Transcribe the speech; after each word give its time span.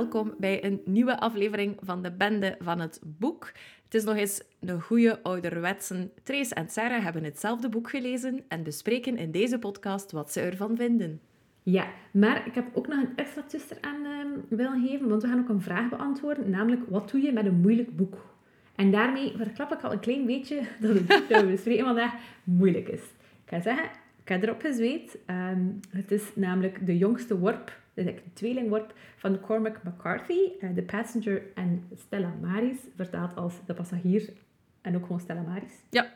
welkom 0.00 0.34
bij 0.38 0.64
een 0.64 0.80
nieuwe 0.84 1.20
aflevering 1.20 1.76
van 1.82 2.02
de 2.02 2.12
Bende 2.12 2.56
van 2.58 2.80
het 2.80 3.00
Boek. 3.04 3.52
Het 3.84 3.94
is 3.94 4.04
nog 4.04 4.16
eens 4.16 4.42
een 4.60 4.80
goede 4.80 5.22
ouderwetse. 5.22 6.10
Trace 6.22 6.54
en 6.54 6.68
Sarah 6.68 7.02
hebben 7.02 7.24
hetzelfde 7.24 7.68
boek 7.68 7.90
gelezen 7.90 8.44
en 8.48 8.62
bespreken 8.62 9.16
in 9.16 9.30
deze 9.30 9.58
podcast 9.58 10.12
wat 10.12 10.32
ze 10.32 10.40
ervan 10.40 10.76
vinden. 10.76 11.20
Ja, 11.62 11.86
maar 12.12 12.46
ik 12.46 12.54
heb 12.54 12.66
ook 12.72 12.86
nog 12.86 12.98
een 12.98 13.16
extra 13.16 13.42
twist 13.42 13.70
eraan 13.70 14.04
um, 14.06 14.44
willen 14.48 14.86
geven, 14.86 15.08
want 15.08 15.22
we 15.22 15.28
gaan 15.28 15.40
ook 15.40 15.48
een 15.48 15.62
vraag 15.62 15.88
beantwoorden, 15.88 16.50
namelijk 16.50 16.82
wat 16.88 17.10
doe 17.10 17.20
je 17.20 17.32
met 17.32 17.46
een 17.46 17.60
moeilijk 17.60 17.96
boek? 17.96 18.34
En 18.76 18.90
daarmee 18.90 19.32
verklap 19.36 19.72
ik 19.72 19.82
al 19.82 19.92
een 19.92 20.00
klein 20.00 20.26
beetje 20.26 20.60
dat 20.80 20.94
het 20.94 21.06
boek 21.06 21.28
dat 21.28 21.40
we 21.40 21.50
bespreken 21.50 21.84
vandaag 21.84 22.14
moeilijk 22.44 22.88
is. 22.88 23.02
Ik 23.44 23.48
ga 23.48 23.60
zeggen, 23.60 23.84
ik 24.22 24.28
heb 24.28 24.42
erop 24.42 24.60
gezweet. 24.60 25.18
Um, 25.26 25.80
het 25.90 26.10
is 26.10 26.30
namelijk 26.34 26.86
de 26.86 26.98
jongste 26.98 27.38
worp, 27.38 27.79
dus 28.04 28.14
de 28.14 28.32
tweelingworp 28.32 28.94
van 29.16 29.40
Cormac 29.40 29.82
McCarthy, 29.82 30.38
uh, 30.60 30.70
The 30.74 30.82
Passenger 30.82 31.42
en 31.54 31.88
Stella 31.96 32.34
Maris, 32.40 32.78
vertaald 32.96 33.36
als 33.36 33.54
De 33.66 33.74
Passagier 33.74 34.32
en 34.80 34.96
ook 34.96 35.02
gewoon 35.02 35.20
Stella 35.20 35.40
Maris. 35.40 35.72
Ja. 35.90 36.12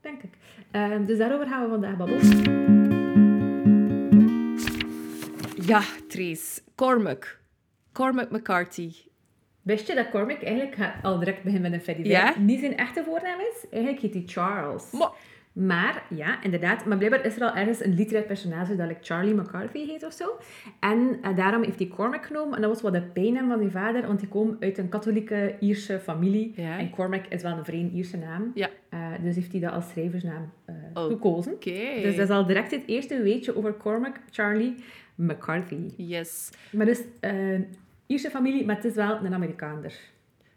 Denk 0.00 0.22
ik. 0.22 0.30
Um, 0.72 1.06
dus 1.06 1.18
daarover 1.18 1.46
gaan 1.46 1.62
we 1.62 1.68
vandaag 1.68 1.96
babbelen. 1.96 2.52
Ja, 5.66 5.82
Trace. 6.08 6.62
Cormac. 6.74 7.38
Cormac 7.92 8.30
McCarthy. 8.30 8.92
Wist 9.62 9.86
je 9.86 9.94
dat 9.94 10.10
Cormac 10.10 10.42
eigenlijk 10.42 10.92
al 11.02 11.18
direct 11.18 11.42
begint 11.42 11.62
met 11.62 11.72
een 11.72 11.80
Freddy 11.80 12.08
Ja? 12.08 12.34
Niet 12.38 12.60
zijn 12.60 12.76
echte 12.76 13.04
voornaam 13.04 13.40
is? 13.40 13.66
Eigenlijk 13.70 14.02
heet 14.02 14.14
hij 14.14 14.22
Charles. 14.26 14.90
Maar, 14.90 15.10
Maar, 15.54 16.02
ja, 16.10 16.42
inderdaad. 16.42 16.84
Maar 16.84 16.96
blijkbaar 16.96 17.24
is 17.24 17.36
er 17.36 17.42
al 17.42 17.54
ergens 17.54 17.84
een 17.84 17.94
literair 17.94 18.24
personage 18.26 18.76
dat 18.76 18.88
like 18.88 19.00
Charlie 19.02 19.34
McCarthy 19.34 19.86
heet 19.86 20.04
of 20.04 20.12
zo. 20.12 20.38
En 20.80 21.18
eh, 21.22 21.36
daarom 21.36 21.62
heeft 21.62 21.78
hij 21.78 21.88
Cormac 21.88 22.26
genomen. 22.26 22.54
En 22.56 22.60
dat 22.62 22.70
was 22.70 22.82
wat 22.82 22.92
de 22.92 23.02
bijnaam 23.12 23.48
van 23.48 23.58
zijn 23.58 23.70
vader, 23.70 24.06
want 24.06 24.20
hij 24.20 24.28
kwam 24.30 24.56
uit 24.60 24.78
een 24.78 24.88
katholieke 24.88 25.56
Ierse 25.60 26.00
familie. 26.00 26.52
Ja. 26.56 26.78
En 26.78 26.90
Cormac 26.90 27.26
is 27.28 27.42
wel 27.42 27.56
een 27.58 27.64
vreemd 27.64 27.92
Ierse 27.92 28.16
naam. 28.16 28.50
ja. 28.54 28.68
Eh, 28.88 29.12
dus 29.22 29.34
heeft 29.34 29.52
hij 29.52 29.60
dat 29.60 29.72
als 29.72 29.88
schrijversnaam 29.88 30.52
Oh. 30.94 31.04
gekozen. 31.04 31.52
Oké. 31.52 32.00
Dus 32.02 32.16
dat 32.16 32.28
is 32.28 32.34
al 32.34 32.46
direct 32.46 32.70
het 32.70 32.82
eerste 32.86 33.22
weetje 33.22 33.56
over 33.56 33.76
Cormac 33.76 34.16
Charlie 34.30 34.74
McCarthy. 35.14 35.90
Yes. 35.96 36.50
Maar 36.72 36.86
dus, 36.86 37.00
eh 37.20 37.58
Ierse 38.06 38.30
familie, 38.30 38.64
maar 38.64 38.76
het 38.76 38.84
is 38.84 38.94
wel 38.94 39.16
een 39.24 39.34
Amerikaaner. 39.34 39.94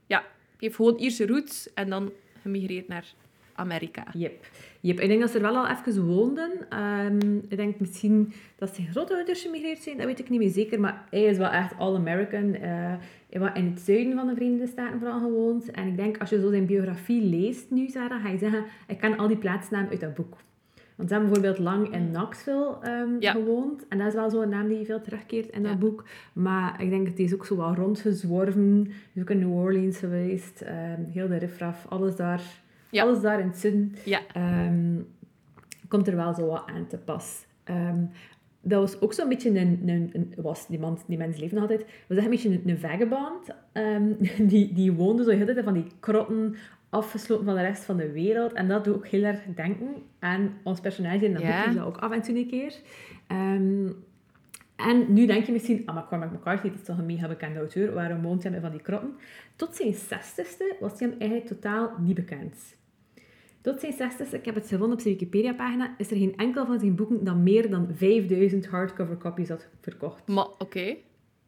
Ja. 0.06 0.24
Heeft 0.60 0.76
gewoon 0.76 0.98
Ierse 0.98 1.28
roots 1.28 1.74
en 1.74 1.90
dan 1.90 2.12
gemigreerd 2.42 2.88
naar 2.88 3.14
Amerika. 3.58 4.04
Yep. 4.14 4.46
yep. 4.80 5.00
Ik 5.00 5.08
denk 5.08 5.20
dat 5.22 5.30
ze 5.30 5.36
er 5.38 5.44
wel 5.44 5.56
al 5.66 5.68
even 5.68 6.06
woonden. 6.06 6.52
Ehm, 6.70 7.36
ik 7.50 7.58
denk 7.58 7.80
misschien 7.80 8.34
dat 8.56 8.76
zijn 8.76 8.88
grootouders 8.88 9.42
gemigreerd 9.42 9.80
zijn, 9.80 9.98
dat 9.98 10.06
weet 10.06 10.20
ik 10.20 10.30
niet 10.30 10.40
meer 10.40 10.50
zeker. 10.50 10.80
Maar 10.80 11.04
hij 11.10 11.24
is 11.24 11.38
wel 11.38 11.50
echt 11.50 11.78
all-American. 11.78 12.54
Hij 13.30 13.40
was 13.40 13.50
in 13.54 13.66
het 13.66 13.80
zuiden 13.80 14.14
van 14.14 14.28
de 14.28 14.34
Verenigde 14.34 14.68
Staten 14.68 15.00
vooral 15.00 15.20
gewoond. 15.20 15.72
En 15.72 15.88
ik 15.88 15.98
denk, 15.98 16.18
als 16.18 16.30
je 16.30 16.40
zo 16.40 16.50
zijn 16.50 16.66
biografie 16.66 17.22
leest 17.22 17.72
nu, 17.72 17.88
Sarah, 17.88 18.22
ga 18.24 18.30
je 18.30 18.38
zeggen, 18.38 18.64
ik 18.88 18.98
ken 18.98 19.18
al 19.18 19.28
die 19.28 19.38
plaatsnamen 19.38 19.90
uit 19.90 20.00
dat 20.00 20.14
boek. 20.14 20.36
Want 20.96 21.10
ze 21.10 21.16
hebben 21.16 21.34
bijvoorbeeld 21.34 21.66
lang 21.66 21.94
in 21.94 22.10
Knoxville 22.12 22.76
ehm, 22.82 23.10
Ja. 23.20 23.32
gewoond. 23.32 23.88
En 23.88 23.98
dat 23.98 24.08
is 24.08 24.14
wel 24.14 24.30
zo'n 24.30 24.50
naam 24.50 24.68
die 24.68 24.86
veel 24.86 25.02
terugkeert 25.02 25.50
in 25.50 25.62
dat 25.64 25.72
Ja. 25.72 25.78
boek. 25.78 26.04
Maar 26.34 26.82
ik 26.82 26.90
denk 26.90 27.06
dat 27.06 27.16
hij 27.16 27.26
is 27.26 27.34
ook 27.34 27.46
zo 27.46 27.58
wel 27.58 27.76
rondgezworven. 27.76 28.88
Is 29.14 29.22
ook 29.22 29.30
in 29.30 29.40
New 29.40 29.54
Orleans 29.58 29.98
geweest. 29.98 30.62
ehm, 30.62 31.02
heel 31.14 31.28
de 31.28 31.38
riffraff, 31.38 31.86
alles 31.90 32.16
daar. 32.16 32.42
Ja. 32.90 33.04
Alles 33.04 33.22
daar 33.22 33.40
in 33.40 33.48
het. 33.48 33.72
Ja. 34.06 34.20
Ehm, 34.34 34.96
komt 35.88 36.08
er 36.08 36.16
wel 36.16 36.34
zo 36.34 36.48
wat 36.48 36.64
aan 36.66 36.88
te 36.88 36.98
pas. 36.98 37.46
Ehm, 37.64 38.04
dat 38.62 38.80
was 38.80 39.02
ook 39.02 39.14
zo'n 39.14 39.30
beetje 39.30 39.50
een, 39.60 39.82
een, 39.90 40.10
een- 40.14 40.34
was 40.38 40.68
die, 40.68 40.80
man, 40.80 41.00
die 41.08 41.18
mens 41.18 41.38
leefde 41.38 41.60
altijd, 41.60 41.86
was 42.08 42.18
echt 42.18 42.26
een 42.26 42.32
beetje 42.32 42.50
een, 42.50 42.62
een 42.66 42.80
vagabond. 42.80 43.48
Ehm, 43.72 44.04
die, 44.52 44.74
die 44.74 44.92
woonde 44.94 45.24
zo 45.24 45.30
heel 45.30 45.46
de 45.46 45.54
tijd 45.54 45.66
van 45.66 45.74
die 45.74 45.88
krotten, 46.00 46.56
afgesloten 46.90 47.46
van 47.46 47.56
de 47.56 47.62
rest 47.62 47.84
van 47.84 47.98
de 47.98 48.12
wereld. 48.12 48.54
En 48.54 48.68
dat 48.68 48.84
doet 48.84 48.96
ook 48.96 49.08
heel 49.08 49.24
erg 49.24 49.40
denken 49.56 49.88
aan 50.20 50.54
ons 50.64 50.80
personage 50.80 51.26
in 51.26 51.34
dat 51.34 51.42
Ja. 51.42 51.66
boek, 51.66 51.76
dat 51.76 51.86
ook 51.86 51.98
af 51.98 52.12
en 52.12 52.22
toe 52.22 52.38
een 52.38 52.48
keer. 52.48 52.74
En 54.76 55.14
nu 55.14 55.26
denk 55.26 55.46
je 55.46 55.52
misschien, 55.52 55.82
ah, 55.86 55.96
maar 55.96 56.08
Cormac 56.08 56.32
McCarthy, 56.32 56.68
dat 56.70 56.80
is 56.80 56.86
toch 56.86 56.98
een 56.98 57.06
mega 57.06 57.28
bekende 57.28 57.60
auteur, 57.60 57.94
waarom 57.94 58.22
woont 58.22 58.44
hij 58.44 58.52
in 58.52 58.62
van 58.62 58.72
die 58.72 58.82
krotten? 58.82 59.14
Tot 59.56 59.76
zijn 59.76 59.94
zestigste 59.94 60.76
was 60.80 61.00
hij 61.00 61.10
hem 61.10 61.20
eigenlijk 61.20 61.50
totaal 61.50 61.92
niet 62.00 62.16
bekend. 62.16 62.76
Tot 63.68 63.80
zijn 63.80 63.94
zestigste, 63.94 64.38
ik 64.38 64.46
heb 64.46 64.56
het 64.56 64.68
gevonden 64.68 64.92
op 64.98 65.00
zijn 65.00 65.14
Wikipedia-pagina, 65.14 65.96
is 65.98 66.12
er 66.12 66.18
geen 66.18 66.38
enkel 66.38 66.66
van 66.66 66.80
zijn 66.80 66.96
boeken 66.96 67.24
dat 67.24 67.36
meer 67.36 67.70
dan 67.70 67.88
5000 67.94 68.66
hardcover 68.66 69.18
copies 69.18 69.50
had 69.50 69.68
verkocht. 69.82 70.28
Maar, 70.28 70.48
oké. 70.58 70.96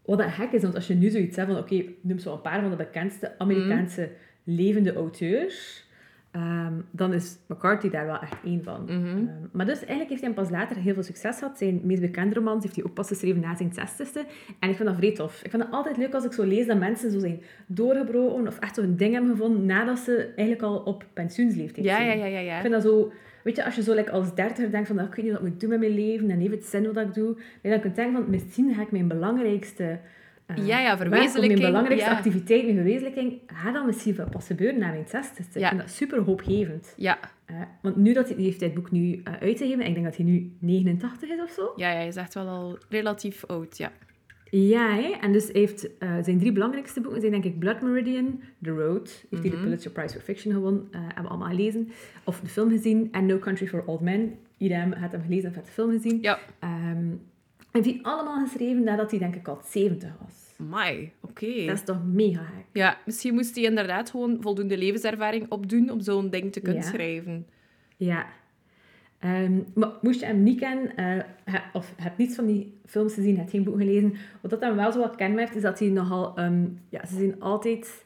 Wat 0.06 0.18
dat 0.18 0.32
gek 0.32 0.52
is, 0.52 0.62
want 0.62 0.76
als 0.76 0.88
je 0.88 0.94
nu 0.94 1.10
zoiets 1.10 1.36
hebt 1.36 1.52
van, 1.52 1.60
oké, 1.60 1.84
noem 2.02 2.20
zo 2.20 2.34
een 2.34 2.42
paar 2.42 2.62
van 2.62 2.70
de 2.70 2.76
bekendste 2.76 3.38
Amerikaanse 3.38 4.12
levende 4.44 4.94
auteurs, 4.94 5.86
ehm, 6.32 6.74
dan 6.92 7.14
is 7.14 7.38
McCarthy 7.48 7.90
daar 7.90 8.06
wel 8.06 8.20
echt 8.20 8.36
één 8.44 8.64
van. 8.64 8.84
Mhm. 8.84 8.92
Ehm, 8.94 9.26
maar 9.52 9.66
dus 9.66 9.80
eigenlijk 9.80 10.10
heeft 10.10 10.22
hij 10.22 10.32
pas 10.34 10.50
later 10.50 10.78
heel 10.78 10.94
veel 10.94 11.04
succes 11.04 11.38
gehad. 11.38 11.58
Zijn 11.58 11.82
meest 11.84 12.02
bekende 12.02 12.36
romans 12.36 12.64
heeft 12.64 12.76
hij 12.76 12.86
ook 12.86 12.94
pas 12.94 13.08
geschreven 13.08 13.42
na 13.42 13.56
zijn 13.56 13.74
zestigste. 13.74 14.26
En 14.60 14.70
ik 14.70 14.76
vind 14.76 14.90
dat 14.90 14.98
vrij 14.98 15.12
tof. 15.14 15.42
Ik 15.44 15.50
vind 15.50 15.64
het 15.64 15.72
altijd 15.72 15.98
leuk 15.98 16.14
als 16.14 16.26
ik 16.26 16.32
zo 16.34 16.44
lees 16.44 16.68
dat 16.68 16.80
mensen 16.80 17.12
zo 17.12 17.20
zijn 17.20 17.42
doorgebroken 17.68 18.48
of 18.48 18.60
echt 18.60 18.76
zo'n 18.76 18.96
ding 18.96 19.14
hebben 19.14 19.32
gevonden 19.32 19.66
nadat 19.66 20.00
ze 20.00 20.24
eigenlijk 20.36 20.62
al 20.62 20.78
op 20.78 21.06
pensioensleeftijd 21.14 21.86
Ja, 21.86 21.96
zijn. 21.96 22.08
ja, 22.08 22.14
ja, 22.14 22.26
ja, 22.26 22.40
ja. 22.40 22.56
Ik 22.56 22.62
vind 22.62 22.74
dat 22.74 22.84
zo... 22.84 23.12
Weet 23.44 23.56
je, 23.56 23.66
als 23.66 23.76
je 23.76 23.84
zo 23.84 23.94
like, 23.94 24.12
als 24.12 24.36
dertiger 24.36 24.72
denkt 24.72 24.88
van, 24.88 25.00
"Ah, 25.00 25.06
ik 25.08 25.14
weet 25.16 25.26
niet 25.26 25.34
wat 25.34 25.44
ik 25.44 25.50
moet 25.50 25.60
doen 25.60 25.70
met 25.70 25.80
mijn 25.80 25.92
leven 25.94 26.30
en 26.30 26.40
heeft 26.40 26.54
het 26.54 26.66
zin 26.66 26.94
wat 26.94 27.08
ik 27.08 27.14
doe, 27.14 27.38
je 27.62 27.70
dan 27.70 27.80
kunt 27.80 27.96
denken 27.96 28.22
van, 28.22 28.30
misschien 28.30 28.74
ga 28.74 28.82
ik 28.82 28.92
mijn 28.92 29.08
belangrijkste... 29.08 30.00
eh, 30.56 30.68
Ja, 30.68 30.80
ja, 30.80 30.98
verwezenlijking, 30.98 31.60
Mijn 31.60 31.72
belangrijkste 31.72 32.10
ja. 32.10 32.16
activiteit, 32.16 32.64
mijn 32.64 32.76
verwezenlijking, 32.76 33.42
gaat 33.48 33.74
dan 33.74 33.86
misschien 33.86 34.16
wel 34.16 34.30
pas 34.30 34.48
gebeuren 34.48 34.80
na 34.80 34.90
mijn 34.90 35.08
zestigste. 35.08 35.60
Ja. 35.60 35.66
Ik 35.66 35.72
vind 35.72 35.88
dat 35.88 35.98
super 35.98 36.22
hoopgevend. 36.22 36.94
Ja. 36.98 37.20
Eh, 37.46 37.56
want 37.82 37.96
nu 37.96 38.14
dat 38.14 38.30
hij, 38.30 38.38
heeft 38.38 38.62
het 38.62 38.74
boek 38.74 38.92
nu 38.92 39.22
eh, 39.24 39.34
uitgegeven, 39.34 39.86
ik 39.86 39.94
denk 39.94 40.06
dat 40.06 40.16
hij 40.16 40.26
nu 40.26 40.52
89 40.60 41.30
is 41.30 41.42
of 41.42 41.52
zo. 41.52 41.74
Ja, 41.76 41.92
ja, 41.92 42.00
je 42.00 42.12
zegt 42.12 42.34
wel 42.34 42.48
al 42.48 42.78
relatief 42.90 43.46
oud, 43.46 43.78
ja. 43.78 43.92
Ja, 44.52 44.96
hè? 44.96 45.12
en 45.22 45.32
dus 45.32 45.50
heeft 45.52 45.90
zijn 46.00 46.40
drie 46.40 46.52
belangrijkste 46.52 47.02
boeken 47.02 47.20
zijn 47.20 47.32
denk 47.32 47.44
ik 47.44 47.60
Blood 47.60 47.82
Meridian, 47.82 48.42
The 48.62 48.70
Road, 48.70 49.26
heeft 49.30 49.42
hij 49.44 49.52
de 49.52 49.58
Pulitzer 49.58 49.92
Prize 49.92 50.14
for 50.14 50.22
Fiction 50.22 50.54
gewonnen, 50.54 50.88
hebben 50.92 51.24
we 51.24 51.30
allemaal 51.30 51.50
gelezen, 51.50 51.92
of 52.24 52.40
de 52.40 52.48
film 52.48 52.70
gezien, 52.70 53.10
en 53.12 53.26
No 53.26 53.38
Country 53.40 53.68
for 53.68 53.84
Old 53.86 54.02
Men. 54.02 54.38
Iedereen 54.58 54.94
had 54.94 55.12
hem 55.12 55.22
gelezen 55.22 55.50
of 55.50 55.56
had 55.56 55.66
de 55.66 55.72
film 55.72 55.92
gezien. 55.92 56.18
Ja. 56.22 56.40
Ehm, 56.60 57.08
en 57.72 57.82
die 57.82 58.00
allemaal 58.06 58.44
geschreven 58.48 58.84
nadat 58.84 59.10
hij 59.12 59.20
denk 59.20 59.36
ik 59.36 59.48
al 59.48 59.60
70 59.66 60.10
was. 60.22 60.68
Mai, 60.68 61.12
oké. 61.22 61.66
Dat 61.66 61.76
is 61.76 61.84
toch 61.84 62.04
mega. 62.06 62.42
Ja, 62.74 62.98
misschien 63.06 63.34
moest 63.34 63.56
hij 63.56 63.64
inderdaad 63.64 64.10
gewoon 64.10 64.38
voldoende 64.42 64.78
levenservaring 64.78 65.52
opdoen 65.52 65.90
om 65.92 66.02
zo'n 66.02 66.30
ding 66.30 66.52
te 66.52 66.60
kunnen 66.60 66.82
Ja. 66.84 66.88
schrijven. 66.90 67.48
Ja. 67.98 68.26
Ehm, 69.20 69.60
maar 69.74 69.90
moest 70.02 70.20
je 70.20 70.26
hem 70.26 70.44
niet 70.44 70.60
kennen, 70.60 70.96
eh, 70.96 71.56
of 71.74 71.94
heb 71.98 72.18
niets 72.18 72.36
van 72.36 72.46
die 72.46 72.74
films 72.86 73.14
gezien, 73.14 73.38
heb 73.38 73.50
geen 73.50 73.64
boek 73.64 73.78
gelezen, 73.78 74.14
wat 74.42 74.52
dat 74.52 74.62
dan 74.62 74.76
wel 74.76 74.92
zo 74.92 75.00
wat 75.00 75.16
kenmerkt, 75.16 75.56
is 75.56 75.62
dat 75.62 75.80
hij 75.80 75.88
nogal... 75.90 76.38
ehm, 76.38 76.66
ja, 76.90 77.06
ze 77.06 77.16
zijn 77.16 77.42
altijd 77.42 78.04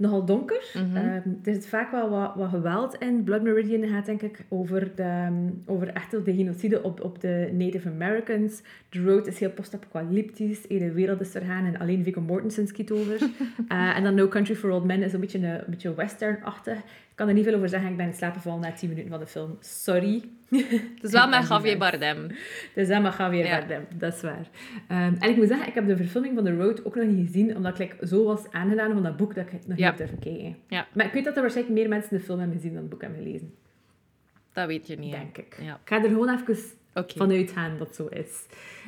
nogal 0.00 0.24
donker. 0.24 0.70
Mhm. 0.74 0.96
Ehm, 0.96 1.28
er 1.42 1.54
zit 1.54 1.66
vaak 1.66 1.90
wel 1.90 2.10
wat, 2.10 2.34
wat 2.34 2.48
geweld 2.48 2.94
in. 2.94 3.24
Blood 3.24 3.42
Meridian 3.42 3.88
gaat 3.88 4.06
denk 4.06 4.22
ik 4.22 4.44
over, 4.48 4.94
de, 4.94 5.02
ehm, 5.02 5.48
over 5.66 5.88
echt 5.88 6.10
de 6.10 6.34
genocide 6.34 6.82
op, 6.82 7.00
op 7.00 7.20
de 7.20 7.50
Native 7.52 7.88
Americans. 7.88 8.62
The 8.88 9.04
Road 9.04 9.26
is 9.26 9.38
heel 9.38 9.50
post-apocalyptisch. 9.50 10.62
De 10.62 10.92
wereld 10.92 11.20
is 11.20 11.30
vergaan 11.30 11.64
en 11.64 11.78
alleen 11.78 12.04
Viggo 12.04 12.20
Mortensen 12.20 12.66
skiet 12.66 12.90
over. 12.90 13.18
Eh, 13.68 13.96
en 13.96 14.02
dan 14.02 14.14
No 14.14 14.28
Country 14.28 14.54
for 14.54 14.70
Old 14.70 14.84
Men 14.84 15.02
is 15.02 15.12
een 15.12 15.20
beetje, 15.20 15.38
een, 15.38 15.44
een 15.44 15.64
beetje 15.66 15.94
western-achtig. 15.94 16.78
Ik 17.20 17.26
kan 17.26 17.34
er 17.34 17.40
niet 17.40 17.48
veel 17.50 17.56
over 17.56 17.68
zeggen. 17.68 17.90
Ik 17.90 17.96
ben 17.96 18.06
in 18.06 18.14
slaap 18.14 18.34
gevallen 18.34 18.60
na 18.60 18.72
10 18.72 18.88
minuten 18.88 19.10
van 19.10 19.18
de 19.20 19.26
film. 19.26 19.56
Sorry. 19.60 20.22
Het 20.50 21.02
is 21.02 21.12
wel 21.12 21.28
met 21.38 21.48
Javier 21.48 21.78
Bardem. 21.78 22.22
Het 22.22 22.70
is 22.74 22.88
helemaal 22.88 23.12
Javier 23.18 23.46
Ja. 23.46 23.58
Bardem, 23.58 23.86
dat 23.94 24.14
is 24.14 24.20
waar. 24.22 24.48
Ehm, 24.88 25.14
en 25.18 25.30
ik 25.30 25.36
moet 25.36 25.48
zeggen, 25.48 25.66
ik 25.68 25.74
heb 25.74 25.86
de 25.86 25.96
verfilming 25.96 26.34
van 26.34 26.44
The 26.44 26.56
Road 26.56 26.84
ook 26.84 26.94
nog 26.94 27.04
niet 27.06 27.26
gezien, 27.26 27.56
omdat 27.56 27.72
ik 27.72 27.78
like, 27.78 28.06
zo 28.06 28.24
was 28.24 28.50
aangedaan 28.50 28.92
van 28.92 29.02
dat 29.02 29.16
boek 29.16 29.34
dat 29.34 29.44
ik 29.46 29.52
het 29.52 29.66
nog 29.66 29.78
Ja. 29.78 29.90
niet 29.90 29.98
heb 29.98 30.08
durven 30.08 30.32
kijken. 30.32 30.56
Ja. 30.68 30.86
Maar 30.92 31.06
ik 31.06 31.12
weet 31.12 31.24
dat 31.24 31.34
er 31.34 31.40
waarschijnlijk 31.40 31.78
meer 31.78 31.88
mensen 31.88 32.16
de 32.18 32.24
film 32.24 32.38
hebben 32.38 32.56
gezien 32.56 32.72
dan 32.72 32.80
het 32.80 32.90
boek 32.90 33.00
hebben 33.00 33.22
gelezen. 33.22 33.54
Dat 34.52 34.66
weet 34.66 34.86
je 34.86 34.96
niet. 34.98 35.12
Denk 35.12 35.38
ik. 35.38 35.56
Ja. 35.62 35.74
Ik 35.74 35.88
ga 35.88 36.02
er 36.02 36.08
gewoon 36.08 36.34
even 36.34 36.56
Vanuit 36.92 37.50
gaan 37.50 37.78
dat 37.78 37.94
zo 37.94 38.06
is. 38.06 38.46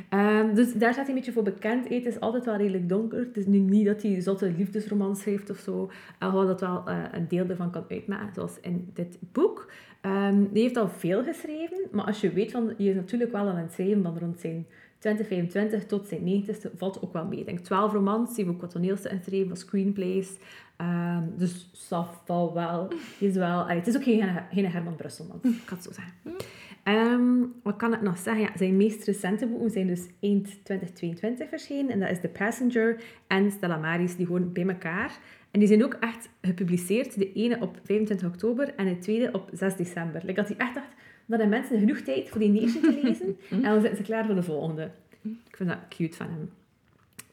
Ehm, 0.09 0.55
dus 0.55 0.73
daar 0.73 0.93
staat 0.93 1.07
hij 1.07 1.15
een 1.15 1.21
beetje 1.21 1.33
voor 1.33 1.43
bekend. 1.43 1.89
Het 1.89 2.07
is 2.07 2.21
altijd 2.21 2.45
wel 2.45 2.57
redelijk 2.57 2.89
donker. 2.89 3.19
Het 3.19 3.37
is 3.37 3.47
nu 3.47 3.59
niet 3.59 3.87
dat 3.87 4.03
hij 4.03 4.21
zotte 4.21 4.53
liefdesromans 4.57 5.21
schrijft 5.21 5.51
of 5.51 5.59
zo. 5.59 5.91
Alhoewel 6.19 6.47
dat 6.47 6.61
wel 6.61 6.83
eh, 6.87 6.99
een 7.13 7.29
deel 7.29 7.49
ervan 7.49 7.71
kan 7.71 7.85
uitmaken, 7.89 8.35
zoals 8.35 8.61
in 8.61 8.91
dit 8.95 9.19
boek. 9.33 9.71
Ehm 10.01 10.45
die 10.53 10.63
heeft 10.63 10.77
al 10.77 10.89
veel 10.89 11.25
geschreven, 11.25 11.79
maar 11.91 12.05
als 12.05 12.21
je 12.21 12.33
weet 12.33 12.51
van, 12.51 12.75
je 12.77 12.91
is 12.91 12.95
natuurlijk 12.95 13.33
wel 13.33 13.49
aan 13.49 13.57
het 13.57 13.73
schrijven 13.73 14.03
van 14.03 14.19
rond 14.19 14.41
zijn 14.41 14.67
2025 14.99 15.87
tot 15.87 16.09
zijn 16.09 16.45
90ste, 16.45 16.77
valt 16.77 17.03
ook 17.03 17.13
wel 17.13 17.25
mee. 17.25 17.39
Ik 17.39 17.47
denk 17.47 17.59
12 17.59 17.93
romans, 17.93 18.35
die 18.35 18.45
heeft 18.45 18.57
ook 18.57 18.61
wat 18.61 18.71
toneelstukken 18.71 19.19
geschreven, 19.19 19.49
wat 19.49 19.59
screenplays. 19.59 20.37
Ehm, 20.77 21.23
dus 21.37 21.71
dat 21.89 22.07
valt 22.25 22.53
wel. 22.53 22.89
Is 23.19 23.35
wel 23.35 23.61
allee, 23.61 23.77
het 23.77 23.87
is 23.87 23.97
ook 23.97 24.03
geen, 24.03 24.29
geen 24.51 24.71
Herman 24.71 24.97
Brusselman, 24.97 25.41
ik 25.43 25.63
kan 25.65 25.77
het 25.77 25.87
zo 25.87 25.93
zeggen. 25.93 26.13
Ehm, 26.83 27.45
wat 27.63 27.77
kan 27.77 27.95
ik 27.95 28.01
nog 28.01 28.19
zeggen? 28.19 28.43
Ja, 28.43 28.51
zijn 28.57 28.77
meest 28.77 29.05
recente 29.05 29.47
boeken 29.47 29.71
zijn 29.71 29.87
dus 29.87 30.07
eind 30.21 30.65
2022 30.65 31.49
verschenen. 31.49 31.91
En 31.91 32.01
dat 32.01 32.11
is 32.11 32.21
The 32.21 32.29
Passenger 32.29 33.03
en 33.27 33.51
Stella 33.51 33.77
Maris, 33.77 34.17
die 34.17 34.27
gewoon 34.27 34.53
bij 34.53 34.67
elkaar. 34.67 35.19
En 35.51 35.59
die 35.59 35.69
zijn 35.69 35.85
ook 35.85 35.97
echt 36.01 36.29
gepubliceerd. 36.41 37.19
De 37.19 37.33
ene 37.33 37.61
op 37.61 37.79
25 37.85 38.29
oktober 38.29 38.75
en 38.75 38.87
de 38.87 38.99
tweede 38.99 39.33
op 39.33 39.49
6 39.53 39.77
december. 39.77 40.21
Like 40.25 40.41
dat 40.41 40.49
hij 40.49 40.57
echt 40.57 40.75
dacht, 40.75 40.89
dat 41.27 41.41
hebben 41.41 41.49
mensen 41.49 41.79
genoeg 41.79 42.01
tijd 42.01 42.29
voor 42.29 42.41
die 42.41 42.51
nation 42.51 42.83
te 42.83 43.01
lezen. 43.03 43.37
en 43.51 43.63
dan 43.63 43.81
zitten 43.81 43.97
ze 43.97 44.03
klaar 44.03 44.27
voor 44.27 44.35
de 44.35 44.43
volgende. 44.43 44.91
Ik 45.23 45.57
vind 45.57 45.69
dat 45.69 45.79
cute 45.89 46.17
van 46.17 46.27
hem. 46.27 46.51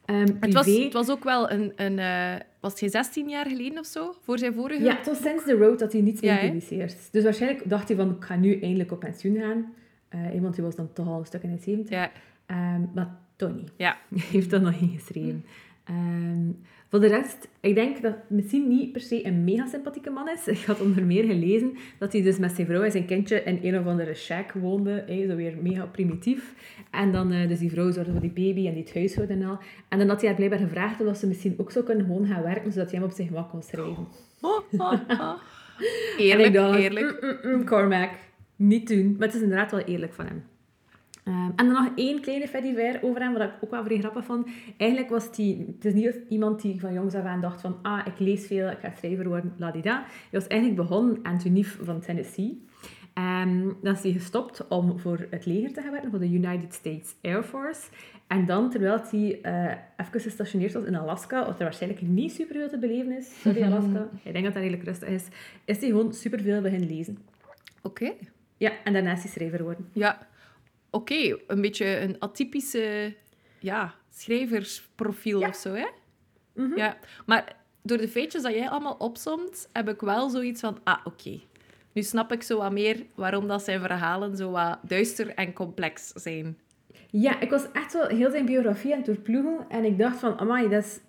Um, 0.09 0.37
het, 0.39 0.53
was, 0.53 0.65
het 0.65 0.93
was 0.93 1.09
ook 1.09 1.23
wel 1.23 1.51
een... 1.51 1.73
een 1.75 1.97
uh, 1.97 2.35
was 2.59 2.71
het 2.71 2.79
geen 2.79 2.89
16 2.89 3.29
jaar 3.29 3.45
geleden 3.45 3.79
of 3.79 3.85
zo? 3.85 4.15
Voor 4.21 4.39
zijn 4.39 4.53
vorige... 4.53 4.83
Ja, 4.83 4.95
het 4.95 5.05
was 5.05 5.21
sinds 5.21 5.43
The 5.43 5.57
Road 5.57 5.79
dat 5.79 5.91
hij 5.91 6.01
niets 6.01 6.21
meer 6.21 6.39
publiceert. 6.39 7.11
Dus 7.11 7.23
waarschijnlijk 7.23 7.69
dacht 7.69 7.87
hij 7.87 7.97
van, 7.97 8.09
ik 8.09 8.23
ga 8.23 8.35
nu 8.35 8.59
eindelijk 8.59 8.91
op 8.91 8.99
pensioen 8.99 9.35
gaan. 9.35 9.73
Uh, 10.15 10.33
iemand 10.33 10.55
die 10.55 10.63
was 10.63 10.75
dan 10.75 10.93
toch 10.93 11.07
al 11.07 11.19
een 11.19 11.25
stuk 11.25 11.43
in 11.43 11.51
de 11.51 11.61
70. 11.61 11.89
Ja. 11.89 12.11
Um, 12.75 12.89
maar 12.93 13.15
Tony 13.35 13.63
ja. 13.77 13.97
heeft 14.33 14.49
dat 14.49 14.61
nog 14.61 14.73
ingeschreven. 14.73 15.45
Um, 15.89 16.61
voor 16.89 16.99
de 16.99 17.07
rest, 17.07 17.47
ik 17.59 17.75
denk 17.75 18.01
dat 18.01 18.15
misschien 18.27 18.67
niet 18.67 18.91
per 18.91 19.01
se 19.01 19.25
een 19.25 19.43
mega 19.43 19.67
sympathieke 19.67 20.09
man 20.09 20.29
is. 20.29 20.47
Ik 20.57 20.65
had 20.65 20.81
onder 20.81 21.05
meer 21.05 21.23
gelezen 21.23 21.77
dat 21.97 22.13
hij 22.13 22.21
dus 22.21 22.37
met 22.37 22.51
zijn 22.51 22.67
vrouw 22.67 22.81
en 22.81 22.91
zijn 22.91 23.05
kindje 23.05 23.43
in 23.43 23.59
een 23.61 23.79
of 23.79 23.85
andere 23.85 24.15
shack 24.15 24.51
woonde. 24.51 25.03
Hey, 25.05 25.27
zo 25.27 25.35
weer 25.35 25.57
mega 25.61 25.85
primitief. 25.85 26.53
En 26.91 27.11
dan, 27.11 27.33
uh, 27.33 27.47
dus 27.47 27.59
die 27.59 27.69
vrouw 27.69 27.91
zorgde 27.91 28.11
voor 28.11 28.21
die 28.21 28.31
baby 28.31 28.67
en 28.67 28.73
die 28.73 28.83
het 28.83 28.93
huishouden 28.93 29.41
en 29.41 29.47
al. 29.47 29.59
En 29.89 29.97
dan 29.99 30.07
had 30.07 30.19
hij 30.19 30.27
haar 30.27 30.35
blijkbaar 30.35 30.59
gevraagd 30.59 31.01
of 31.01 31.17
ze 31.17 31.27
misschien 31.27 31.55
ook 31.57 31.71
zou 31.71 31.85
kunnen 31.85 32.05
gewoon 32.05 32.27
gaan 32.27 32.43
werken, 32.43 32.71
zodat 32.71 32.91
hij 32.91 32.99
hem 32.99 33.09
op 33.09 33.15
zijn 33.15 33.27
gemak 33.27 33.49
kon 33.49 33.61
schrijven. 33.61 34.07
eerlijk, 36.17 36.55
eerlijk. 36.55 37.21
Mm, 37.21 37.37
mm, 37.41 37.57
mm, 37.57 37.65
Cormac, 37.65 38.09
niet 38.55 38.87
doen. 38.87 39.15
Maar 39.17 39.27
het 39.27 39.35
is 39.35 39.41
inderdaad 39.41 39.71
wel 39.71 39.79
eerlijk 39.79 40.13
van 40.13 40.25
hem. 40.25 40.43
Um, 41.25 41.53
en 41.55 41.65
dan 41.65 41.71
nog 41.83 41.89
één 41.95 42.21
kleine 42.21 42.47
fediver 42.47 42.99
over 43.01 43.21
hem, 43.21 43.33
wat 43.33 43.41
ik 43.41 43.51
ook 43.61 43.71
wel 43.71 43.83
vrij 43.83 43.99
grappig 43.99 44.25
vond. 44.25 44.47
Eigenlijk 44.77 45.09
was 45.09 45.27
hij... 45.35 45.65
Het 45.75 45.85
is 45.85 45.93
niet 45.93 46.19
iemand 46.29 46.61
die 46.61 46.79
van 46.79 46.93
jongs 46.93 47.15
af 47.15 47.23
aan 47.23 47.41
dacht 47.41 47.61
van... 47.61 47.77
Ah, 47.81 48.07
ik 48.07 48.19
lees 48.19 48.47
veel, 48.47 48.69
ik 48.69 48.79
ga 48.79 48.91
schrijver 48.97 49.27
worden, 49.27 49.53
ladida. 49.57 50.03
Hij 50.05 50.39
was 50.39 50.47
eigenlijk 50.47 50.81
begonnen 50.81 51.19
aan 51.23 51.37
Tunief 51.37 51.79
van 51.81 51.99
Tennessee. 51.99 52.67
Um, 53.13 53.77
dan 53.81 53.93
is 53.93 54.03
hij 54.03 54.11
gestopt 54.11 54.67
om 54.67 54.99
voor 54.99 55.27
het 55.29 55.45
leger 55.45 55.73
te 55.73 55.81
gaan 55.81 55.91
werken, 55.91 56.09
voor 56.09 56.19
de 56.19 56.29
United 56.29 56.73
States 56.73 57.15
Air 57.21 57.43
Force. 57.43 57.81
En 58.27 58.45
dan, 58.45 58.69
terwijl 58.69 58.99
hij 59.09 59.39
uh, 59.43 59.71
even 59.97 60.21
gestationeerd 60.21 60.73
was 60.73 60.83
in 60.83 60.95
Alaska, 60.95 61.45
wat 61.45 61.57
er 61.57 61.63
waarschijnlijk 61.63 62.01
niet 62.01 62.31
superveel 62.31 62.69
te 62.69 62.77
beleven 62.77 63.17
is, 63.17 63.41
sorry 63.41 63.63
Alaska, 63.71 64.09
ik 64.23 64.33
denk 64.33 64.45
dat 64.45 64.53
dat 64.53 64.63
redelijk 64.63 64.83
rustig 64.83 65.09
is, 65.09 65.27
is 65.65 65.79
hij 65.79 65.89
gewoon 65.89 66.13
superveel 66.13 66.61
beginnen 66.61 66.87
lezen. 66.87 67.17
Oké. 67.81 68.11
Ja, 68.57 68.71
en 68.83 68.93
daarna 68.93 69.11
is 69.11 69.21
hij 69.21 69.31
schrijver 69.31 69.57
geworden. 69.57 69.89
Ja, 69.93 70.27
oké, 70.91 71.37
een 71.47 71.61
beetje 71.61 71.99
een 71.99 72.19
atypische 72.19 73.15
ja, 73.59 73.95
schrijversprofiel 74.09 75.41
of 75.41 75.55
zo, 75.55 75.73
hè? 75.73 75.87
Mhm. 76.53 76.77
Ja, 76.77 76.97
maar 77.25 77.55
door 77.81 77.97
de 77.97 78.07
feitjes 78.07 78.41
dat 78.41 78.53
jij 78.53 78.69
allemaal 78.69 78.95
opzomt, 78.97 79.69
heb 79.73 79.89
ik 79.89 80.01
wel 80.01 80.29
zoiets 80.29 80.59
van, 80.59 80.79
ah, 80.83 80.99
oké. 81.03 81.39
Nu 81.93 82.03
snap 82.03 82.31
ik 82.31 82.43
zo 82.43 82.57
wat 82.57 82.71
meer 82.71 83.05
waarom 83.15 83.47
dat 83.47 83.63
zijn 83.63 83.81
verhalen 83.81 84.37
zo 84.37 84.51
wat 84.51 84.79
duister 84.81 85.33
en 85.33 85.53
complex 85.53 86.07
zijn. 86.07 86.57
Ja, 87.11 87.39
ik 87.39 87.49
was 87.49 87.71
echt 87.71 87.93
wel 87.93 88.07
heel 88.07 88.31
zijn 88.31 88.45
biografie 88.45 88.91
aan 88.91 88.97
het 88.97 89.05
doorploegen 89.05 89.65
en 89.69 89.83
ik 89.83 89.97
dacht 89.97 90.19
van, 90.19 90.39
amai, 90.39 90.69
dat 90.69 90.83
is 90.83 90.99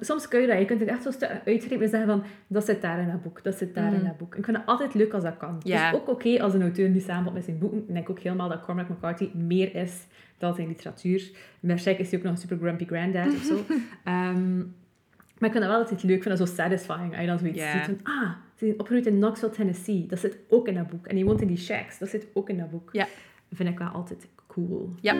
soms 0.00 0.28
kun 0.28 0.40
je 0.40 0.46
dat. 0.46 0.58
Je 0.58 0.64
kunt 0.64 0.80
het 0.80 0.88
echt 0.88 1.02
zo 1.02 1.08
uitschrijven 1.44 1.80
en 1.82 1.88
zeggen 1.88 2.08
van... 2.08 2.22
Dat 2.46 2.64
zit 2.64 2.82
daar 2.82 3.00
in 3.00 3.08
dat 3.08 3.22
boek. 3.22 3.42
Dat 3.42 3.54
zit 3.54 3.74
daar 3.74 3.94
in 3.94 4.04
dat 4.04 4.16
boek. 4.16 4.34
Ik 4.34 4.44
vind 4.44 4.56
het 4.56 4.66
altijd 4.66 4.94
leuk 4.94 5.12
als 5.12 5.22
dat 5.22 5.36
kan. 5.36 5.54
Het 5.54 5.66
is 5.66 5.92
ook 5.92 6.08
oké 6.08 6.42
als 6.42 6.54
een 6.54 6.62
auteur 6.62 6.88
nu 6.88 7.00
samenvat 7.00 7.32
met 7.32 7.44
zijn 7.44 7.58
boeken. 7.58 7.78
Ik 7.78 7.94
denk 7.94 8.10
ook 8.10 8.18
helemaal 8.18 8.48
dat 8.48 8.60
Cormac 8.60 8.88
McCarthy 8.88 9.30
meer 9.34 9.74
is 9.74 10.06
dan 10.38 10.54
zijn 10.54 10.68
literatuur. 10.68 11.30
Waarschijnlijk 11.60 12.06
is 12.06 12.10
hij 12.10 12.18
ook 12.18 12.24
nog 12.24 12.34
een 12.34 12.40
super 12.40 12.56
grumpy 12.56 12.86
granddad 12.86 13.26
of 13.26 13.42
zo. 13.42 13.54
Ehm, 14.04 14.56
maar 15.38 15.48
ik 15.48 15.58
vind 15.58 15.64
dat 15.64 15.72
wel 15.72 15.82
altijd 15.82 16.02
leuk. 16.02 16.16
Ik 16.16 16.22
vind 16.22 16.38
dat 16.38 16.48
zo 16.48 16.54
satisfying. 16.54 17.10
Als 17.10 17.20
je 17.20 17.26
dan 17.26 17.38
zoiets 17.38 17.62
ziet 17.62 17.84
van... 17.84 17.98
Ah, 18.02 18.30
ze 18.54 18.64
zijn 18.64 18.72
opgegroeid 18.72 19.06
in 19.06 19.16
Knoxville, 19.16 19.52
Tennessee. 19.52 20.06
Dat 20.06 20.18
zit 20.18 20.38
ook 20.48 20.68
in 20.68 20.74
dat 20.74 20.88
boek. 20.88 21.06
En 21.06 21.16
hij 21.16 21.24
woont 21.24 21.40
in 21.40 21.48
die 21.48 21.56
shacks. 21.56 21.98
Dat 21.98 22.08
zit 22.08 22.26
ook 22.32 22.48
in 22.48 22.58
dat 22.58 22.70
boek. 22.70 22.88
Ja. 22.92 23.06
Vind 23.52 23.68
ik 23.68 23.78
wel 23.78 23.88
altijd 23.88 24.28
cool. 24.46 24.94
Ja. 25.00 25.14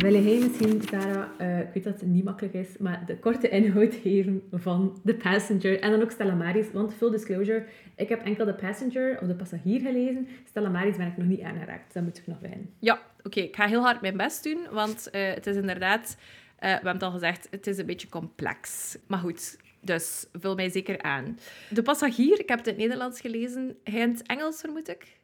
Wil 0.00 0.22
jij 0.22 0.38
misschien, 0.38 0.82
Sarah, 0.82 1.28
uh, 1.40 1.58
ik 1.58 1.68
weet 1.74 1.84
dat 1.84 2.00
het 2.00 2.08
niet 2.08 2.24
makkelijk 2.24 2.54
is, 2.54 2.68
maar 2.78 3.02
de 3.06 3.16
korte 3.18 3.48
inhoud 3.48 3.94
geven 3.94 4.42
van 4.52 5.00
The 5.04 5.14
Passenger 5.14 5.80
en 5.80 5.90
dan 5.90 6.02
ook 6.02 6.10
Stella 6.10 6.34
Maris, 6.34 6.72
want 6.72 6.94
full 6.94 7.10
disclosure, 7.10 7.64
ik 7.96 8.08
heb 8.08 8.24
enkel 8.24 8.46
The 8.46 8.54
Passenger 8.54 9.18
of 9.20 9.26
De 9.26 9.34
Passagier 9.34 9.80
gelezen. 9.80 10.28
Stella 10.48 10.68
Maris 10.68 10.96
ben 10.96 11.06
ik 11.06 11.16
nog 11.16 11.26
niet 11.26 11.40
aangeraakt, 11.40 11.84
dus 11.84 11.94
dat 11.94 12.02
moet 12.02 12.18
ik 12.18 12.26
nog 12.26 12.40
wijn. 12.40 12.70
Ja, 12.78 13.00
oké. 13.22 13.40
Ik 13.40 13.56
ga 13.56 13.66
heel 13.66 13.80
hard 13.80 14.00
mijn 14.00 14.16
best 14.16 14.44
doen, 14.44 14.58
want 14.70 15.08
uh, 15.12 15.32
het 15.32 15.46
is 15.46 15.56
inderdaad, 15.56 16.16
uh, 16.18 16.60
we 16.60 16.66
hebben 16.66 16.92
het 16.92 17.02
al 17.02 17.10
gezegd, 17.10 17.48
het 17.50 17.66
is 17.66 17.78
een 17.78 17.86
beetje 17.86 18.08
complex. 18.08 18.96
Maar 19.06 19.18
goed, 19.18 19.58
dus 19.80 20.26
vul 20.32 20.54
mij 20.54 20.70
zeker 20.70 21.02
aan. 21.02 21.38
De 21.70 21.82
Passagier, 21.82 22.40
ik 22.40 22.48
heb 22.48 22.58
het 22.58 22.66
in 22.66 22.72
het 22.72 22.82
Nederlands 22.82 23.20
gelezen, 23.20 23.76
hij 23.84 24.00
in 24.00 24.10
het 24.10 24.26
Engels 24.26 24.60
vermoed 24.60 24.88
ik? 24.88 25.18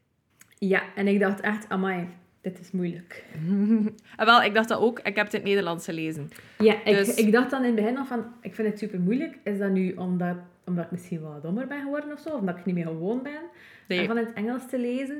Ja, 0.58 0.82
en 0.94 1.08
ik 1.08 1.20
dacht 1.20 1.40
echt, 1.40 1.68
amai, 1.68 2.08
dit 2.52 2.60
is 2.60 2.70
moeilijk. 2.70 3.24
ah, 4.16 4.26
wel, 4.26 4.42
ik 4.42 4.54
dacht 4.54 4.68
dat 4.68 4.80
ook. 4.80 4.98
Ik 4.98 5.16
heb 5.16 5.24
het 5.24 5.34
in 5.34 5.40
het 5.40 5.48
Nederlands 5.48 5.84
gelezen. 5.84 6.30
Ja, 6.58 6.84
ik, 6.84 6.96
dus... 6.96 7.14
ik 7.14 7.32
dacht 7.32 7.50
dan 7.50 7.60
in 7.60 7.66
het 7.66 7.74
begin 7.74 7.94
nog 7.94 8.06
van, 8.06 8.24
ik 8.40 8.54
vind 8.54 8.68
het 8.68 8.78
super 8.78 9.00
moeilijk. 9.00 9.38
Is 9.44 9.58
dat 9.58 9.70
nu 9.70 9.92
omdat, 9.92 10.36
omdat 10.64 10.84
ik 10.84 10.90
misschien 10.90 11.20
wel 11.20 11.40
dommer 11.40 11.66
ben 11.66 11.82
geworden 11.82 12.12
of 12.12 12.20
zo? 12.20 12.28
Of 12.28 12.40
omdat 12.40 12.58
ik 12.58 12.64
niet 12.64 12.74
meer 12.74 12.86
gewoon 12.86 13.22
ben? 13.22 13.40
Nee. 13.88 14.06
Van 14.06 14.18
in 14.18 14.24
het 14.24 14.34
Engels 14.34 14.68
te 14.68 14.78
lezen. 14.78 15.16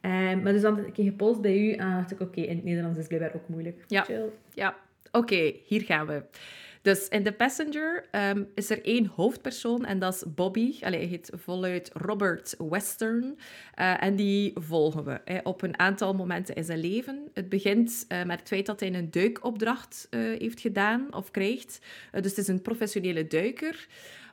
Um, 0.00 0.42
maar 0.42 0.52
dus 0.52 0.62
dan 0.62 0.86
ik 0.86 0.94
gepolst 0.94 1.40
bij 1.40 1.58
u 1.58 1.72
en 1.72 1.90
dacht 1.96 2.10
ik, 2.10 2.20
oké, 2.20 2.40
in 2.40 2.56
het 2.56 2.64
Nederlands 2.64 2.98
is 2.98 3.06
blijkbaar 3.06 3.34
ook 3.34 3.48
moeilijk. 3.48 3.84
Ja, 3.86 4.06
ja. 4.54 4.76
oké, 5.12 5.52
hier 5.64 5.82
gaan 5.82 6.06
we. 6.06 6.22
Dus 6.82 7.08
in 7.08 7.24
The 7.24 7.32
Passenger 7.32 8.04
um, 8.12 8.48
is 8.54 8.70
er 8.70 8.84
één 8.84 9.06
hoofdpersoon 9.06 9.84
en 9.84 9.98
dat 9.98 10.14
is 10.14 10.24
Bobby. 10.34 10.74
Allee, 10.80 10.98
hij 10.98 11.08
heet 11.08 11.30
voluit 11.34 11.90
Robert 11.92 12.54
Western. 12.58 13.24
Uh, 13.24 14.02
en 14.02 14.16
die 14.16 14.52
volgen 14.54 15.04
we 15.04 15.20
hè, 15.24 15.38
op 15.42 15.62
een 15.62 15.78
aantal 15.78 16.14
momenten 16.14 16.54
in 16.54 16.64
zijn 16.64 16.80
leven. 16.80 17.28
Het 17.34 17.48
begint 17.48 18.04
uh, 18.08 18.22
met 18.24 18.38
het 18.38 18.48
feit 18.48 18.66
dat 18.66 18.80
hij 18.80 18.94
een 18.94 19.10
duikopdracht 19.10 20.06
uh, 20.10 20.20
heeft 20.20 20.60
gedaan 20.60 21.14
of 21.14 21.30
krijgt. 21.30 21.78
dus 22.12 22.22
het 22.24 22.38
is 22.38 22.48
een 22.48 22.62
professionele 22.62 23.26
duiker. 23.26 23.86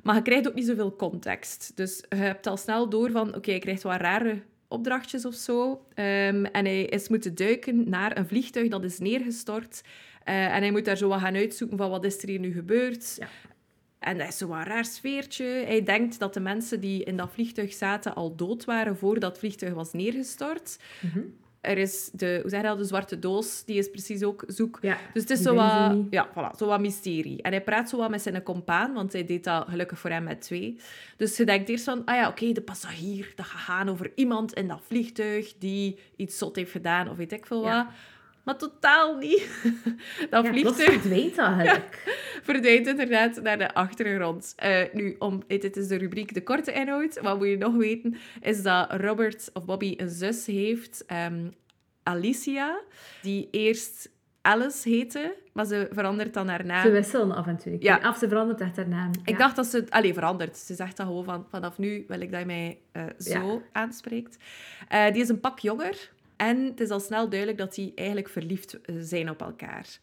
Maar 0.03 0.15
je 0.15 0.21
krijgt 0.21 0.48
ook 0.48 0.55
niet 0.55 0.65
zoveel 0.65 0.95
context. 0.95 1.71
Dus 1.75 2.03
je 2.10 2.15
hebt 2.15 2.48
al 2.48 2.57
snel 2.57 2.89
door 2.89 3.12
van, 3.12 3.36
oké, 3.36 3.51
hij 3.51 3.60
krijgt 3.60 3.83
wat 3.83 4.01
rare 4.01 4.41
opdrachtjes 4.67 5.25
of 5.25 5.33
zo. 5.33 5.71
Um, 5.71 6.45
en 6.45 6.65
hij 6.65 6.83
is 6.83 7.07
moeten 7.07 7.36
duiken 7.36 7.89
naar 7.89 8.17
een 8.17 8.27
vliegtuig 8.27 8.67
dat 8.67 8.83
is 8.83 9.00
neergestort. 9.00 9.81
Uh, 10.29 10.55
en 10.55 10.62
hij 10.62 10.72
moet 10.72 10.86
daar 10.86 10.98
zo 10.98 11.07
wat 11.07 11.19
gaan 11.19 11.36
uitzoeken 11.36 11.77
van 11.77 11.89
wat 11.89 12.05
is 12.05 12.22
er 12.22 12.29
hier 12.29 12.39
nu 12.39 12.53
gebeurd. 12.53 13.15
Ja. 13.19 13.27
En 14.00 14.17
dat 14.17 14.27
is 14.27 14.38
zo'n 14.38 14.63
raar 14.63 14.86
sfeertje. 14.86 15.46
Hij 15.46 15.84
denkt 15.84 16.19
dat 16.19 16.34
de 16.34 16.39
mensen 16.39 16.79
die 16.79 17.03
in 17.03 17.17
dat 17.17 17.31
vliegtuig 17.31 17.74
zaten 17.74 18.15
al 18.15 18.36
dood 18.36 18.65
waren 18.65 18.98
voordat 18.98 19.29
het 19.29 19.39
vliegtuig 19.39 19.74
was 19.74 19.93
neergestort. 19.93 20.79
Mm 21.01 21.10
-hmm. 21.13 21.34
Er 21.62 21.77
is 21.77 22.10
de, 22.13 22.39
hoe 22.41 22.50
zeg 22.50 22.62
je 22.62 22.67
dat, 22.67 22.77
de 22.77 22.84
zwarte 22.84 23.19
doos, 23.19 23.63
die 23.65 23.77
is 23.77 23.89
precies 23.89 24.24
ook 24.24 24.43
zoek. 24.48 24.79
Ja, 24.81 24.98
dus 25.13 25.22
het 25.22 25.31
is 25.31 25.41
zo 25.41 25.55
wat, 25.55 25.98
ja, 26.10 26.29
voilà, 26.29 26.57
zo 26.57 26.65
wat 26.65 26.79
mysterie. 26.79 27.41
En 27.41 27.51
hij 27.51 27.63
praat 27.63 27.89
zo 27.89 27.98
wat 27.98 28.10
met 28.10 28.22
zijn 28.22 28.43
compaan, 28.43 28.93
want 28.93 29.13
hij 29.13 29.25
deed 29.25 29.43
dat 29.43 29.67
gelukkig 29.69 30.00
voor 30.00 30.10
hem 30.10 30.24
met 30.24 30.41
twee. 30.41 30.79
Dus 31.17 31.38
je 31.38 31.46
denkt 31.46 31.69
eerst 31.69 31.84
van, 31.84 32.05
ah 32.05 32.15
ja, 32.15 32.27
oké, 32.27 32.51
de 32.51 32.62
passagier, 32.62 33.31
dat 33.36 33.46
gaat 33.46 33.62
gaan 33.62 33.89
over 33.89 34.12
iemand 34.15 34.53
in 34.53 34.67
dat 34.67 34.81
vliegtuig 34.86 35.53
die 35.57 36.00
iets 36.15 36.38
zot 36.38 36.55
heeft 36.55 36.72
gedaan, 36.72 37.10
of 37.10 37.17
weet 37.17 37.31
ik 37.31 37.46
veel 37.46 37.62
wat. 37.62 37.86
Maar 38.47 38.57
totaal 38.57 39.17
niet. 39.17 39.47
Dat 40.29 40.45
ja, 40.45 40.51
vliegtuig... 40.51 40.91
verdwijnt 40.91 41.37
eigenlijk. 41.57 42.17
verdwijnt 42.43 42.87
inderdaad 42.87 43.41
naar 43.41 43.57
de 43.57 43.73
achtergrond. 43.73 44.55
Uh, 44.63 44.79
nu, 44.93 45.15
om, 45.19 45.43
dit 45.47 45.77
is 45.77 45.87
de 45.87 45.95
rubriek 45.95 46.33
de 46.33 46.43
korte 46.43 46.73
inhoud. 46.73 47.19
Wat 47.21 47.37
moet 47.37 47.47
je 47.47 47.57
nog 47.57 47.75
weten? 47.75 48.15
Is 48.41 48.61
dat 48.61 48.91
Robert 48.91 49.49
of 49.53 49.65
Bobby 49.65 49.93
een 49.97 50.09
zus 50.09 50.45
heeft, 50.45 51.05
um, 51.11 51.53
Alicia, 52.03 52.79
die 53.21 53.47
eerst 53.51 54.09
Alice 54.41 54.89
heette, 54.89 55.35
maar 55.53 55.65
ze 55.65 55.87
verandert 55.91 56.33
dan 56.33 56.47
haar 56.47 56.65
naam. 56.65 56.81
Ze 56.85 56.91
wisselen 56.91 57.35
af 57.35 57.47
en 57.47 57.57
toe. 57.57 57.75
Ja. 57.79 57.99
Of 58.09 58.17
ze 58.17 58.27
verandert 58.27 58.61
echt 58.61 58.75
haar 58.75 58.87
naam. 58.87 59.11
Ik 59.23 59.37
dacht 59.37 59.55
dat 59.55 59.65
ze... 59.65 59.85
Allee, 59.89 60.13
verandert. 60.13 60.57
Ze 60.57 60.75
zegt 60.75 60.97
dan 60.97 61.05
gewoon 61.05 61.23
van... 61.23 61.45
Vanaf 61.49 61.77
nu 61.77 62.05
wil 62.07 62.21
ik 62.21 62.31
dat 62.31 62.39
je 62.39 62.45
mij 62.45 62.79
uh, 62.93 63.03
zo 63.17 63.51
ja. 63.51 63.59
aanspreekt. 63.71 64.37
Uh, 64.93 65.11
die 65.11 65.21
is 65.21 65.29
een 65.29 65.39
pak 65.39 65.59
jonger. 65.59 66.09
En 66.38 66.65
het 66.65 66.79
is 66.79 66.89
al 66.89 67.00
snel 67.00 67.29
duidelijk 67.29 67.60
dat 67.60 67.75
die 67.75 67.91
eigenlijk 67.96 68.29
verliefd 68.29 68.79
zijn 69.00 69.29
op 69.29 69.41
elkaar. 69.41 70.00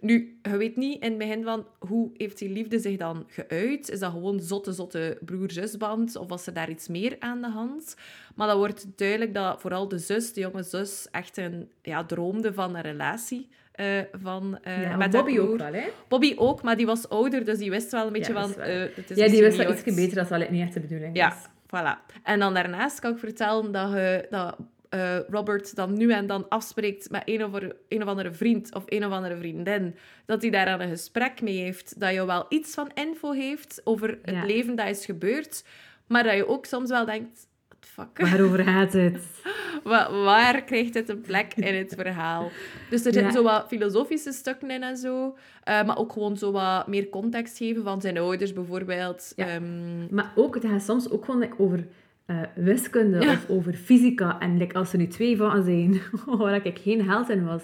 Nu, 0.00 0.38
je 0.42 0.56
weet 0.56 0.76
niet 0.76 1.02
in 1.02 1.08
het 1.08 1.18
begin 1.18 1.44
van 1.44 1.66
hoe 1.78 2.10
heeft 2.16 2.38
die 2.38 2.50
liefde 2.50 2.78
zich 2.78 2.96
dan 2.96 3.24
geuit. 3.28 3.90
Is 3.90 3.98
dat 3.98 4.10
gewoon 4.10 4.40
zotte, 4.40 4.72
zotte 4.72 5.18
broer-zusband? 5.20 6.16
Of 6.16 6.28
was 6.28 6.46
er 6.46 6.52
daar 6.52 6.70
iets 6.70 6.88
meer 6.88 7.16
aan 7.18 7.40
de 7.40 7.50
hand? 7.50 7.96
Maar 8.34 8.46
dan 8.46 8.56
wordt 8.56 8.86
duidelijk 8.96 9.34
dat 9.34 9.60
vooral 9.60 9.88
de 9.88 9.98
zus, 9.98 10.32
de 10.32 10.40
jonge 10.40 10.62
zus, 10.62 11.08
echt 11.10 11.36
een, 11.36 11.70
ja, 11.82 12.04
droomde 12.04 12.52
van 12.52 12.76
een 12.76 12.82
relatie. 12.82 13.48
Uh, 13.80 14.00
van, 14.12 14.58
uh, 14.66 14.82
ja, 14.82 14.96
met 14.96 15.10
Bobby 15.10 15.38
ook 15.38 15.58
wel, 15.58 15.72
hè? 15.72 15.88
Bobby 16.08 16.34
ook, 16.36 16.62
maar 16.62 16.76
die 16.76 16.86
was 16.86 17.08
ouder, 17.08 17.44
dus 17.44 17.58
die 17.58 17.70
wist 17.70 17.92
wel 17.92 18.06
een 18.06 18.12
beetje 18.12 18.32
ja, 18.32 18.48
van... 18.48 18.50
Uh, 18.50 18.66
het 18.94 19.10
is 19.10 19.16
ja, 19.16 19.28
die 19.28 19.42
wist 19.42 19.56
wel 19.56 19.72
iets 19.72 19.82
beter, 19.82 20.14
dat 20.14 20.28
wel 20.28 20.38
niet 20.50 20.62
echt 20.62 20.74
de 20.74 20.80
bedoeling 20.80 21.16
ja. 21.16 21.32
is. 21.32 21.48
Voilà. 21.66 22.20
En 22.22 22.38
dan 22.38 22.54
daarnaast 22.54 22.98
kan 22.98 23.12
ik 23.12 23.18
vertellen 23.18 23.72
dat, 23.72 23.90
je, 23.90 24.26
dat 24.30 24.56
eh, 25.00 25.18
Robert 25.28 25.76
dan 25.76 25.96
nu 25.98 26.12
en 26.12 26.26
dan 26.26 26.48
afspreekt 26.48 27.10
met 27.10 27.22
een 27.24 27.38
of, 27.44 27.44
andere, 27.44 27.76
een 27.88 28.02
of 28.02 28.08
andere 28.08 28.32
vriend 28.32 28.74
of 28.74 28.82
een 28.86 29.06
of 29.06 29.12
andere 29.12 29.36
vriendin, 29.36 29.94
dat 30.26 30.42
hij 30.42 30.50
daar 30.50 30.66
aan 30.66 30.80
een 30.80 30.88
gesprek 30.88 31.42
mee 31.42 31.56
heeft, 31.58 32.00
dat 32.00 32.12
je 32.12 32.26
wel 32.26 32.46
iets 32.48 32.74
van 32.74 32.90
info 32.94 33.32
heeft 33.32 33.80
over 33.84 34.18
het 34.22 34.34
Ja. 34.34 34.44
leven 34.44 34.76
dat 34.76 34.88
is 34.88 35.04
gebeurd, 35.04 35.64
maar 36.06 36.22
dat 36.24 36.34
je 36.34 36.48
ook 36.48 36.66
soms 36.66 36.90
wel 36.90 37.04
denkt, 37.04 37.46
fuck? 37.80 38.18
Waarover 38.18 38.64
gaat 38.64 38.92
het? 38.92 39.18
Wa- 39.84 40.12
waar 40.12 40.62
krijgt 40.64 40.94
het 40.94 41.08
een 41.08 41.20
plek 41.20 41.54
in 41.54 41.74
het 41.74 41.94
verhaal? 41.96 42.50
Dus 42.90 43.04
er 43.04 43.12
zitten 43.12 43.22
Ja. 43.22 43.30
zo 43.30 43.42
wat 43.42 43.66
filosofische 43.68 44.32
stukken 44.32 44.70
in 44.70 44.82
en 44.82 44.96
zo. 44.96 45.36
eh, 45.64 45.84
maar 45.84 45.98
ook 45.98 46.12
gewoon 46.12 46.36
zo 46.36 46.52
wat 46.52 46.86
meer 46.86 47.08
context 47.08 47.56
geven 47.56 47.82
van 47.82 48.00
zijn 48.00 48.18
ouders 48.18 48.52
bijvoorbeeld. 48.52 49.32
Ja. 49.36 49.46
Ehm, 49.48 50.14
Maar 50.14 50.32
ook, 50.34 50.54
het 50.54 50.64
gaat 50.64 50.82
soms 50.82 51.10
ook 51.10 51.24
gewoon 51.24 51.48
over 51.58 51.86
eh, 52.26 52.36
wiskunde 52.54 53.20
Ja. 53.20 53.32
of 53.32 53.48
over 53.48 53.72
fysica. 53.74 54.40
En 54.40 54.56
like, 54.56 54.74
als 54.78 54.92
er 54.92 54.98
nu 54.98 55.06
twee 55.06 55.36
van 55.36 55.62
zijn 55.64 56.00
waar 56.38 56.66
ik 56.66 56.78
geen 56.78 57.08
held 57.08 57.30
in 57.30 57.44
was 57.44 57.62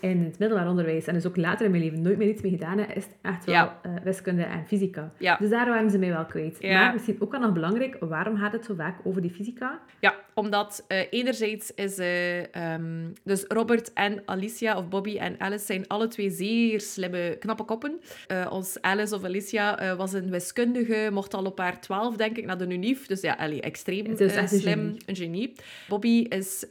in 0.00 0.24
het 0.24 0.38
middelbaar 0.38 0.68
onderwijs, 0.68 1.06
en 1.06 1.14
dus 1.14 1.26
ook 1.26 1.36
later 1.36 1.64
in 1.64 1.70
mijn 1.70 1.82
leven 1.82 2.02
nooit 2.02 2.18
meer 2.18 2.28
iets 2.28 2.42
mee 2.42 2.50
gedaan 2.50 2.78
heb, 2.78 2.90
is 2.96 3.04
het 3.04 3.14
echt 3.22 3.44
wel 3.44 3.54
Ja. 3.54 3.78
eh, 3.82 3.90
wiskunde 4.04 4.42
en 4.42 4.66
fysica. 4.66 5.12
Ja. 5.18 5.36
Dus 5.36 5.50
daar 5.50 5.66
waren 5.66 5.90
ze 5.90 5.98
mij 5.98 6.08
wel 6.08 6.24
kwijt. 6.24 6.56
Ja. 6.60 6.80
Maar 6.82 6.92
misschien 6.92 7.16
ook 7.18 7.30
wel 7.30 7.40
nog 7.40 7.52
belangrijk, 7.52 7.96
waarom 8.00 8.36
gaat 8.36 8.52
het 8.52 8.64
zo 8.64 8.74
vaak 8.74 8.98
over 9.04 9.22
die 9.22 9.30
fysica? 9.30 9.78
ja, 10.00 10.14
omdat 10.34 10.84
eh, 10.88 10.98
enerzijds 11.10 11.74
is... 11.74 11.98
eh, 11.98 12.54
ehm, 12.54 13.08
dus 13.24 13.44
Robert 13.48 13.92
en 13.92 14.22
Alicia, 14.24 14.76
of 14.78 14.88
Bobby 14.88 15.16
en 15.16 15.34
Alice, 15.38 15.64
zijn 15.64 15.88
alle 15.88 16.08
twee 16.08 16.30
zeer 16.30 16.80
slimme, 16.80 17.36
knappe 17.38 17.64
koppen. 17.64 18.00
Ons 18.50 18.80
Alice 18.80 19.14
of 19.14 19.24
Alicia 19.24 19.96
was 19.96 20.12
een 20.12 20.30
wiskundige, 20.30 21.08
mocht 21.12 21.34
al 21.34 21.44
op 21.44 21.58
haar 21.58 21.80
twaalf, 21.80 22.16
denk 22.16 22.36
ik, 22.36 22.44
naar 22.46 22.58
de 22.58 22.66
UNIF. 22.74 23.06
Dus 23.06 23.20
ja, 23.20 23.34
allee, 23.38 23.60
extreem 23.60 24.06
een 24.06 24.48
slim, 24.48 24.96
een 25.06 25.16
genie. 25.16 25.52
Bobby 25.88 26.26
is, 26.28 26.64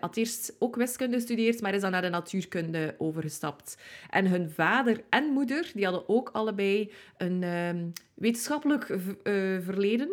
had 0.00 0.16
eerst 0.16 0.56
ook 0.58 0.76
wiskunde 0.76 1.16
gestudeerd, 1.16 1.60
maar 1.60 1.74
is 1.74 1.80
dan 1.80 1.90
naar 1.90 2.02
de 2.02 2.08
natuurkunde 2.08 2.54
overgestapt. 2.98 3.78
En 4.10 4.26
hun 4.26 4.50
vader 4.50 5.00
en 5.10 5.24
moeder, 5.24 5.70
die 5.74 5.84
hadden 5.84 6.08
ook 6.08 6.30
allebei 6.32 6.92
een 7.16 7.42
ehm, 7.42 7.84
wetenschappelijk 8.14 8.88
eh, 8.88 8.98
verleden. 9.60 10.08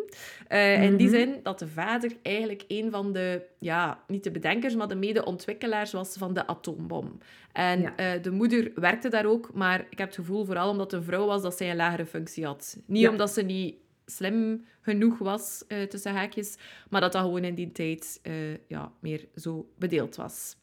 Eh, 0.48 0.84
In 0.84 0.98
die 0.98 1.08
Mhm. 1.08 1.16
zin 1.16 1.40
dat 1.44 1.60
de 1.60 1.68
vader 1.68 2.12
eigenlijk 2.22 2.64
een 2.68 2.92
van 2.92 3.14
de, 3.14 3.42
ja, 3.60 4.04
niet 4.08 4.24
de 4.24 4.32
bedenkers, 4.32 4.76
maar 4.76 4.88
de 4.88 4.96
mede-ontwikkelaars 4.96 5.92
was 5.92 6.16
van 6.18 6.34
de 6.34 6.48
atoombom. 6.48 7.18
En 7.52 7.82
Ja. 7.82 7.96
eh, 7.96 8.22
de 8.22 8.32
moeder 8.32 8.72
werkte 8.76 9.10
daar 9.10 9.26
ook, 9.26 9.54
maar 9.54 9.86
ik 9.90 9.98
heb 9.98 10.08
het 10.08 10.16
gevoel, 10.16 10.46
vooral 10.46 10.70
omdat 10.70 10.92
het 10.92 11.00
een 11.00 11.08
vrouw 11.08 11.26
was, 11.26 11.42
dat 11.42 11.58
zij 11.58 11.70
een 11.70 11.76
lagere 11.76 12.06
functie 12.06 12.46
had. 12.46 12.78
Niet 12.86 13.02
Ja. 13.02 13.10
omdat 13.10 13.32
ze 13.34 13.42
niet 13.42 13.76
slim 14.06 14.66
genoeg 14.82 15.18
was, 15.18 15.64
tussen 15.90 16.14
haakjes, 16.14 16.58
maar 16.90 17.02
dat 17.02 17.12
dat 17.12 17.22
gewoon 17.22 17.44
in 17.44 17.56
die 17.56 17.72
tijd 17.72 18.22
ja, 18.68 18.92
meer 19.00 19.28
zo 19.36 19.70
bedeeld 19.78 20.16
was. 20.16 20.56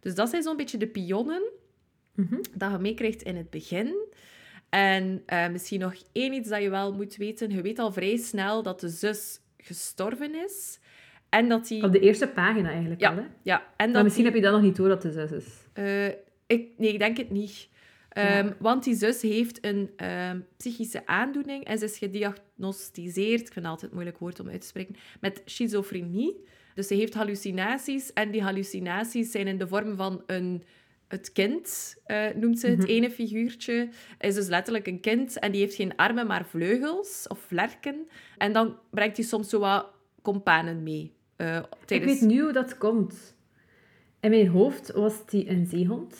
Dus 0.00 0.14
dat 0.14 0.28
zijn 0.28 0.42
zo'n 0.42 0.56
beetje 0.56 0.78
de 0.78 0.86
pionnen 0.86 1.42
Mhm. 2.14 2.36
dat 2.56 2.70
je 2.70 2.78
meekrijgt 2.78 3.22
in 3.22 3.36
het 3.36 3.50
begin. 3.50 3.94
En 4.68 5.22
eh, 5.26 5.48
misschien 5.48 5.80
nog 5.80 5.94
één 6.12 6.32
iets 6.32 6.48
dat 6.48 6.62
je 6.62 6.70
wel 6.70 6.94
moet 6.94 7.16
weten. 7.16 7.50
Je 7.50 7.62
weet 7.62 7.78
al 7.78 7.92
vrij 7.92 8.16
snel 8.16 8.62
dat 8.62 8.80
de 8.80 8.88
zus 8.88 9.40
gestorven 9.56 10.34
is. 10.44 10.78
En 11.28 11.48
dat 11.48 11.66
die... 11.68 11.82
Op 11.84 11.92
de 11.92 12.00
eerste 12.00 12.28
pagina 12.28 12.70
eigenlijk 12.70 13.00
Ja, 13.00 13.10
al, 13.10 13.16
hè? 13.16 13.22
Ja, 13.42 13.58
en 13.60 13.66
Maar 13.76 13.92
dat 13.92 14.02
misschien 14.02 14.24
die- 14.24 14.32
heb 14.32 14.42
je 14.42 14.46
dat 14.46 14.56
nog 14.56 14.66
niet 14.68 14.76
door 14.76 14.88
dat 14.88 15.02
de 15.02 15.12
zus 15.12 15.30
is. 15.32 15.46
eh, 15.72 16.06
ik, 16.46 16.68
nee, 16.76 16.92
ik 16.92 16.98
denk 16.98 17.16
het 17.16 17.30
niet. 17.30 17.68
Ehm, 18.08 18.46
Ja. 18.46 18.56
Want 18.58 18.84
die 18.84 18.94
zus 18.94 19.22
heeft 19.22 19.64
een 19.64 19.90
ehm, 19.96 20.40
psychische 20.56 21.06
aandoening 21.06 21.64
en 21.64 21.78
ze 21.78 21.84
is 21.84 21.98
gediagnosticeerd, 21.98 23.40
ik 23.40 23.52
vind 23.52 23.54
het 23.54 23.64
altijd 23.64 23.90
een 23.90 23.96
moeilijk 23.96 24.18
woord 24.18 24.40
om 24.40 24.48
uit 24.48 24.60
te 24.60 24.66
spreken, 24.66 24.96
met 25.20 25.42
schizofrenie. 25.44 26.44
Dus 26.78 26.86
ze 26.86 26.94
heeft 26.94 27.14
hallucinaties 27.14 28.12
en 28.12 28.30
die 28.30 28.42
hallucinaties 28.42 29.30
zijn 29.30 29.46
in 29.46 29.58
de 29.58 29.68
vorm 29.68 29.96
van 29.96 30.22
een, 30.26 30.62
het 31.08 31.32
kind, 31.32 31.96
eh, 32.04 32.26
noemt 32.34 32.58
ze 32.58 32.66
het 32.66 32.78
Mhm. 32.78 32.86
ene 32.88 33.10
figuurtje. 33.10 33.88
is 34.18 34.34
dus 34.34 34.46
letterlijk 34.48 34.86
een 34.86 35.00
kind 35.00 35.38
en 35.38 35.52
die 35.52 35.60
heeft 35.60 35.74
geen 35.74 35.96
armen, 35.96 36.26
maar 36.26 36.46
vleugels 36.46 37.24
of 37.28 37.38
vlerken. 37.46 38.08
En 38.36 38.52
dan 38.52 38.76
brengt 38.90 39.16
hij 39.16 39.26
soms 39.26 39.48
zo 39.48 39.58
wat 39.58 39.86
companen 40.22 40.82
mee. 40.82 41.12
eh, 41.36 41.62
Ik 41.86 42.04
weet 42.04 42.20
nu 42.20 42.40
hoe 42.42 42.52
dat 42.52 42.78
komt. 42.78 43.36
In 44.20 44.30
mijn 44.30 44.48
hoofd 44.48 44.92
was 44.92 45.26
die 45.26 45.48
een 45.50 45.66
zeehond. 45.66 46.16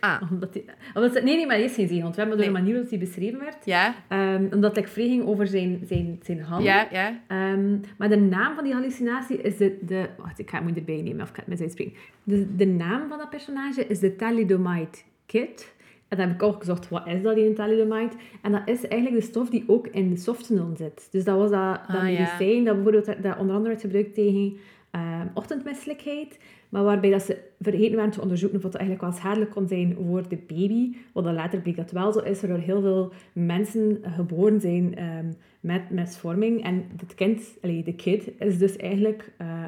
Ah, 0.00 0.22
Omdat 0.32 0.52
die, 0.52 0.64
omdat 0.94 1.12
ze- 1.12 1.20
nee, 1.22 1.36
nee, 1.36 1.46
maar 1.46 1.56
hij 1.56 1.64
is 1.64 1.74
geen 1.74 1.88
zeehond. 1.88 2.14
We 2.14 2.20
hebben 2.20 2.38
door 2.38 2.46
Nee. 2.46 2.54
de 2.56 2.60
manier 2.62 2.72
waarop 2.74 2.90
hij 2.90 2.98
beschreven 3.08 3.38
werd. 3.40 3.56
ja, 3.64 3.94
Ehm, 4.08 4.46
omdat 4.52 4.76
ik 4.76 4.88
vrij 4.88 5.08
ging 5.08 5.24
over 5.26 5.46
zijn, 5.46 5.80
zijn, 5.86 6.18
zijn 6.22 6.40
hand. 6.40 6.64
ja, 6.64 6.88
ja. 6.90 7.20
Ehm, 7.26 7.76
maar 7.98 8.08
de 8.08 8.16
naam 8.16 8.54
van 8.54 8.64
die 8.64 8.72
hallucinatie 8.72 9.36
is 9.42 9.56
de... 9.56 9.78
de 9.82 10.08
wacht, 10.18 10.38
ik 10.38 10.50
ga 10.50 10.62
het 10.64 10.76
erbij 10.76 11.02
nemen, 11.02 11.22
of 11.22 11.28
ik 11.28 11.34
ga 11.34 11.40
het 11.40 11.48
mis 11.50 11.60
uitspreken. 11.60 11.92
De, 12.24 12.56
de 12.56 12.66
naam 12.66 13.08
van 13.08 13.18
dat 13.18 13.30
personage 13.30 13.86
is 13.86 13.98
de 13.98 14.16
Thalidomide 14.16 14.88
Kit. 15.26 15.76
En 16.08 16.16
dan 16.16 16.26
heb 16.26 16.36
ik 16.36 16.42
ook 16.42 16.58
gezocht, 16.58 16.88
wat 16.88 17.06
is 17.06 17.22
dat, 17.22 17.34
die 17.34 17.52
thalidomide? 17.52 18.10
En 18.42 18.52
dat 18.52 18.62
is 18.64 18.86
eigenlijk 18.86 19.22
de 19.22 19.28
stof 19.30 19.50
die 19.50 19.64
ook 19.66 19.86
in 19.86 20.10
de 20.10 20.16
softenol 20.16 20.70
zit. 20.76 21.08
Dus 21.10 21.24
dat 21.24 21.36
was 21.36 21.50
dat, 21.50 21.80
dat 21.86 21.96
Ah, 21.96 22.12
ja. 22.12 22.18
medicijn 22.18 22.64
dat 22.64 22.74
bijvoorbeeld 22.74 23.22
dat 23.22 23.38
onder 23.38 23.54
andere 23.56 23.68
werd 23.68 23.80
gebruikt 23.80 24.14
tegen 24.14 24.56
ehm, 24.90 25.26
ochtendmisselijkheid. 25.34 26.38
Maar 26.68 26.84
waarbij 26.84 27.10
dat 27.10 27.22
ze 27.22 27.38
vergeten 27.60 27.96
waren 27.96 28.10
te 28.10 28.20
onderzoeken 28.20 28.56
of 28.56 28.62
dat 28.62 28.74
eigenlijk 28.74 29.10
wel 29.10 29.20
schadelijk 29.20 29.50
kon 29.50 29.68
zijn 29.68 29.96
voor 30.06 30.28
de 30.28 30.36
baby. 30.36 30.96
Wat 31.12 31.24
dan 31.24 31.34
later 31.34 31.60
bleek 31.60 31.76
dat 31.76 31.90
wel 31.90 32.12
zo 32.12 32.18
is, 32.18 32.40
waardoor 32.40 32.58
heel 32.58 32.80
veel 32.80 33.12
mensen 33.32 34.00
geboren 34.02 34.60
zijn 34.60 34.96
ehm, 34.96 35.32
met 35.60 35.90
misvorming. 35.90 36.64
En 36.64 36.84
het 36.96 37.14
kind, 37.14 37.42
allee, 37.62 37.82
de 37.82 37.94
kid, 37.94 38.30
is 38.38 38.58
dus 38.58 38.76
eigenlijk 38.76 39.32
eh, 39.36 39.64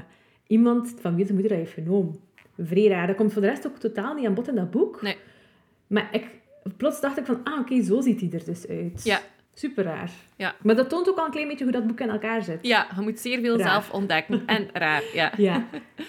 iemand 0.47 0.95
van 1.00 1.15
wie 1.15 1.25
zijn 1.25 1.39
moeder 1.39 1.57
dat 1.57 1.67
heeft 1.67 1.87
genomen. 1.87 2.15
Vrij 2.59 2.89
raar. 2.89 3.07
Dat 3.07 3.17
komt 3.17 3.33
voor 3.33 3.43
de 3.43 3.49
rest 3.49 3.67
ook 3.67 3.79
totaal 3.79 4.15
niet 4.15 4.27
aan 4.27 4.35
bod 4.35 4.49
in 4.49 4.55
dat 4.55 4.71
boek. 4.71 5.03
Nee. 5.03 5.17
Maar 5.87 6.09
ik, 6.12 6.27
plots 6.77 7.00
dacht 7.00 7.19
ik 7.19 7.25
van, 7.25 7.41
ah 7.45 7.61
oké, 7.61 7.83
zo 7.83 8.00
ziet 8.00 8.21
hij 8.21 8.31
er 8.33 8.45
dus 8.45 8.69
uit. 8.69 9.05
Ja. 9.05 9.21
Super 9.61 9.85
raar. 9.85 10.11
Ja. 10.37 10.55
Maar 10.62 10.75
dat 10.76 10.88
toont 10.88 11.09
ook 11.09 11.19
al 11.19 11.25
een 11.25 11.31
klein 11.31 11.49
beetje 11.49 11.64
hoe 11.64 11.73
dat 11.73 11.87
boek 11.87 12.00
in 12.00 12.09
elkaar 12.11 12.43
zit. 12.43 12.59
Ja, 12.62 12.87
je 12.97 13.00
moet 13.00 13.19
zeer 13.21 13.40
veel 13.40 13.59
Raar. 13.59 13.69
zelf 13.71 13.90
ontdekken. 13.90 14.43
En 14.57 14.69
raar, 14.73 15.02
ja. 15.14 15.33
Ja. 15.37 15.64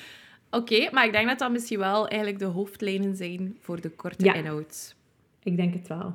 Oké, 0.60 0.90
maar 0.92 1.06
ik 1.06 1.12
denk 1.12 1.28
dat 1.28 1.40
dat 1.40 1.52
misschien 1.52 1.80
wel 1.80 2.08
eigenlijk 2.08 2.40
de 2.40 2.46
hoofdlijnen 2.46 3.16
zijn 3.16 3.58
voor 3.62 3.82
de 3.82 3.90
korte 3.90 4.26
Ja. 4.26 4.34
inhoud. 4.34 4.96
ik 5.44 5.58
denk 5.58 5.74
het 5.74 5.88
wel. 5.88 6.14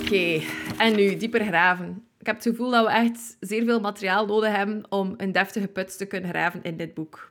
Oké, 0.00 0.40
en 0.78 0.96
nu 0.96 1.16
dieper 1.16 1.44
graven. 1.44 2.02
Ik 2.20 2.26
heb 2.26 2.34
het 2.36 2.44
gevoel 2.44 2.70
dat 2.70 2.84
we 2.86 2.90
echt 2.92 3.36
zeer 3.40 3.64
veel 3.64 3.80
materiaal 3.80 4.26
nodig 4.26 4.56
hebben 4.56 4.84
om 4.88 5.14
een 5.16 5.32
deftige 5.32 5.68
put 5.68 5.98
te 5.98 6.06
kunnen 6.06 6.30
graven 6.30 6.62
in 6.62 6.76
dit 6.76 6.94
boek. 6.94 7.30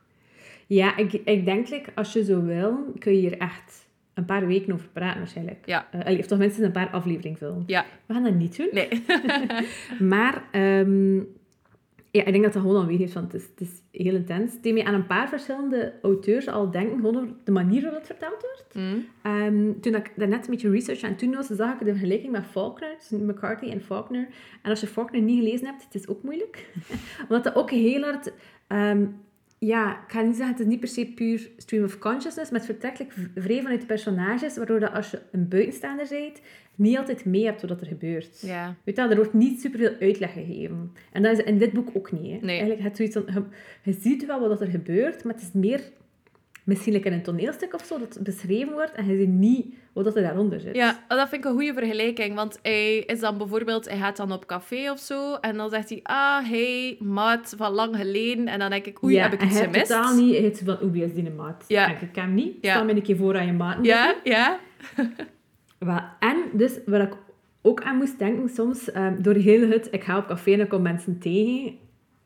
Ja, 0.66 0.96
ik, 0.96 1.12
ik 1.12 1.44
denk, 1.44 1.68
like, 1.68 1.90
als 1.94 2.12
je 2.12 2.24
zo 2.24 2.42
wil, 2.42 2.92
kun 2.98 3.12
je 3.12 3.18
hier 3.18 3.38
echt 3.38 3.83
een 4.14 4.24
paar 4.24 4.46
weken 4.46 4.72
over 4.72 4.88
praten 4.92 5.18
waarschijnlijk. 5.18 5.66
Ja. 5.66 5.88
Eh, 5.90 6.18
of 6.18 6.26
toch 6.26 6.38
minstens 6.38 6.66
een 6.66 6.72
paar 6.72 6.90
afleveringen. 6.90 7.62
Ja, 7.66 7.84
We 8.06 8.14
gaan 8.14 8.24
dat 8.24 8.34
niet 8.34 8.56
doen. 8.56 8.68
nee. 8.72 8.88
Maar 10.10 10.42
ehm, 10.50 11.16
ja, 12.10 12.24
ik 12.24 12.32
denk 12.32 12.44
dat 12.44 12.52
dat 12.52 12.62
gewoon 12.62 12.76
al 12.76 12.86
weer 12.86 12.98
heeft, 12.98 13.12
want 13.12 13.32
het 13.32 13.42
is, 13.42 13.48
het 13.48 13.60
is 13.60 14.00
heel 14.02 14.14
intens. 14.14 14.52
Het 14.62 14.72
mij 14.72 14.84
aan 14.84 14.94
een 14.94 15.06
paar 15.06 15.28
verschillende 15.28 15.92
auteurs 16.02 16.48
al 16.48 16.70
denken, 16.70 16.96
gewoon 16.96 17.16
over 17.16 17.28
de 17.44 17.50
manier 17.50 17.82
waarop 17.82 17.98
het 17.98 18.06
verteld 18.06 18.40
wordt. 18.40 18.74
Mm. 18.74 19.06
Ehm, 19.22 19.80
toen 19.80 19.94
ik 19.94 20.12
daarnet 20.16 20.44
een 20.44 20.50
beetje 20.50 20.70
research 20.70 21.02
aan 21.02 21.10
het 21.10 21.20
doen 21.20 21.34
was, 21.34 21.46
zag 21.46 21.72
ik 21.72 21.78
de 21.78 21.90
vergelijking 21.90 22.32
met 22.32 22.44
Faulkner, 22.50 22.94
dus 22.98 23.20
McCarthy 23.20 23.70
en 23.70 23.80
Faulkner. 23.80 24.28
En 24.62 24.70
als 24.70 24.80
je 24.80 24.86
Faulkner 24.86 25.20
niet 25.20 25.38
gelezen 25.38 25.66
hebt, 25.66 25.84
het 25.84 25.94
is 25.94 26.08
ook 26.08 26.22
moeilijk. 26.22 26.72
Omdat 27.28 27.44
dat 27.44 27.54
ook 27.54 27.70
heel 27.70 28.02
hard... 28.02 28.32
ehm, 28.66 29.06
ja, 29.66 29.92
ik 29.92 30.12
ga 30.12 30.20
niet 30.20 30.36
zeggen, 30.36 30.54
het 30.54 30.64
is 30.64 30.70
niet 30.70 30.80
per 30.80 30.88
se 30.88 31.12
puur 31.14 31.50
stream 31.56 31.84
of 31.84 31.98
consciousness, 31.98 32.50
maar 32.50 32.60
het 32.60 32.68
vertrekt 32.68 32.98
like 32.98 33.12
vrij 33.34 33.62
vanuit 33.62 33.80
de 33.80 33.86
personages, 33.86 34.56
waardoor 34.56 34.80
dat 34.80 34.92
als 34.92 35.10
je 35.10 35.20
een 35.32 35.48
buitenstaander 35.48 36.06
bent, 36.10 36.40
niet 36.74 36.98
altijd 36.98 37.24
mee 37.24 37.44
hebt 37.44 37.62
wat 37.62 37.80
er 37.80 37.86
gebeurt. 37.86 38.40
Ja. 38.40 38.76
Weet 38.84 38.96
je 38.96 39.02
wel, 39.02 39.10
er 39.10 39.16
wordt 39.16 39.32
niet 39.32 39.60
superveel 39.60 39.96
uitleg 40.00 40.32
gegeven. 40.32 40.92
En 41.12 41.22
dat 41.22 41.38
is 41.38 41.44
in 41.44 41.58
dit 41.58 41.72
boek 41.72 41.88
ook 41.94 42.12
niet. 42.12 42.32
Hè. 42.32 42.46
Nee. 42.46 42.58
Eigenlijk 42.58 42.80
het 42.80 42.96
zoiets 42.96 43.16
van, 43.16 43.24
je, 43.34 43.42
je 43.90 43.98
ziet 44.00 44.26
wel 44.26 44.48
wat 44.48 44.60
er 44.60 44.66
gebeurt, 44.66 45.24
maar 45.24 45.34
het 45.34 45.42
is 45.42 45.52
meer 45.52 45.80
misschien 46.64 46.92
like 46.92 47.08
in 47.08 47.12
een 47.12 47.22
toneelstuk 47.22 47.74
of 47.74 47.84
zo, 47.84 47.98
dat 47.98 48.18
beschreven 48.22 48.72
wordt 48.72 48.92
en 48.92 49.06
je 49.06 49.18
ziet 49.18 49.28
niet 49.28 49.74
wat 49.92 50.16
er 50.16 50.22
daaronder 50.22 50.60
zit. 50.60 50.76
Ja, 50.76 51.04
dat 51.08 51.28
vind 51.28 51.44
ik 51.44 51.50
een 51.50 51.56
goede 51.56 51.72
vergelijking. 51.72 52.34
Want 52.34 52.58
hij 52.62 52.98
is 52.98 53.20
dan 53.20 53.38
bijvoorbeeld, 53.38 53.88
hij 53.88 53.98
gaat 53.98 54.16
dan 54.16 54.32
op 54.32 54.46
café 54.46 54.90
of 54.90 54.98
zo. 54.98 55.34
En 55.34 55.56
dan 55.56 55.70
zegt 55.70 55.88
hij, 55.88 56.00
ah, 56.02 56.48
hey, 56.48 56.96
maat 57.00 57.54
van 57.56 57.72
lang 57.72 57.96
geleden. 57.96 58.46
En 58.46 58.58
dan 58.58 58.70
denk 58.70 58.86
ik, 58.86 59.02
oei, 59.04 59.14
Ja, 59.14 59.22
heb 59.22 59.32
ik 59.32 59.42
iets 59.42 59.58
je 59.58 59.64
gemist? 59.64 59.86
totaal 59.86 60.14
niet 60.14 60.38
het 60.38 60.62
van, 60.64 60.78
oei, 60.82 61.02
is 61.02 61.14
die 61.14 61.26
een 61.26 61.36
maat? 61.36 61.64
Ja. 61.68 61.86
Denk, 61.86 62.00
ik 62.00 62.12
ken 62.12 62.22
hem 62.22 62.34
niet. 62.34 62.56
Ja. 62.60 62.72
Stel 62.72 62.84
me 62.84 62.94
een 62.94 63.02
keer 63.02 63.16
voor 63.16 63.38
aan 63.38 63.46
je 63.46 63.52
maat. 63.52 63.78
Ja, 63.84 64.14
ja. 64.24 64.58
Wel, 65.78 66.00
en 66.20 66.36
dus, 66.52 66.78
waar 66.86 67.00
ik 67.00 67.16
ook 67.62 67.82
aan 67.82 67.96
moest 67.96 68.18
denken 68.18 68.48
soms, 68.48 68.90
ehm, 68.90 69.22
door 69.22 69.34
heel 69.34 69.68
het, 69.70 69.88
ik 69.90 70.04
ga 70.04 70.18
op 70.18 70.26
café 70.26 70.52
en 70.52 70.60
ik 70.60 70.68
kom 70.68 70.82
mensen 70.82 71.18
tegen, 71.18 71.74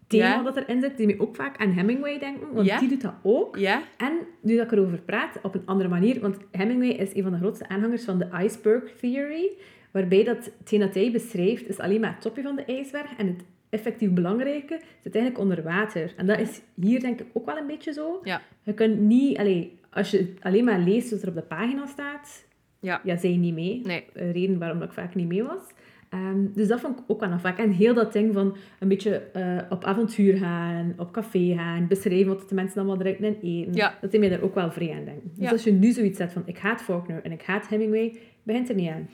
thema 0.08 0.24
Ja. 0.24 0.42
dat 0.42 0.56
erin 0.56 0.80
zit, 0.80 0.96
die 0.96 1.06
me 1.06 1.14
ook 1.20 1.36
vaak 1.36 1.58
aan 1.58 1.70
Hemingway 1.70 2.18
denken, 2.18 2.52
want 2.52 2.66
Ja. 2.66 2.78
die 2.78 2.88
doet 2.88 3.00
dat 3.00 3.14
ook. 3.22 3.56
Ja, 3.56 3.82
En 3.96 4.12
nu 4.40 4.56
dat 4.56 4.64
ik 4.64 4.72
erover 4.72 4.98
praat, 5.00 5.38
op 5.42 5.54
een 5.54 5.62
andere 5.66 5.88
manier, 5.88 6.20
want 6.20 6.36
Hemingway 6.50 6.88
is 6.88 7.14
een 7.14 7.22
van 7.22 7.32
de 7.32 7.38
grootste 7.38 7.68
aanhangers 7.68 8.04
van 8.04 8.18
de 8.18 8.28
iceberg 8.42 8.96
theory, 9.00 9.50
waarbij 9.90 10.24
dat, 10.24 10.50
hetgeen 10.58 10.80
dat 10.80 10.94
hij 10.94 11.10
beschrijft, 11.12 11.68
is 11.68 11.78
alleen 11.78 12.00
maar 12.00 12.12
het 12.12 12.20
topje 12.20 12.42
van 12.42 12.56
de 12.56 12.64
ijsberg 12.64 13.16
en 13.16 13.26
het 13.26 13.44
effectief 13.70 14.10
belangrijke 14.10 14.80
zit 15.02 15.14
eigenlijk 15.14 15.38
onder 15.38 15.62
water. 15.62 16.12
En 16.16 16.26
dat 16.26 16.38
is 16.40 16.60
hier 16.74 17.00
denk 17.00 17.20
ik 17.20 17.26
ook 17.32 17.46
wel 17.46 17.56
een 17.56 17.66
beetje 17.66 17.92
zo. 17.92 18.20
Je 18.62 18.74
kunt 18.74 18.98
niet, 19.00 19.38
allee, 19.38 19.78
als 19.90 20.10
je 20.10 20.34
alleen 20.40 20.64
maar 20.64 20.78
leest 20.78 21.10
wat 21.10 21.22
er 21.22 21.28
op 21.28 21.34
de 21.34 21.42
pagina 21.42 21.86
staat, 21.86 22.46
Ja. 22.80 23.00
ja, 23.04 23.16
zij 23.16 23.36
niet 23.36 23.54
mee. 23.54 23.80
Nee. 23.84 24.04
Reden 24.12 24.58
waarom 24.58 24.82
ik 24.82 24.92
vaak 24.92 25.14
niet 25.14 25.28
mee 25.28 25.42
was. 25.44 25.62
Ehm, 26.08 26.46
dus 26.54 26.68
dat 26.68 26.80
vond 26.80 26.98
ik 26.98 27.04
ook 27.06 27.20
wel 27.20 27.28
nog 27.28 27.40
vaak. 27.40 27.58
En 27.58 27.70
heel 27.70 27.94
dat 27.94 28.12
ding 28.12 28.32
van 28.34 28.56
een 28.78 28.88
beetje 28.88 29.16
eh, 29.16 29.58
op 29.70 29.84
avontuur 29.84 30.36
gaan, 30.36 30.94
op 30.96 31.12
café 31.12 31.54
gaan, 31.56 31.86
beschrijven 31.86 32.28
wat 32.36 32.48
de 32.48 32.54
mensen 32.54 32.78
allemaal 32.78 32.96
drinken 32.98 33.24
en 33.24 33.36
eten. 33.42 33.74
Ja. 33.74 33.98
Dat 34.00 34.10
deed 34.10 34.20
mij 34.20 34.28
daar 34.28 34.40
ook 34.40 34.54
wel 34.54 34.70
vrij 34.72 34.90
aan 34.94 35.04
denken. 35.04 35.30
Dus 35.34 35.44
Ja. 35.44 35.50
als 35.50 35.64
je 35.64 35.72
nu 35.72 35.92
zoiets 35.92 36.16
zet 36.18 36.32
van 36.32 36.42
ik 36.46 36.58
haat 36.58 36.82
Faulkner 36.82 37.22
en 37.24 37.32
ik 37.32 37.42
haat 37.42 37.68
Hemingway, 37.68 38.18
begint 38.42 38.68
er 38.68 38.74
niet 38.74 38.90
aan. 38.90 39.08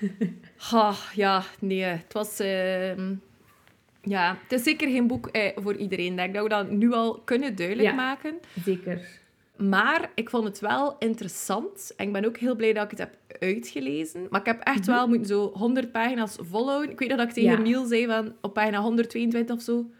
Ha, 0.56 0.92
ja, 1.14 1.42
nee. 1.58 1.82
Het 1.82 2.12
was... 2.12 2.38
ehm, 2.38 3.14
ja, 4.02 4.36
het 4.42 4.52
is 4.52 4.62
zeker 4.62 4.88
geen 4.88 5.06
boek 5.06 5.26
eh, 5.26 5.50
voor 5.56 5.76
iedereen. 5.76 6.10
Ik 6.10 6.16
denk 6.16 6.34
dat 6.34 6.42
we 6.42 6.48
dat 6.48 6.70
nu 6.70 6.92
al 6.92 7.20
kunnen 7.24 7.56
duidelijk 7.56 7.88
Ja. 7.88 7.94
maken. 7.94 8.34
Zeker. 8.64 9.00
Maar 9.68 10.10
ik 10.14 10.30
vond 10.30 10.44
het 10.44 10.60
wel 10.60 10.96
interessant. 10.98 11.92
En 11.96 12.06
ik 12.06 12.12
ben 12.12 12.24
ook 12.24 12.36
heel 12.36 12.56
blij 12.56 12.72
dat 12.72 12.84
ik 12.84 12.90
het 12.90 12.98
heb 12.98 13.14
uitgelezen. 13.40 14.26
Maar 14.30 14.40
ik 14.40 14.46
heb 14.46 14.60
echt 14.60 14.86
wel 14.86 15.08
moeten 15.08 15.26
zo 15.26 15.50
100 15.54 15.92
pagina's 15.92 16.36
volhouden. 16.40 16.90
Ik 16.90 16.98
weet 16.98 17.08
dat 17.08 17.20
ik 17.20 17.30
tegen 17.30 17.50
Mhm. 17.52 17.62
Ja. 17.64 17.68
Miel 17.68 17.86
zei 17.86 18.06
van 18.06 18.32
op 18.40 18.54
pagina 18.54 18.80
122 18.80 19.56
of 19.56 19.62
zo. 19.62 19.90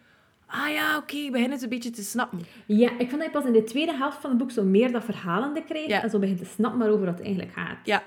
Ah 0.47 0.71
ja, 0.73 0.97
oké, 0.97 1.17
ik 1.17 1.33
begin 1.33 1.50
het 1.50 1.62
een 1.62 1.69
beetje 1.69 1.90
te 1.90 2.02
snappen. 2.02 2.38
Ja, 2.67 2.90
ik 2.99 3.09
vond 3.09 3.11
dat 3.11 3.25
je 3.25 3.31
pas 3.31 3.45
in 3.45 3.52
de 3.52 3.64
tweede 3.64 3.95
helft 3.97 4.21
van 4.21 4.31
het 4.31 4.38
boek 4.38 4.50
zo 4.50 4.64
meer 4.64 4.93
dat 4.93 5.05
verhalende 5.05 5.64
kreeg 5.64 5.87
Ja. 5.88 6.02
en 6.02 6.11
zo 6.11 6.19
begint 6.19 6.38
te 6.38 6.45
snappen 6.45 6.79
waarover 6.79 7.07
dat 7.07 7.21
eigenlijk 7.21 7.52
gaat. 7.52 7.79
Ja. 7.85 8.02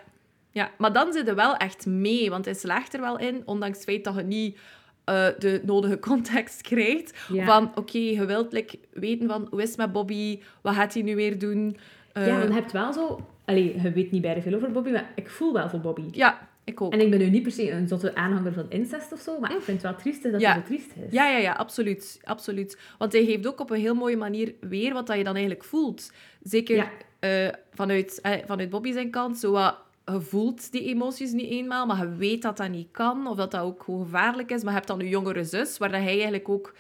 ja, 0.52 0.72
maar 0.78 0.94
dan 0.94 1.14
zit 1.14 1.28
er 1.28 1.36
wel 1.36 1.56
echt 1.56 1.86
mee. 1.86 2.30
Want 2.30 2.46
hij 2.46 2.54
slaagt 2.54 2.94
er 2.94 3.02
wel 3.02 3.20
in, 3.20 3.42
ondanks 3.46 3.78
het 3.78 3.86
feit 3.86 4.04
dat 4.04 4.16
je 4.16 4.22
niet 4.24 4.58
eh, 5.04 5.28
de 5.40 5.62
nodige 5.66 6.00
context 6.00 6.62
krijgt. 6.62 7.26
Ja. 7.30 7.46
Van, 7.46 7.72
oké, 7.76 7.98
je 7.98 8.26
wilt 8.26 8.52
like, 8.54 8.78
weten 8.94 9.28
van, 9.28 9.48
hoe 9.50 9.62
is 9.62 9.68
het 9.70 9.78
met 9.78 9.92
Bobby? 9.92 10.40
Wat 10.62 10.76
gaat 10.76 10.94
hij 10.94 11.04
nu 11.04 11.16
weer 11.16 11.40
doen? 11.40 11.78
Eh, 12.14 12.28
ja, 12.28 12.38
want 12.38 12.48
je 12.48 12.54
hebt 12.54 12.72
wel 12.72 12.94
zo... 12.94 13.20
Allee, 13.46 13.82
je 13.82 13.92
weet 13.92 14.12
niet 14.12 14.22
bijna 14.22 14.42
veel 14.42 14.54
over 14.54 14.72
Bobby, 14.72 14.90
maar 14.90 15.12
ik 15.16 15.30
voel 15.30 15.54
wel 15.54 15.70
voor 15.70 15.80
Bobby. 15.80 16.04
ja, 16.12 16.48
ik 16.64 16.82
ook. 16.82 16.94
En 16.94 17.00
ik 17.02 17.10
ben 17.10 17.20
nu 17.20 17.30
niet 17.30 17.44
per 17.44 17.52
se 17.52 17.72
een 17.72 17.88
zotte 17.88 18.16
aanhanger 18.16 18.54
van 18.54 18.66
incest 18.70 19.12
of 19.14 19.20
zo, 19.20 19.40
maar 19.40 19.52
ik 19.56 19.62
vind 19.62 19.82
het 19.82 19.92
wel 19.92 20.00
triest 20.02 20.24
dat 20.32 20.42
Ja. 20.42 20.52
hij 20.52 20.60
zo 20.62 20.66
triest 20.68 20.90
is. 20.96 21.12
Ja, 21.12 21.30
ja, 21.30 21.38
ja, 21.38 21.54
absoluut. 21.54 22.20
absoluut. 22.24 22.78
Want 22.98 23.12
hij 23.14 23.26
geeft 23.26 23.48
ook 23.48 23.60
op 23.60 23.70
een 23.70 23.80
heel 23.80 23.96
mooie 23.96 24.18
manier 24.18 24.54
weer 24.60 24.94
wat 24.94 25.08
dat 25.08 25.18
je 25.18 25.24
dan 25.24 25.34
eigenlijk 25.36 25.64
voelt. 25.66 26.12
Zeker 26.44 26.76
Ja. 26.76 26.90
eh, 27.20 27.48
vanuit, 27.74 28.20
eh, 28.22 28.32
vanuit 28.46 28.70
Bobby 28.70 28.92
zijn 28.92 29.10
kant. 29.10 29.38
Zo 29.38 29.52
wat, 29.52 29.78
je 30.06 30.22
voelt 30.22 30.72
die 30.72 30.84
emoties 30.84 31.32
niet 31.32 31.50
eenmaal, 31.50 31.86
maar 31.86 31.98
je 31.98 32.16
weet 32.16 32.42
dat 32.42 32.58
dat 32.58 32.70
niet 32.70 32.88
kan. 32.92 33.28
Of 33.28 33.38
dat 33.38 33.52
dat 33.52 33.62
ook 33.62 33.84
gewoon 33.84 34.04
gevaarlijk 34.04 34.52
is. 34.52 34.62
Maar 34.64 34.72
je 34.72 34.78
hebt 34.78 34.88
dan 34.88 35.00
je 35.00 35.10
jongere 35.10 35.44
zus, 35.44 35.78
waar 35.78 35.92
dat 35.92 36.02
hij 36.02 36.10
eigenlijk 36.10 36.50
ook... 36.50 36.74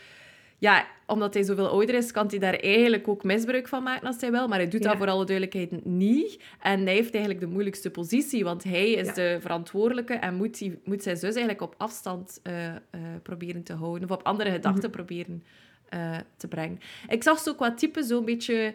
Ja, 0.57 0.87
omdat 1.07 1.33
hij 1.33 1.43
zoveel 1.43 1.67
ouder 1.69 1.95
is, 1.95 2.11
kan 2.11 2.27
hij 2.27 2.39
daar 2.39 2.53
eigenlijk 2.53 3.07
ook 3.07 3.23
misbruik 3.23 3.67
van 3.67 3.83
maken 3.83 4.07
als 4.07 4.21
hij 4.21 4.31
wil. 4.31 4.47
Maar 4.47 4.57
hij 4.57 4.67
doet 4.67 4.83
Ja. 4.83 4.89
dat 4.89 4.97
voor 4.97 5.07
alle 5.09 5.25
duidelijkheid 5.25 5.85
niet. 5.85 6.39
En 6.61 6.83
hij 6.85 6.93
heeft 6.93 7.11
eigenlijk 7.11 7.39
de 7.39 7.51
moeilijkste 7.51 7.89
positie, 7.89 8.43
want 8.43 8.63
hij 8.63 8.91
is 8.91 9.07
Ja. 9.07 9.13
de 9.13 9.37
verantwoordelijke 9.41 10.13
en 10.13 10.35
moet, 10.35 10.57
die, 10.57 10.79
moet 10.83 11.03
zijn 11.03 11.15
zus 11.17 11.29
eigenlijk 11.35 11.61
op 11.61 11.75
afstand 11.77 12.39
eh, 12.43 12.67
eh, 12.67 12.75
proberen 13.23 13.63
te 13.63 13.73
houden. 13.73 14.03
Of 14.09 14.15
op 14.15 14.23
andere 14.23 14.51
gedachten 14.51 14.89
proberen 14.89 15.43
eh, 15.89 16.17
te 16.37 16.47
brengen. 16.47 16.79
Ik 17.09 17.23
zag 17.23 17.39
zo 17.39 17.53
qua 17.53 17.73
type 17.73 18.03
zo'n 18.03 18.25
beetje... 18.25 18.73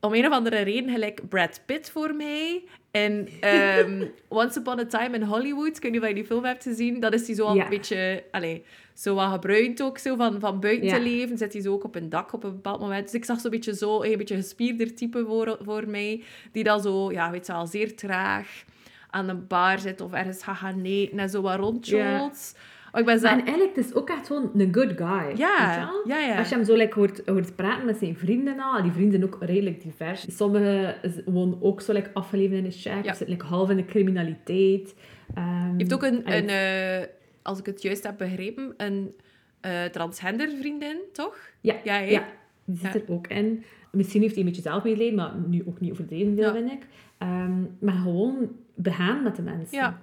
Om 0.00 0.14
een 0.14 0.26
of 0.26 0.32
andere 0.32 0.60
reden 0.60 0.90
gelijk 0.90 1.28
Brad 1.28 1.60
Pitt 1.66 1.90
voor 1.90 2.14
mij. 2.14 2.64
En 2.90 3.28
ehm, 3.40 4.04
Once 4.28 4.58
Upon 4.58 4.78
a 4.78 4.86
Time 4.86 5.16
in 5.16 5.22
Hollywood, 5.22 5.76
ik 5.76 5.82
weet 5.82 5.92
niet 5.92 6.00
of 6.02 6.08
je 6.08 6.14
die 6.14 6.24
film 6.24 6.44
hebt 6.44 6.62
gezien, 6.62 7.00
dat 7.00 7.12
is 7.14 7.26
hij 7.26 7.36
zo 7.36 7.44
al 7.44 7.54
Ja. 7.54 7.62
een 7.64 7.68
beetje... 7.70 8.24
Allez, 8.30 8.58
zo 8.94 9.14
wat 9.14 9.30
gebruikt 9.32 9.82
ook, 9.82 9.98
zo 9.98 10.16
van, 10.16 10.40
van 10.40 10.60
buiten 10.60 10.88
Ja. 10.88 10.94
te 10.96 11.02
leven. 11.02 11.38
Zit 11.38 11.52
hij 11.52 11.62
zo 11.62 11.72
ook 11.72 11.84
op 11.84 11.94
een 11.94 12.08
dak 12.08 12.32
op 12.32 12.44
een 12.44 12.52
bepaald 12.54 12.80
moment. 12.80 13.04
Dus 13.04 13.14
ik 13.14 13.24
zag 13.24 13.40
zo'n 13.40 13.50
beetje 13.50 13.74
zo, 13.74 14.02
een 14.02 14.18
beetje 14.18 14.36
gespierder 14.36 14.94
type 14.94 15.24
voor, 15.26 15.58
voor 15.62 15.88
mij. 15.88 16.22
Die 16.52 16.64
dan 16.64 16.80
zo, 16.80 17.12
ja, 17.12 17.30
weet 17.30 17.46
je 17.46 17.52
wel, 17.52 17.66
zeer 17.66 17.96
traag 17.96 18.64
aan 19.10 19.28
een 19.28 19.46
bar 19.46 19.78
zit 19.78 20.00
of 20.00 20.12
ergens 20.12 20.42
gaat 20.42 20.56
gaan 20.56 20.84
eten 20.84 21.18
en 21.18 21.28
zo 21.30 21.42
wat 21.42 21.58
rondjolt. 21.58 22.54
Oh, 22.92 23.00
ik 23.00 23.06
ben 23.06 23.16
en 23.22 23.44
eigenlijk, 23.44 23.76
het 23.76 23.84
is 23.86 23.94
ook 23.94 24.08
echt 24.08 24.26
gewoon 24.26 24.50
een 24.56 24.74
good 24.74 24.92
guy. 24.96 25.36
Ja, 25.36 25.90
ja, 26.04 26.18
ja. 26.18 26.38
Als 26.38 26.48
je 26.48 26.54
hem 26.54 26.64
zo 26.64 26.74
like, 26.74 26.94
hoort, 26.98 27.22
hoort 27.26 27.56
praten 27.56 27.86
met 27.86 27.96
zijn 27.98 28.16
vrienden 28.16 28.52
en 28.54 28.60
al, 28.60 28.82
die 28.82 28.92
vrienden 28.92 29.24
ook 29.24 29.36
redelijk 29.40 29.82
divers. 29.82 30.36
Sommigen 30.36 30.94
wonen 31.24 31.62
ook 31.62 31.80
zo 31.80 31.92
like, 31.92 32.10
afgeleefd 32.12 32.52
in 32.52 32.62
de 32.62 32.70
shack, 32.70 33.04
Ja. 33.04 33.14
zitten 33.14 33.36
like, 33.36 33.46
half 33.46 33.70
in 33.70 33.76
de 33.76 33.84
criminaliteit. 33.84 34.94
Je 35.34 35.74
heeft 35.76 35.94
ook 35.94 36.02
een, 36.02 36.24
en- 36.24 36.42
een 36.42 37.00
eh, 37.02 37.06
als 37.42 37.58
ik 37.58 37.66
het 37.66 37.82
juist 37.82 38.02
heb 38.06 38.18
begrepen, 38.18 38.74
een 38.76 39.14
eh, 39.60 39.84
transgender 39.84 40.48
vriendin, 40.60 40.96
toch? 41.12 41.36
Ja, 41.60 41.74
Ja, 41.84 41.98
ja, 41.98 42.24
die 42.64 42.78
zit 42.78 42.94
er 42.94 43.02
ook 43.14 43.26
in. 43.26 43.64
Misschien 43.92 44.20
heeft 44.20 44.34
hij 44.34 44.42
een 44.42 44.48
beetje 44.48 44.62
zelfmedelijden, 44.70 45.14
maar 45.16 45.32
nu 45.46 45.62
ook 45.66 45.80
niet 45.80 45.90
overdreven 45.92 46.36
veel, 46.36 46.52
vind 46.52 46.70
ik. 46.72 46.82
Ehm, 47.18 47.60
maar 47.80 47.94
gewoon 47.94 48.48
begaan 48.74 49.22
met 49.22 49.36
de 49.36 49.42
mensen. 49.42 49.78
Ja. 49.78 50.02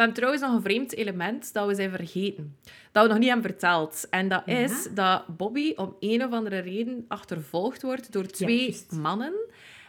We 0.00 0.06
hebben 0.06 0.22
trouwens 0.24 0.46
nog 0.46 0.54
een 0.56 0.70
vreemd 0.70 0.94
element 0.96 1.52
dat 1.52 1.66
we 1.66 1.74
zijn 1.74 1.90
vergeten. 1.90 2.56
Dat 2.92 3.02
we 3.02 3.08
nog 3.08 3.18
niet 3.18 3.28
hebben 3.28 3.50
verteld. 3.50 4.06
En 4.10 4.28
dat 4.28 4.42
Ja. 4.46 4.56
is 4.58 4.88
dat 4.94 5.36
Bobby 5.36 5.72
om 5.76 5.96
een 6.00 6.24
of 6.24 6.32
andere 6.32 6.58
reden 6.58 7.04
achtervolgd 7.08 7.82
wordt 7.82 8.12
door 8.12 8.26
twee 8.26 8.76
mannen. 8.90 9.32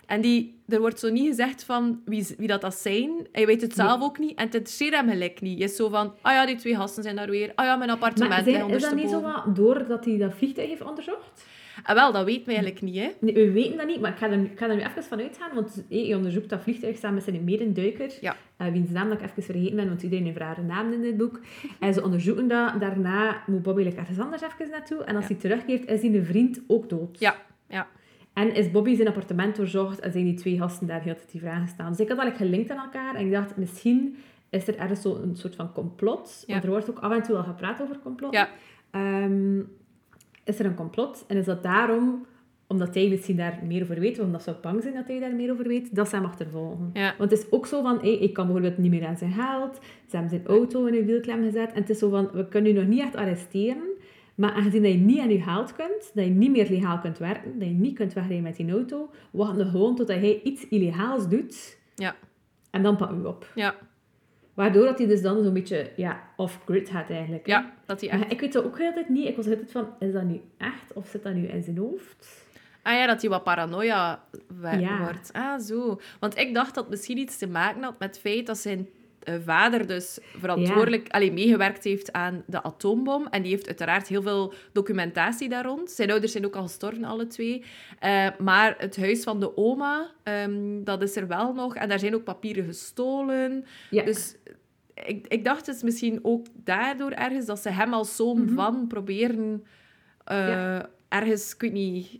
En 0.05 0.21
die, 0.21 0.61
er 0.67 0.79
wordt 0.79 0.99
zo 0.99 1.09
niet 1.09 1.27
gezegd 1.27 1.63
van 1.63 2.01
wie, 2.05 2.27
wie 2.37 2.47
dat, 2.47 2.61
dat 2.61 2.73
zijn. 2.75 3.27
Hij 3.31 3.45
weet 3.45 3.61
het 3.61 3.73
zelf 3.73 3.97
Nee. 3.97 4.07
ook 4.07 4.19
niet. 4.19 4.37
En 4.37 4.45
het 4.45 4.53
interesseert 4.53 4.93
hem 4.93 5.09
gelijk 5.09 5.41
niet. 5.41 5.57
Je 5.57 5.63
is 5.63 5.75
zo 5.75 5.89
van, 5.89 6.13
ah 6.21 6.33
ja, 6.33 6.45
die 6.45 6.55
twee 6.55 6.75
gasten 6.75 7.03
zijn 7.03 7.15
daar 7.15 7.29
weer. 7.29 7.51
Ah 7.55 7.65
ja, 7.65 7.75
mijn 7.75 7.89
appartement 7.89 8.29
Maar 8.31 8.43
zijn, 8.43 8.69
is 8.69 8.81
dat 8.81 8.95
niet 8.95 9.09
zo 9.09 9.21
wat 9.21 9.55
doordat 9.55 10.05
hij 10.05 10.17
dat 10.17 10.33
vliegtuig 10.33 10.67
heeft 10.67 10.81
onderzocht? 10.81 11.45
En 11.85 11.95
wel, 11.95 12.11
dat 12.11 12.25
weten 12.25 12.45
we 12.45 12.51
eigenlijk 12.53 12.81
niet, 12.81 12.95
hè. 12.95 13.09
Nee, 13.19 13.33
we 13.33 13.51
weten 13.51 13.77
dat 13.77 13.87
niet, 13.87 13.99
maar 14.01 14.11
ik 14.11 14.17
ga 14.17 14.29
er, 14.29 14.37
nu- 14.37 14.45
ik 14.45 14.57
ga 14.59 14.69
er 14.69 14.75
nu 14.75 14.81
even 14.81 15.03
van 15.03 15.19
uitgaan, 15.19 15.49
want 15.53 15.85
je 15.89 16.15
onderzoekt 16.15 16.49
dat 16.49 16.61
vliegtuig 16.61 16.97
samen 16.97 17.15
met 17.15 17.23
zijn 17.23 17.43
mededuiker, 17.43 18.11
Ja. 18.21 18.35
eh, 18.57 18.67
wiens 18.67 18.89
naam 18.89 19.09
dat 19.09 19.21
ik 19.21 19.29
even 19.29 19.43
vergeten 19.43 19.75
ben, 19.75 19.87
want 19.87 20.03
iedereen 20.03 20.25
heeft 20.25 20.37
rare 20.37 20.61
namen 20.61 20.93
in 20.93 21.01
dit 21.01 21.17
boek. 21.17 21.39
En 21.79 21.93
ze 21.93 22.03
onderzoeken 22.03 22.47
dat, 22.47 22.79
daarna 22.79 23.43
moet 23.47 23.61
Bobby 23.61 23.83
like, 23.83 23.97
ergens 23.97 24.19
anders 24.19 24.41
even 24.41 24.69
naartoe, 24.71 25.03
en 25.03 25.15
als 25.15 25.27
Ja. 25.27 25.31
hij 25.33 25.39
terugkeert, 25.41 25.85
is 25.89 26.01
die 26.01 26.21
vriend 26.21 26.61
ook 26.67 26.89
dood. 26.89 27.19
Ja, 27.19 27.35
ja. 27.67 27.87
En 28.33 28.53
is 28.55 28.71
Bobby 28.71 28.95
zijn 28.95 29.07
appartement 29.07 29.55
doorzocht 29.55 29.99
en 29.99 30.11
zijn 30.11 30.23
die 30.23 30.33
twee 30.33 30.57
gasten 30.57 30.87
daar 30.87 31.01
heel 31.01 31.15
tijd 31.15 31.31
die 31.31 31.41
vragen 31.41 31.67
staan. 31.67 31.89
Dus 31.89 31.99
ik 31.99 32.09
had 32.09 32.17
eigenlijk 32.17 32.49
gelinkt 32.51 32.71
aan 32.71 32.83
elkaar 32.85 33.15
en 33.15 33.25
ik 33.25 33.31
dacht, 33.31 33.57
misschien 33.57 34.15
is 34.49 34.67
er 34.67 34.77
ergens 34.77 35.01
zo 35.01 35.15
een 35.23 35.35
soort 35.35 35.55
van 35.55 35.71
complot, 35.73 36.43
Ja. 36.47 36.51
want 36.53 36.63
er 36.63 36.69
wordt 36.69 36.89
ook 36.89 36.99
af 36.99 37.11
en 37.11 37.23
toe 37.23 37.35
al 37.37 37.43
gepraat 37.43 37.81
over 37.81 37.99
complot. 38.03 38.33
Ja. 38.33 38.49
Ehm, 38.91 39.59
is 40.53 40.59
er 40.59 40.65
een 40.65 40.75
complot? 40.75 41.23
En 41.27 41.37
is 41.37 41.45
dat 41.45 41.63
daarom, 41.63 42.25
omdat 42.67 42.93
hij 42.95 43.07
misschien 43.09 43.37
daar 43.37 43.59
meer 43.67 43.81
over 43.81 43.99
weet, 43.99 44.19
of 44.19 44.25
omdat 44.25 44.43
ze 44.43 44.55
bang 44.61 44.81
zijn 44.81 44.93
dat 44.93 45.07
hij 45.07 45.19
daar 45.19 45.35
meer 45.35 45.51
over 45.51 45.67
weet, 45.67 45.95
dat 45.95 46.09
ze 46.09 46.15
hem 46.15 46.25
achtervolgen? 46.25 46.89
Ja. 46.93 47.13
Want 47.17 47.31
het 47.31 47.39
is 47.39 47.51
ook 47.51 47.65
zo 47.65 47.81
van, 47.81 47.99
hey, 47.99 48.13
ik 48.17 48.33
kan 48.33 48.45
bijvoorbeeld 48.45 48.77
niet 48.77 48.91
meer 48.91 49.05
aan 49.07 49.17
zijn 49.17 49.31
geld, 49.33 49.75
ze 50.07 50.15
hebben 50.15 50.29
zijn 50.29 50.45
auto 50.45 50.85
in 50.85 50.93
een 50.93 51.05
wielklem 51.05 51.43
gezet, 51.43 51.71
en 51.71 51.79
het 51.81 51.89
is 51.89 51.99
zo 51.99 52.09
van, 52.09 52.29
we 52.33 52.47
kunnen 52.47 52.71
u 52.71 52.73
nog 52.75 52.87
niet 52.87 53.01
echt 53.01 53.15
arresteren, 53.15 53.89
maar 54.35 54.51
aangezien 54.53 54.81
dat 54.83 54.91
je 54.91 54.97
niet 54.97 55.19
aan 55.19 55.29
je 55.29 55.41
geld 55.41 55.75
kunt, 55.75 56.11
dat 56.13 56.25
je 56.25 56.31
niet 56.31 56.51
meer 56.51 56.69
legaal 56.69 56.99
kunt 56.99 57.17
werken, 57.17 57.59
dat 57.59 57.67
je 57.67 57.73
niet 57.73 57.95
kunt 57.95 58.13
wegrijden 58.13 58.43
met 58.43 58.55
die 58.55 58.71
auto, 58.71 59.09
wachten 59.31 59.57
we 59.57 59.65
gewoon 59.71 59.95
totdat 59.95 60.17
hij 60.19 60.41
iets 60.43 60.67
illegaals 60.67 61.29
doet, 61.29 61.77
Ja. 61.95 62.15
en 62.71 62.83
dan 62.83 62.95
pakken 62.95 63.17
we 63.17 63.23
u 63.23 63.27
op. 63.27 63.51
Ja. 63.55 63.75
Waardoor 64.53 64.85
dat 64.85 64.97
hij 64.97 65.07
dus 65.07 65.21
dan 65.21 65.43
zo'n 65.43 65.53
beetje 65.53 65.91
ja, 65.95 66.21
off-grid 66.37 66.89
gaat 66.89 67.09
eigenlijk. 67.09 67.45
hè. 67.45 67.51
Ja, 67.53 67.73
dat 67.85 68.01
hij 68.01 68.09
echt... 68.09 68.19
Maar 68.19 68.31
ik 68.31 68.39
weet 68.39 68.53
dat 68.53 68.63
ook 68.65 68.77
heel 68.77 68.93
tijd 68.93 69.09
niet. 69.09 69.27
Ik 69.27 69.35
was 69.35 69.47
altijd 69.47 69.71
van, 69.71 69.87
is 69.99 70.13
dat 70.13 70.23
nu 70.23 70.41
echt 70.57 70.93
of 70.93 71.07
zit 71.07 71.23
dat 71.23 71.33
nu 71.33 71.47
in 71.47 71.63
zijn 71.63 71.77
hoofd? 71.77 72.45
Ah 72.83 72.93
ja, 72.93 73.07
dat 73.07 73.21
hij 73.21 73.29
wat 73.29 73.43
paranoia 73.43 74.23
Ja. 74.79 74.97
wordt. 74.97 75.29
Ah, 75.33 75.59
zo. 75.59 75.99
Want 76.19 76.37
ik 76.37 76.53
dacht 76.53 76.75
dat 76.75 76.89
misschien 76.89 77.17
iets 77.17 77.37
te 77.37 77.47
maken 77.47 77.83
had 77.83 77.99
met 77.99 78.07
het 78.09 78.19
feit 78.19 78.45
dat 78.45 78.57
zijn 78.57 78.87
vader 79.45 79.87
dus 79.87 80.19
verantwoordelijk 80.37 81.09
alleen 81.09 81.33
meegewerkt 81.33 81.83
heeft 81.83 82.11
aan 82.11 82.43
de 82.47 82.63
atoombom. 82.63 83.27
En 83.27 83.41
die 83.41 83.51
heeft 83.51 83.67
uiteraard 83.67 84.07
heel 84.07 84.21
veel 84.21 84.53
documentatie 84.73 85.49
daar 85.49 85.65
rond. 85.65 85.91
Zijn 85.91 86.11
ouders 86.11 86.31
zijn 86.31 86.45
ook 86.45 86.55
al 86.55 86.63
gestorven, 86.63 87.03
alle 87.03 87.27
twee. 87.27 87.63
Eh, 87.99 88.27
maar 88.39 88.75
het 88.77 88.97
huis 88.97 89.23
van 89.23 89.39
de 89.39 89.57
oma, 89.57 90.11
ehm, 90.23 90.83
dat 90.83 91.01
is 91.01 91.15
er 91.15 91.27
wel 91.27 91.53
nog. 91.53 91.75
En 91.75 91.89
daar 91.89 91.99
zijn 91.99 92.15
ook 92.15 92.23
papieren 92.23 92.65
gestolen. 92.65 93.65
Ja. 93.89 94.03
Dus 94.03 94.35
ik, 94.93 95.27
ik 95.27 95.43
dacht 95.45 95.67
is 95.67 95.83
misschien 95.83 96.19
ook 96.21 96.45
daardoor 96.63 97.11
ergens 97.11 97.45
dat 97.45 97.59
ze 97.59 97.69
hem 97.69 97.93
als 97.93 98.15
zoon 98.15 98.43
Mhm. 98.43 98.53
van 98.55 98.87
proberen 98.87 99.63
eh, 100.25 100.47
Ja. 100.47 100.89
ergens, 101.09 101.53
ik 101.53 101.61
weet 101.61 101.71
niet... 101.73 102.19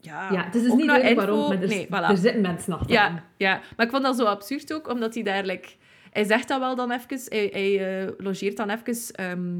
Ja, 0.00 0.32
ja, 0.32 0.44
het 0.44 0.54
is 0.54 0.62
dus 0.62 0.72
niet 0.72 0.86
duidelijk 0.86 1.16
waarom, 1.16 1.48
maar 1.48 1.62
er, 1.62 1.68
Nee, 1.68 1.86
voilà. 1.86 1.90
er 2.10 2.16
zitten 2.16 2.40
mensen 2.40 2.72
achter. 2.72 3.00
hem. 3.00 3.14
ja, 3.14 3.24
ja, 3.36 3.60
maar 3.76 3.86
ik 3.86 3.92
vond 3.92 4.02
dat 4.04 4.16
zo 4.16 4.24
absurd 4.24 4.72
ook, 4.72 4.88
omdat 4.88 5.14
hij 5.14 5.22
daar... 5.22 5.44
like, 5.44 5.68
hij 6.10 6.24
zegt 6.24 6.48
dat 6.48 6.58
wel 6.60 6.74
dan 6.76 6.90
even. 6.90 7.20
Hij, 7.28 7.48
hij 7.52 8.02
eh, 8.04 8.12
logeert 8.18 8.56
dan 8.56 8.70
even... 8.70 9.14
ehm, 9.14 9.54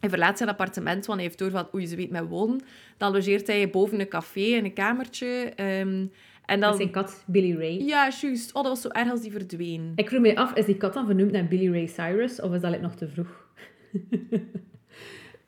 hij 0.00 0.08
verlaat 0.08 0.36
zijn 0.36 0.48
appartement, 0.48 1.06
want 1.06 1.18
hij 1.18 1.26
heeft 1.28 1.38
door 1.38 1.50
van... 1.50 1.68
Oei, 1.74 1.86
ze 1.86 1.96
weet 1.96 2.10
mij 2.10 2.24
wonen. 2.24 2.60
Dan 2.96 3.12
logeert 3.12 3.46
hij 3.46 3.70
boven 3.70 4.00
een 4.00 4.08
café 4.08 4.40
in 4.40 4.64
een 4.64 4.72
kamertje. 4.72 5.52
ehm, 5.56 6.06
en 6.46 6.58
Met 6.58 6.68
dan... 6.68 6.76
zijn 6.76 6.90
kat 6.90 7.24
Billy 7.26 7.56
Ray. 7.56 7.78
Ja, 7.86 8.10
juist. 8.20 8.48
Oh, 8.54 8.62
dat 8.62 8.72
was 8.72 8.80
zo 8.80 8.88
erg 8.88 9.10
als 9.10 9.20
die 9.20 9.32
verdween. 9.32 9.92
Ik 9.94 10.08
vroeg 10.08 10.20
me 10.20 10.36
af, 10.36 10.54
is 10.54 10.64
die 10.64 10.76
kat 10.76 10.92
dan 10.94 11.06
vernoemd 11.06 11.32
naar 11.32 11.44
Billy 11.48 11.70
Ray 11.72 11.86
Cyrus 11.86 12.40
of 12.40 12.54
is 12.54 12.60
dat 12.60 12.80
nog 12.80 12.94
te 12.94 13.08
vroeg? 13.08 13.46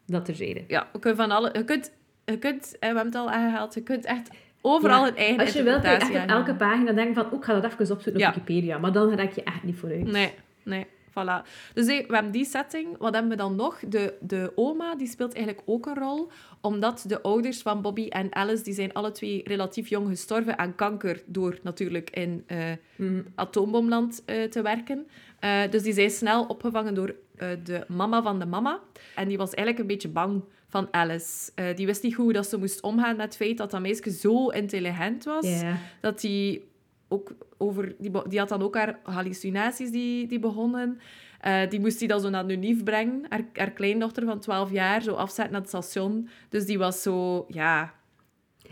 Dat 0.06 0.24
terzijde. 0.24 0.64
Ja, 0.66 0.88
we 0.92 0.98
kunnen 0.98 1.18
van 1.18 1.30
alle... 1.30 1.50
Je 1.52 1.64
kunt... 1.64 1.92
Je 2.24 2.38
kunt 2.38 2.76
we 2.80 2.86
hebben 2.86 3.04
het 3.04 3.14
al 3.14 3.30
aangehaald. 3.30 3.74
Je 3.74 3.82
kunt 3.82 4.04
echt 4.04 4.30
overal 4.60 5.04
Ja, 5.04 5.08
een 5.10 5.16
eigen 5.16 5.40
Als 5.40 5.52
je 5.52 5.62
wilt, 5.62 5.82
je 5.82 5.88
echt 5.88 6.08
op 6.10 6.28
elke 6.28 6.54
pagina 6.54 6.92
denken 6.92 7.14
van, 7.14 7.24
ook 7.24 7.32
ik 7.38 7.44
ga 7.44 7.60
dat 7.60 7.64
even 7.64 7.78
opzoeken 7.78 8.12
op 8.12 8.18
Ja. 8.20 8.32
Wikipedia. 8.32 8.78
Maar 8.78 8.92
dan 8.92 9.14
raak 9.14 9.32
je 9.32 9.42
echt 9.42 9.62
niet 9.62 9.76
vooruit. 9.76 10.04
Nee, 10.04 10.34
nee. 10.62 10.86
Voilà. 11.10 11.46
Dus 11.74 11.86
we 11.86 12.04
hebben 12.08 12.32
die 12.32 12.44
setting. 12.44 12.98
Wat 12.98 13.12
hebben 13.12 13.30
we 13.30 13.36
dan 13.36 13.56
nog? 13.56 13.78
De, 13.88 14.14
de 14.20 14.52
oma 14.54 14.94
die 14.94 15.06
speelt 15.06 15.34
eigenlijk 15.34 15.64
ook 15.66 15.86
een 15.86 15.94
rol. 15.94 16.30
Omdat 16.60 17.04
de 17.06 17.22
ouders 17.22 17.62
van 17.62 17.82
Bobby 17.82 18.06
en 18.08 18.34
Alice... 18.34 18.62
die 18.62 18.74
zijn 18.74 18.92
alle 18.92 19.12
twee 19.12 19.42
relatief 19.44 19.88
jong 19.88 20.08
gestorven 20.08 20.58
aan 20.58 20.74
kanker... 20.74 21.22
door 21.26 21.58
natuurlijk 21.62 22.10
in 22.10 22.44
eh, 22.46 22.58
Mm. 22.96 23.24
atoombomland 23.34 24.22
eh, 24.26 24.42
te 24.42 24.62
werken. 24.62 25.06
Eh, 25.38 25.60
dus 25.70 25.82
die 25.82 25.92
zijn 25.92 26.10
snel 26.10 26.44
opgevangen 26.44 26.94
door 26.94 27.14
eh, 27.36 27.48
de 27.64 27.84
mama 27.88 28.22
van 28.22 28.38
de 28.38 28.46
mama. 28.46 28.78
En 29.14 29.28
die 29.28 29.36
was 29.38 29.48
eigenlijk 29.48 29.78
een 29.78 29.86
beetje 29.86 30.08
bang 30.08 30.42
van 30.72 30.88
Alice. 30.90 31.52
Eh, 31.54 31.76
die 31.76 31.86
wist 31.86 32.02
niet 32.02 32.14
goed 32.14 32.24
hoe 32.24 32.32
dat 32.32 32.46
ze 32.46 32.58
moest 32.58 32.82
omgaan 32.82 33.16
met 33.16 33.24
het 33.24 33.36
feit 33.36 33.56
dat 33.56 33.70
dat 33.70 33.80
meisje 33.80 34.10
zo 34.10 34.48
intelligent 34.48 35.24
was. 35.24 35.62
Dat 36.00 36.20
die 36.20 36.64
ook 37.08 37.32
over... 37.58 37.94
Die, 37.98 38.28
die 38.28 38.38
had 38.38 38.48
dan 38.48 38.62
ook 38.62 38.76
haar 38.76 38.98
hallucinaties 39.02 39.90
die, 39.90 40.26
die 40.26 40.38
begonnen. 40.38 41.00
Eh, 41.40 41.68
die 41.68 41.80
moest 41.80 41.98
die 41.98 42.08
dan 42.08 42.20
zo 42.20 42.28
naar 42.28 42.46
de 42.46 42.52
Unief 42.52 42.84
brengen. 42.84 43.24
Haar, 43.28 43.44
haar 43.52 43.70
kleindochter 43.70 44.24
van 44.24 44.40
12 44.40 44.70
jaar, 44.70 45.02
zo 45.02 45.12
afzetten 45.14 45.52
naar 45.52 45.60
het 45.60 45.70
station. 45.70 46.28
Dus 46.48 46.66
die 46.66 46.78
was 46.78 47.02
zo... 47.02 47.44
Ja... 47.48 47.94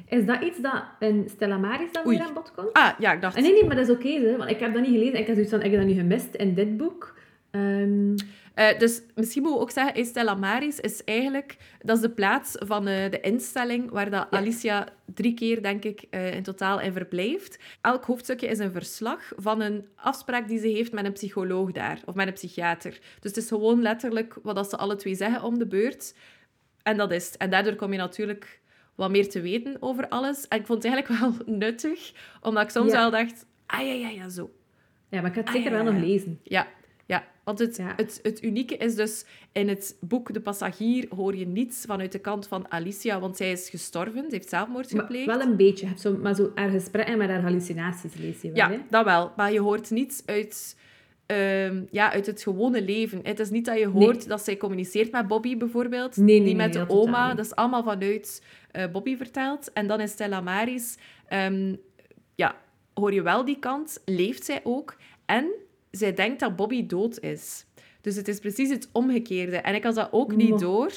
Is 0.06 0.26
dat 0.26 0.42
iets 0.42 0.60
dat 0.60 0.82
in 0.98 1.28
Stella 1.28 1.56
Maris 1.56 1.92
dan 1.92 2.06
Oei. 2.06 2.16
weer 2.16 2.26
aan 2.26 2.34
bod 2.34 2.52
komt? 2.52 2.72
Ah, 2.72 2.98
ja, 2.98 3.12
ik 3.12 3.20
dacht... 3.20 3.36
Ah, 3.36 3.42
nee, 3.42 3.52
nee, 3.52 3.64
maar 3.64 3.76
dat 3.76 3.88
is 3.88 3.94
oké, 3.94 4.08
hè, 4.08 4.36
want 4.36 4.50
ik 4.50 4.60
heb 4.60 4.72
dat 4.74 4.82
niet 4.82 4.90
gelezen. 4.90 5.18
Ik 5.18 5.26
heb 5.26 5.34
zoiets 5.34 5.50
van, 5.52 5.62
ik 5.62 5.70
heb 5.70 5.80
dat 5.80 5.90
nu 5.90 5.94
gemist 5.94 6.34
in 6.34 6.54
dit 6.54 6.76
boek. 6.76 7.18
Ehm, 7.50 8.14
Eh, 8.54 8.78
dus 8.78 9.02
misschien 9.14 9.42
moeten 9.42 9.60
we 9.60 9.66
ook 9.66 9.72
zeggen, 9.72 9.94
Estella 9.94 10.34
Maris 10.34 10.80
is 10.80 11.04
eigenlijk... 11.04 11.56
Dat 11.82 11.96
is 11.96 12.02
de 12.02 12.10
plaats 12.10 12.52
van 12.58 12.86
eh, 12.86 13.10
de 13.10 13.20
instelling 13.20 13.90
waar 13.90 14.10
dat 14.10 14.26
Ja. 14.30 14.38
Alicia 14.38 14.88
drie 15.14 15.34
keer, 15.34 15.62
denk 15.62 15.84
ik, 15.84 16.04
eh, 16.10 16.34
in 16.34 16.42
totaal 16.42 16.80
in 16.80 16.92
verblijft. 16.92 17.58
Elk 17.80 18.04
hoofdstukje 18.04 18.46
is 18.46 18.58
een 18.58 18.72
verslag 18.72 19.32
van 19.36 19.60
een 19.60 19.86
afspraak 19.96 20.48
die 20.48 20.58
ze 20.58 20.66
heeft 20.68 20.92
met 20.92 21.04
een 21.04 21.12
psycholoog 21.12 21.72
daar. 21.72 22.00
Of 22.04 22.14
met 22.14 22.26
een 22.26 22.32
psychiater. 22.32 22.90
Dus 22.90 23.30
het 23.30 23.36
is 23.36 23.48
gewoon 23.48 23.82
letterlijk 23.82 24.36
wat 24.42 24.54
dat 24.54 24.70
ze 24.70 24.76
alle 24.76 24.96
twee 24.96 25.14
zeggen 25.14 25.42
om 25.42 25.58
de 25.58 25.66
beurt. 25.66 26.14
En 26.82 26.96
dat 26.96 27.12
is 27.12 27.26
het. 27.26 27.36
En 27.36 27.50
daardoor 27.50 27.74
kom 27.74 27.92
je 27.92 27.98
natuurlijk 27.98 28.60
wat 28.94 29.10
meer 29.10 29.28
te 29.28 29.40
weten 29.40 29.76
over 29.80 30.08
alles. 30.08 30.48
En 30.48 30.58
ik 30.58 30.66
vond 30.66 30.82
het 30.82 30.92
eigenlijk 30.92 31.20
wel 31.22 31.34
nuttig, 31.58 32.12
omdat 32.42 32.62
ik 32.62 32.70
soms 32.70 32.92
Ja. 32.92 32.98
wel 32.98 33.10
dacht... 33.10 33.46
Ah, 33.66 33.80
ja, 33.86 33.92
ja, 33.92 34.08
ja, 34.08 34.28
zo. 34.28 34.50
ja, 35.08 35.20
maar 35.20 35.30
ik 35.30 35.36
heb 35.36 35.46
het 35.46 35.54
Ah, 35.56 35.60
zeker 35.62 35.76
ja, 35.78 35.84
wel 35.84 35.92
nog 35.92 36.02
lezen. 36.02 36.40
Ja. 36.42 36.66
Want 37.56 37.58
het, 37.58 37.76
Ja. 37.76 37.92
Het, 37.96 38.20
het 38.22 38.42
unieke 38.42 38.76
is 38.76 38.94
dus... 38.94 39.24
In 39.52 39.68
het 39.68 39.96
boek 40.00 40.32
De 40.32 40.40
Passagier 40.40 41.06
hoor 41.16 41.36
je 41.36 41.46
niets 41.46 41.84
vanuit 41.86 42.12
de 42.12 42.18
kant 42.18 42.46
van 42.46 42.70
Alicia, 42.70 43.20
want 43.20 43.36
zij 43.36 43.50
is 43.52 43.68
gestorven. 43.70 44.22
Ze 44.28 44.34
heeft 44.34 44.48
zelfmoord 44.48 44.92
Maar 44.92 45.00
gepleegd. 45.02 45.26
wel 45.26 45.40
een 45.40 45.56
beetje. 45.56 45.88
Zo, 45.98 46.16
maar 46.16 46.34
zo 46.34 46.50
haar 46.54 46.70
gesprekken 46.70 47.18
met 47.18 47.28
haar 47.28 47.42
hallucinaties 47.42 48.14
lees 48.14 48.40
je 48.40 48.48
wel, 48.50 48.56
Ja, 48.56 48.70
hè? 48.70 48.78
dat 48.90 49.04
wel. 49.04 49.32
Maar 49.36 49.52
je 49.52 49.60
hoort 49.60 49.90
niets 49.90 50.22
uit, 50.26 50.76
ehm, 51.26 51.82
ja, 51.90 52.12
uit 52.12 52.26
het 52.26 52.42
gewone 52.42 52.82
leven. 52.82 53.20
Het 53.22 53.38
is 53.40 53.50
niet 53.50 53.64
dat 53.64 53.78
je 53.78 53.86
hoort 53.86 54.28
dat 54.28 54.40
zij 54.44 54.56
communiceert 54.56 55.12
met 55.12 55.26
Bobby, 55.28 55.56
bijvoorbeeld. 55.56 56.16
Nee, 56.16 56.26
nee, 56.26 56.36
niet 56.38 56.56
nee, 56.56 56.66
met 56.66 56.72
de 56.72 56.84
oma. 56.88 57.34
Dat 57.34 57.44
is 57.44 57.54
allemaal 57.54 57.82
vanuit 57.82 58.42
eh, 58.70 58.86
Bobby 58.92 59.16
verteld. 59.16 59.72
En 59.72 59.86
dan 59.86 60.00
is 60.00 60.10
Stella 60.10 60.40
Maris... 60.40 60.96
ehm, 61.28 61.74
ja, 62.34 62.54
hoor 62.94 63.12
je 63.12 63.22
wel 63.22 63.44
die 63.44 63.58
kant. 63.58 64.02
Leeft 64.04 64.44
zij 64.44 64.60
ook. 64.62 64.96
En 65.26 65.46
zij 65.90 66.12
denkt 66.14 66.40
dat 66.40 66.56
Bobby 66.56 66.86
dood 66.86 67.20
is. 67.20 67.64
Dus 68.00 68.16
het 68.16 68.28
is 68.28 68.38
precies 68.38 68.70
het 68.70 68.88
omgekeerde. 68.92 69.56
En 69.56 69.74
ik 69.74 69.84
had 69.84 69.94
dat 69.94 70.08
ook 70.10 70.36
niet 70.36 70.58
door. 70.58 70.90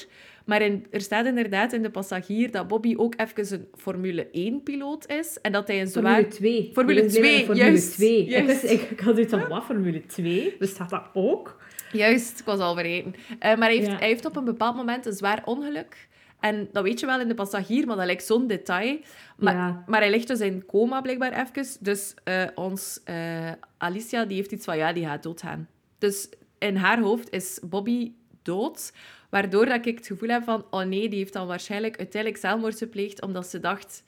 Maar 0.44 0.62
in, 0.62 0.86
er 0.90 1.00
staat 1.00 1.26
inderdaad 1.26 1.72
in 1.72 1.82
de 1.82 1.90
passagier 1.90 2.50
dat 2.50 2.68
Bobby 2.68 2.94
ook 2.96 3.14
even 3.16 3.52
een 3.58 3.66
Formule 3.76 4.26
1-piloot 4.26 5.08
is. 5.10 5.38
En 5.42 5.52
dat 5.52 5.68
hij 5.68 5.80
een 5.80 5.86
zwaar... 5.86 6.14
Formule 6.14 6.28
2. 6.34 6.70
Formule 6.72 6.98
Je 6.98 7.02
leest 7.04 7.16
alleen 7.16 7.30
2, 7.32 7.44
Formule 7.44 7.64
juist, 7.64 7.92
2. 7.92 8.22
Ik, 8.24 8.28
juist. 8.46 8.64
ik, 8.64 8.80
ik 8.90 9.00
had 9.00 9.14
zoiets 9.14 9.32
van, 9.32 9.48
wat, 9.48 9.64
Formule 9.64 10.06
2? 10.06 10.56
Bestaat 10.58 10.90
dat 10.90 11.04
ook? 11.12 11.56
Juist, 11.92 12.38
ik 12.40 12.44
was 12.44 12.58
al 12.58 12.74
vergeten. 12.74 13.14
Eh, 13.38 13.56
maar 13.56 13.68
hij 13.68 13.74
heeft, 13.76 13.86
Ja. 13.90 13.96
hij 13.98 14.08
heeft 14.08 14.24
op 14.26 14.36
een 14.36 14.44
bepaald 14.44 14.76
moment 14.76 15.06
een 15.06 15.12
zwaar 15.12 15.42
ongeluk. 15.44 16.08
En 16.44 16.68
dat 16.72 16.82
weet 16.82 17.00
je 17.00 17.06
wel 17.06 17.20
in 17.20 17.28
de 17.28 17.34
passagier, 17.34 17.86
maar 17.86 17.96
dat 17.96 18.06
lijkt 18.06 18.24
zo'n 18.24 18.46
detail. 18.46 18.98
Maar, 19.36 19.54
Ja. 19.54 19.84
maar 19.86 20.00
hij 20.00 20.10
ligt 20.10 20.28
dus 20.28 20.40
in 20.40 20.66
coma 20.66 21.00
blijkbaar 21.00 21.32
even. 21.32 21.66
Dus 21.80 22.14
eh, 22.24 22.44
ons 22.54 23.00
eh, 23.04 23.50
Alicia 23.78 24.24
die 24.24 24.36
heeft 24.36 24.52
iets 24.52 24.64
van, 24.64 24.76
ja, 24.76 24.92
die 24.92 25.06
gaat 25.06 25.22
doodgaan. 25.22 25.68
Dus 25.98 26.28
in 26.58 26.76
haar 26.76 27.00
hoofd 27.00 27.30
is 27.30 27.60
Bobby 27.62 28.12
dood. 28.42 28.92
Waardoor 29.30 29.66
dat 29.66 29.86
ik 29.86 29.96
het 29.96 30.06
gevoel 30.06 30.28
heb 30.28 30.44
van, 30.44 30.64
oh 30.70 30.82
nee, 30.82 31.08
die 31.08 31.18
heeft 31.18 31.32
dan 31.32 31.46
waarschijnlijk 31.46 31.98
uiteindelijk 31.98 32.42
zelfmoord 32.42 32.78
gepleegd, 32.78 33.22
omdat 33.22 33.46
ze 33.46 33.60
dacht, 33.60 34.04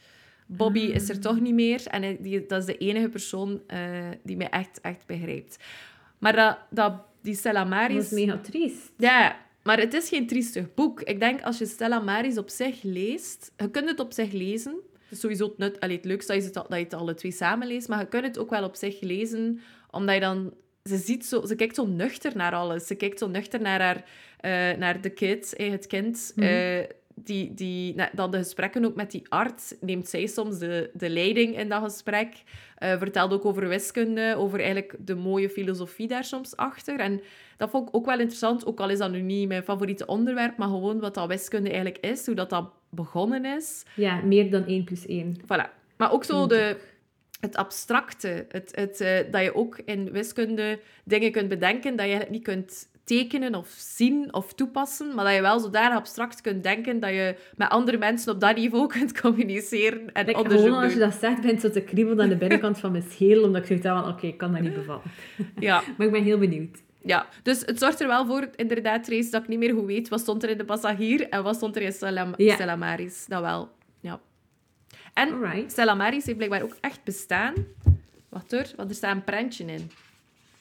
Bobby 0.47 0.81
is 0.81 1.09
er 1.09 1.21
toch 1.21 1.41
niet 1.41 1.55
meer. 1.55 1.87
En 1.87 2.17
die, 2.21 2.47
dat 2.47 2.61
is 2.61 2.67
de 2.67 2.79
enige 2.79 3.09
persoon 3.09 3.61
eh, 3.67 3.79
die 4.23 4.37
mij 4.37 4.49
echt, 4.49 4.81
echt 4.81 5.07
begrijpt. 5.07 5.57
Maar 6.19 6.37
dat, 6.37 6.59
dat, 6.71 6.93
die 7.23 7.35
Stella 7.35 7.65
Maris... 7.65 8.09
Dat 8.11 8.19
is 8.19 8.25
mega 8.27 8.39
triest. 8.39 8.93
Ja, 8.97 9.37
maar 9.67 9.79
het 9.79 9.95
is 9.95 10.09
geen 10.09 10.27
triestig 10.27 10.75
boek. 10.75 11.01
Ik 11.03 11.21
denk 11.21 11.43
als 11.43 11.59
je 11.59 11.67
Stella 11.67 11.99
Maris 11.99 12.39
op 12.39 12.49
zich 12.49 12.83
leest, 12.83 13.53
je 13.57 13.71
kunt 13.71 13.89
het 13.89 14.01
op 14.01 14.13
zich 14.13 14.33
lezen. 14.33 14.73
Het 14.93 15.11
is 15.11 15.21
sowieso 15.21 15.47
het, 15.47 15.59
nut, 15.59 15.81
allee, 15.81 15.97
het 15.97 16.05
leukste 16.05 16.33
dat 16.33 16.43
je, 16.43 16.49
het, 16.49 16.57
al- 16.57 16.69
dat 16.69 16.79
je 16.79 16.85
het 16.85 16.95
alle 16.95 17.15
twee 17.15 17.33
samen 17.33 17.67
leest, 17.67 17.89
maar 17.89 17.99
je 17.99 18.07
kunt 18.07 18.25
het 18.25 18.39
ook 18.39 18.51
wel 18.51 18.65
op 18.65 18.77
zich 18.77 19.01
lezen, 19.01 19.61
omdat 19.91 20.15
je 20.15 20.21
dan... 20.21 20.55
Ze, 20.85 20.97
ziet 20.97 21.27
zo, 21.27 21.45
ze 21.47 21.55
kijkt 21.55 21.75
zo 21.75 21.87
nuchter 21.87 22.37
naar 22.37 22.53
alles. 22.53 22.87
Ze 22.87 22.95
kijkt 22.95 23.19
zo 23.19 23.29
nuchter 23.29 23.61
naar, 23.61 23.81
haar, 23.81 24.05
eh, 24.41 24.79
naar 24.79 25.01
de 25.01 25.11
kid, 25.11 25.55
eh, 25.57 25.71
het 25.71 25.87
kind. 25.87 26.33
Mhm. 26.37 26.47
eh, 26.47 26.85
die, 27.25 27.55
die, 27.55 27.95
na- 27.95 28.11
dan 28.13 28.31
de 28.31 28.37
gesprekken 28.39 28.85
ook 28.85 28.95
met 28.95 29.11
die 29.11 29.23
arts, 29.29 29.75
neemt 29.81 30.09
zij 30.09 30.27
soms 30.27 30.59
de, 30.59 30.91
de 30.93 31.11
leiding 31.11 31.59
in 31.59 31.69
dat 31.69 31.83
gesprek. 31.83 32.43
Eh, 32.77 32.99
vertelt 32.99 33.33
ook 33.33 33.45
over 33.45 33.69
wiskunde, 33.69 34.35
over 34.37 34.59
eigenlijk 34.59 34.95
de 34.99 35.15
mooie 35.15 35.51
filosofie 35.51 36.09
daar 36.09 36.25
soms 36.25 36.57
achter. 36.57 36.99
En 37.01 37.21
dat 37.57 37.71
vond 37.71 37.89
ik 37.89 37.97
ook 37.97 38.07
wel 38.07 38.19
interessant, 38.19 38.67
ook 38.67 38.81
al 38.81 38.91
is 38.91 38.99
dat 38.99 39.11
nu 39.11 39.21
niet 39.21 39.49
mijn 39.49 39.63
favoriete 39.63 40.07
onderwerp, 40.07 40.57
maar 40.57 40.69
gewoon 40.69 41.01
wat 41.01 41.15
dat 41.15 41.29
wiskunde 41.29 41.69
eigenlijk 41.71 41.99
is, 41.99 42.27
hoe 42.27 42.35
dat, 42.35 42.51
dat 42.51 42.71
begonnen 42.91 43.45
is. 43.45 43.85
Ja, 43.95 44.21
meer 44.21 44.51
dan 44.51 44.67
1 44.67 44.85
plus 44.85 45.07
1. 45.07 45.37
Voilà. 45.43 45.71
Maar 45.97 46.13
ook 46.13 46.25
zo 46.25 46.47
de, 46.47 46.77
het 47.41 47.57
abstracte, 47.57 48.47
het, 48.49 48.73
het, 48.75 49.01
eh, 49.01 49.19
dat 49.33 49.43
je 49.43 49.55
ook 49.55 49.79
in 49.85 50.11
wiskunde 50.13 50.79
dingen 51.05 51.33
kunt 51.33 51.49
bedenken 51.49 51.97
dat 51.97 52.07
je 52.07 52.13
eigenlijk 52.13 52.31
niet 52.31 52.43
kunt 52.43 52.89
tekenen 53.07 53.55
of 53.55 53.69
zien 53.79 54.35
of 54.35 54.55
toepassen, 54.55 55.15
maar 55.15 55.25
dat 55.25 55.35
je 55.35 55.41
wel 55.41 55.61
zodanig 55.61 55.99
abstract 55.99 56.41
kunt 56.41 56.63
denken 56.63 57.01
dat 57.01 57.11
je 57.11 57.37
met 57.57 57.69
andere 57.69 57.99
mensen 57.99 58.33
op 58.33 58.41
dat 58.41 58.57
niveau 58.57 58.87
kunt 58.99 59.21
communiceren 59.21 60.13
en 60.13 60.27
Like, 60.27 60.39
onderzoek 60.39 60.67
gewoon 60.67 60.83
als 60.83 60.93
je 60.93 60.99
dat 60.99 61.15
zegt, 61.15 61.41
begint 61.41 61.61
zo 61.61 61.71
te 61.71 61.81
kriebelen 61.81 62.21
aan 62.21 62.29
de 62.29 62.37
binnenkant 62.37 62.79
van 62.79 62.91
mijn 62.93 63.05
schedel, 63.11 63.43
omdat 63.45 63.61
ik 63.61 63.67
zoiets 63.67 63.87
heb 63.87 63.95
van, 63.97 64.09
oké, 64.09 64.27
ik 64.27 64.39
kan 64.39 64.53
dat 64.53 64.61
niet 64.61 64.75
bevatten. 64.75 65.11
Ja. 65.59 65.83
Maar 65.97 66.07
ik 66.07 66.13
ben 66.13 66.23
heel 66.23 66.39
benieuwd. 66.39 66.83
Ja, 67.03 67.27
dus 67.43 67.61
het 67.61 67.79
zorgt 67.79 68.01
er 68.01 68.07
wel 68.07 68.27
voor, 68.27 68.49
inderdaad, 68.57 69.05
Trace, 69.05 69.31
dat 69.31 69.43
ik 69.43 69.49
niet 69.49 69.59
meer 69.59 69.75
goed 69.75 69.87
weet 69.87 70.09
wat 70.09 70.21
stond 70.21 70.43
er 70.43 70.51
in 70.51 70.59
de 70.59 70.65
passagier 70.65 71.29
en 71.29 71.43
wat 71.43 71.57
stond 71.57 71.77
er 71.77 71.83
in 71.83 71.93
Stella, 71.93 72.33
Ja. 72.37 72.55
Stella 72.55 72.77
Maris. 72.77 73.25
Dat 73.29 73.41
wel, 73.41 73.69
ja. 74.01 74.21
En 75.15 75.33
Alright. 75.33 75.71
Stella 75.71 75.95
Maris 75.95 76.25
heeft 76.25 76.37
blijkbaar 76.37 76.63
ook 76.63 76.77
echt 76.81 77.05
bestaan. 77.05 77.55
Wat 78.29 78.53
er? 78.53 78.73
Want 78.77 78.91
er 78.91 78.97
staat 78.97 79.15
een 79.17 79.25
prentje 79.25 79.65
in. 79.65 79.91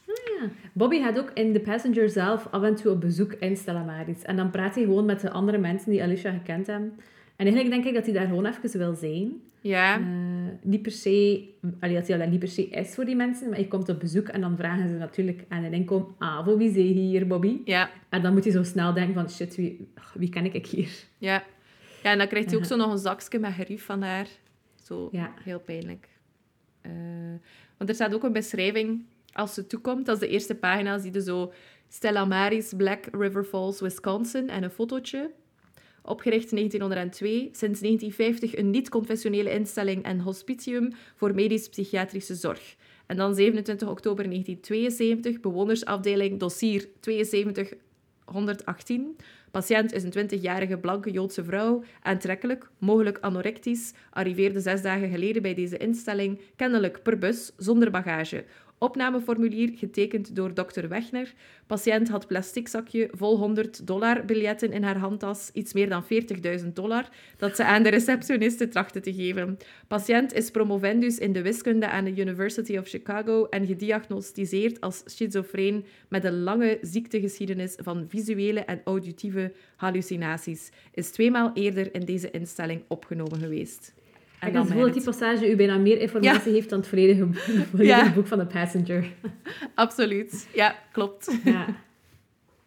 Ja. 0.06 0.50
Bobby 0.74 1.00
gaat 1.00 1.20
ook 1.20 1.32
in 1.34 1.54
The 1.54 1.60
Passenger 1.60 2.10
zelf 2.10 2.48
af 2.52 2.64
en 2.64 2.76
toe 2.76 2.92
op 2.92 3.02
bezoek 3.02 3.34
in 3.34 3.58
Stella 3.58 3.84
Maris. 3.84 4.22
En 4.22 4.36
dan 4.36 4.50
praat 4.52 4.76
hij 4.76 4.84
gewoon 4.84 5.06
met 5.06 5.20
de 5.22 5.30
andere 5.32 5.58
mensen 5.58 5.92
die 5.92 6.04
Alicia 6.04 6.32
gekend 6.32 6.68
hebben. 6.68 6.94
En 7.36 7.46
eigenlijk 7.46 7.70
denk 7.70 7.86
ik 7.86 7.94
dat 7.94 8.04
hij 8.06 8.14
daar 8.14 8.28
gewoon 8.28 8.46
even 8.46 8.80
wil 8.80 8.96
zijn. 8.96 9.42
Ja, 9.62 9.98
Eh, 10.00 10.04
niet 10.62 10.82
per 10.82 10.92
se, 10.92 11.44
allee, 11.80 11.96
dat 11.96 12.08
hij 12.08 12.26
niet 12.28 12.40
per 12.40 12.48
se 12.48 12.68
is 12.68 12.96
voor 12.96 13.06
die 13.06 13.16
mensen, 13.16 13.50
maar 13.50 13.60
je 13.60 13.68
komt 13.68 13.90
op 13.90 14.00
bezoek 14.00 14.28
en 14.28 14.42
dan 14.42 14.58
vragen 14.58 14.88
ze 14.90 14.94
natuurlijk 14.96 15.44
aan 15.50 15.64
een 15.64 15.74
inkom, 15.74 16.16
ah, 16.20 16.46
voor 16.46 16.58
wie 16.58 16.72
zie 16.74 16.88
je 16.88 16.94
hier, 17.00 17.28
Bobby? 17.28 17.60
ja, 17.66 17.90
En 18.10 18.22
dan 18.22 18.34
moet 18.34 18.44
hij 18.44 18.54
zo 18.54 18.64
snel 18.64 18.94
denken 18.94 19.14
van, 19.14 19.30
shit, 19.30 19.56
wie, 19.56 19.88
wie 20.14 20.30
ken 20.30 20.54
ik 20.54 20.66
hier? 20.68 20.90
ja. 21.18 21.44
Ja, 22.04 22.12
en 22.12 22.18
dan 22.18 22.28
krijgt 22.28 22.48
hij 22.48 22.56
ook 22.56 22.62
Ja. 22.64 22.70
zo 22.70 22.76
nog 22.76 22.92
een 22.92 22.98
zakje 22.98 23.40
met 23.40 23.54
gerief 23.54 23.86
van 23.86 24.02
haar. 24.02 24.28
Zo, 24.84 25.10
Ja. 25.12 25.34
heel 25.44 25.60
pijnlijk. 25.60 26.08
Eh, 26.82 26.92
want 27.78 27.90
er 27.90 27.96
staat 27.96 28.14
ook 28.14 28.24
een 28.24 28.34
beschrijving 28.34 29.04
als 29.36 29.54
ze 29.54 29.68
toekomt. 29.68 30.06
Dat 30.06 30.16
is 30.16 30.28
de 30.28 30.34
eerste 30.34 30.56
pagina. 30.56 30.98
Zie 30.98 31.14
je 31.14 31.22
zo 31.22 31.54
Stella 31.90 32.26
Maris, 32.26 32.74
Black 32.78 33.06
River 33.12 33.44
Falls, 33.44 33.80
Wisconsin 33.80 34.50
en 34.50 34.64
een 34.64 34.72
fotootje. 34.72 35.32
Opgericht 36.02 36.52
in 36.52 36.58
1902, 36.58 37.50
sinds 37.52 37.80
1950 37.80 38.58
een 38.58 38.70
niet-confessionele 38.70 39.52
instelling 39.52 40.04
en 40.04 40.20
hospitium 40.20 40.94
voor 41.16 41.36
medisch-psychiatrische 41.36 42.36
zorg. 42.36 42.76
En 43.06 43.18
dan 43.18 43.36
27 43.36 43.88
oktober 43.88 44.30
1972, 44.30 45.40
bewonersafdeling 45.40 46.40
dossier 46.40 46.88
72118. 47.00 49.18
Patiënt 49.52 49.94
is 49.94 50.04
een 50.04 50.30
20-jarige 50.30 50.78
blanke 50.78 51.12
Joodse 51.12 51.44
vrouw, 51.44 51.84
aantrekkelijk, 52.02 52.70
mogelijk 52.78 53.18
anorectisch, 53.22 53.94
arriveerde 54.10 54.60
zes 54.60 54.82
dagen 54.82 55.10
geleden 55.10 55.42
bij 55.42 55.54
deze 55.54 55.78
instelling, 55.78 56.40
kennelijk 56.56 57.04
per 57.04 57.18
bus, 57.18 57.52
zonder 57.58 57.92
bagage. 57.92 58.46
Opnameformulier 58.78 59.72
getekend 59.76 60.36
door 60.36 60.54
dokter 60.54 60.90
Wegner. 60.90 61.34
Patiënt 61.68 62.10
had 62.10 62.28
plastic 62.28 62.68
zakje 62.68 63.10
vol 63.12 63.38
100 63.38 63.88
dollar 63.88 64.26
biljetten 64.26 64.72
in 64.72 64.84
haar 64.84 64.98
handtas, 64.98 65.50
iets 65.54 65.74
meer 65.74 65.90
dan 65.90 66.04
40.000 66.62 66.68
dollar, 66.74 67.10
dat 67.38 67.56
ze 67.56 67.64
aan 67.66 67.84
de 67.84 67.90
receptioniste 67.90 68.68
trachtte 68.68 69.00
te 69.00 69.14
geven. 69.14 69.58
Patiënt 69.88 70.34
is 70.34 70.52
promovendus 70.52 71.18
in 71.18 71.34
de 71.34 71.42
wiskunde 71.42 71.90
aan 71.90 72.04
de 72.04 72.22
University 72.22 72.78
of 72.78 72.88
Chicago 72.88 73.46
en 73.46 73.66
gediagnosticeerd 73.66 74.82
als 74.82 75.02
schizofreen 75.06 75.86
met 76.10 76.24
een 76.24 76.44
lange 76.44 76.78
ziektegeschiedenis 76.82 77.74
van 77.78 78.06
visuele 78.10 78.60
en 78.60 78.82
auditieve 78.84 79.54
hallucinaties. 79.76 80.70
Is 80.94 81.12
tweemaal 81.12 81.52
eerder 81.54 81.94
in 81.94 82.06
deze 82.06 82.32
instelling 82.32 82.84
opgenomen 82.88 83.40
geweest. 83.40 83.94
En 84.40 84.54
dan 84.54 84.68
voel 84.68 84.82
dat 84.82 84.94
die 84.94 85.04
passage 85.04 85.52
u 85.52 85.56
bijna 85.56 85.78
meer 85.78 86.00
informatie 86.00 86.52
heeft 86.52 86.70
dan 86.70 86.80
het 86.80 86.88
volledige, 86.88 87.28
volledige 87.72 88.06
Ja. 88.06 88.14
boek 88.14 88.28
van 88.28 88.38
de 88.40 88.46
Passenger. 88.46 89.06
Absoluut. 89.76 90.48
Ja, 90.54 90.76
klopt. 90.92 91.38
Ja. 91.44 91.66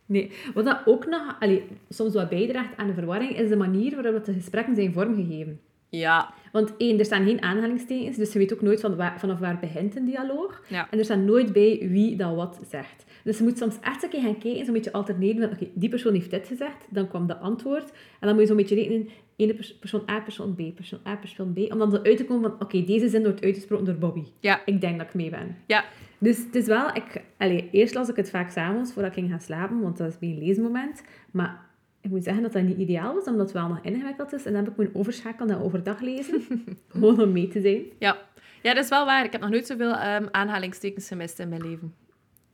Nee, 0.07 0.31
wat 0.55 0.65
dat 0.65 0.81
ook 0.85 1.07
nog 1.07 1.37
allee, 1.41 1.65
soms 1.89 2.15
wat 2.15 2.29
bijdraagt 2.29 2.77
aan 2.77 2.87
de 2.87 2.93
verwarring, 2.95 3.39
is 3.39 3.49
de 3.49 3.57
manier 3.57 4.03
waarop 4.03 4.25
de 4.25 4.33
gesprekken 4.33 4.75
zijn 4.75 4.93
vormgegeven. 4.93 5.61
Ja. 5.89 6.33
Want 6.53 6.75
één, 6.77 6.99
er 6.99 7.05
staan 7.05 7.25
geen 7.25 7.43
aanhalingstekens, 7.43 8.17
dus 8.17 8.33
je 8.33 8.39
weet 8.39 8.53
ook 8.53 8.61
nooit 8.63 8.81
van 8.81 8.97
waar, 8.97 9.19
vanaf 9.21 9.39
waar 9.39 9.59
begint 9.61 9.97
een 9.97 10.05
dialoog. 10.05 10.63
Ja. 10.69 10.89
En 10.91 10.99
er 10.99 11.05
staat 11.05 11.19
nooit 11.19 11.53
bij 11.53 11.87
wie 11.91 12.17
dat 12.17 12.35
wat 12.35 12.61
zegt. 12.71 13.05
Dus 13.25 13.39
je 13.39 13.45
moet 13.45 13.59
soms 13.59 13.77
echt 13.81 14.03
een 14.03 14.09
keer 14.09 14.21
gaan 14.21 14.39
kijken, 14.39 14.65
zo'n 14.65 14.75
beetje 14.75 14.93
alterneren. 14.93 15.41
van, 15.43 15.51
Oké, 15.53 15.67
die 15.75 15.89
persoon 15.89 16.13
heeft 16.15 16.31
dit 16.31 16.47
gezegd, 16.47 16.87
dan 16.91 17.09
kwam 17.09 17.27
de 17.27 17.37
antwoord. 17.37 17.91
En 17.91 18.27
dan 18.27 18.31
moet 18.33 18.41
je 18.41 18.47
zo'n 18.47 18.57
beetje 18.57 18.75
rekenen, 18.75 19.09
ene 19.39 19.55
pers- 19.55 19.79
persoon 19.79 20.03
A, 20.11 20.21
persoon 20.21 20.55
B, 20.55 20.75
persoon 20.75 21.01
A, 21.07 21.17
persoon 21.17 21.53
B. 21.53 21.59
Om 21.73 21.79
dan 21.79 21.91
zo 21.91 22.03
uit 22.03 22.17
te 22.17 22.25
komen 22.25 22.51
van, 22.51 22.61
oké, 22.61 22.85
deze 22.85 23.09
zin 23.09 23.23
wordt 23.23 23.43
uitgesproken 23.43 23.85
door 23.85 23.95
Bobby. 23.95 24.25
Ja. 24.41 24.61
Ik 24.65 24.81
denk 24.81 24.99
dat 24.99 25.07
ik 25.07 25.15
mee 25.15 25.31
ben. 25.31 25.57
Ja. 25.67 25.85
Dus 26.19 26.39
het 26.39 26.55
is 26.55 26.67
wel... 26.67 26.91
Ik, 26.95 27.23
eerst 27.71 27.95
las 27.95 28.09
ik 28.09 28.17
het 28.17 28.31
vaak 28.31 28.51
s'avonds 28.51 28.93
voordat 28.93 29.11
ik 29.11 29.19
ging 29.19 29.31
gaan 29.31 29.41
slapen, 29.41 29.81
want 29.81 29.97
dat 29.97 30.09
is 30.09 30.19
mijn 30.21 30.39
leesmoment. 30.39 31.03
Maar 31.31 31.67
ik 32.01 32.11
moet 32.11 32.25
zeggen 32.25 32.43
dat 32.43 32.53
dat 32.53 32.63
niet 32.63 32.79
ideaal 32.79 33.15
was, 33.15 33.25
omdat 33.25 33.41
het 33.41 33.53
wel 33.53 33.69
nog 33.69 33.81
ingewikkeld 33.83 34.33
is. 34.33 34.45
En 34.45 34.53
dan 34.53 34.63
heb 34.63 34.71
ik 34.71 34.77
moeten 34.77 34.97
overschakelen 34.97 35.49
naar 35.49 35.63
overdag 35.63 36.01
lezen. 36.01 36.43
Gewoon 36.89 37.21
om 37.21 37.33
mee 37.33 37.49
te 37.49 37.61
zijn. 37.61 37.83
Ja. 37.99 38.19
Ja, 38.63 38.75
dat 38.75 38.85
is 38.85 38.91
wel 38.91 39.05
waar. 39.05 39.25
Ik 39.25 39.33
heb 39.33 39.41
nog 39.41 39.51
nooit 39.51 39.67
zoveel 39.67 39.95
ehm, 39.95 40.27
aanhalingstekens 40.31 41.09
gemist 41.09 41.39
in 41.39 41.49
mijn 41.49 41.63
leven. 41.63 41.95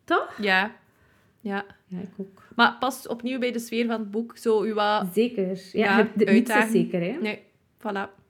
Toch? 0.04 0.36
Ja. 0.40 0.72
Ja. 1.40 1.64
Ja, 1.86 1.98
ik 2.00 2.10
ook. 2.16 2.42
Maar 2.56 2.76
past 2.80 3.08
opnieuw 3.08 3.38
bij 3.38 3.52
de 3.52 3.58
sfeer 3.58 3.86
van 3.86 4.00
het 4.00 4.10
boek. 4.10 4.36
Zo, 4.36 4.64
u 4.64 4.74
wat... 4.74 5.06
Zeker. 5.12 5.46
Ja, 5.72 5.84
Ja, 5.84 5.96
het- 5.96 6.08
de, 6.18 6.24
zeker, 6.70 7.00
hè. 7.00 7.16
Nee, 7.20 7.38
voilà. 7.78 8.22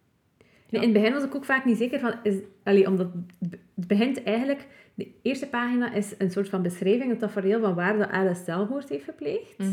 Nee, 0.70 0.82
in 0.82 0.88
het 0.88 0.92
begin 0.92 1.12
was 1.12 1.24
ik 1.24 1.34
ook 1.34 1.44
vaak 1.44 1.64
niet 1.64 1.76
zeker 1.76 2.00
van... 2.00 2.14
Is, 2.22 2.34
allee, 2.62 2.86
omdat 2.88 3.08
het 3.40 3.58
begint 3.88 4.22
eigenlijk... 4.22 4.66
De 4.96 5.08
eerste 5.22 5.46
pagina 5.46 5.92
is 5.92 6.14
een 6.18 6.30
soort 6.30 6.48
van 6.48 6.62
beschrijving, 6.62 7.10
het 7.10 7.18
tafereel 7.18 7.60
van 7.60 7.74
waar 7.74 7.96
de 7.98 8.08
Alice 8.08 8.44
zelfmoord 8.44 8.88
heeft 8.88 9.04
gepleegd. 9.04 9.58
Mhm. 9.58 9.68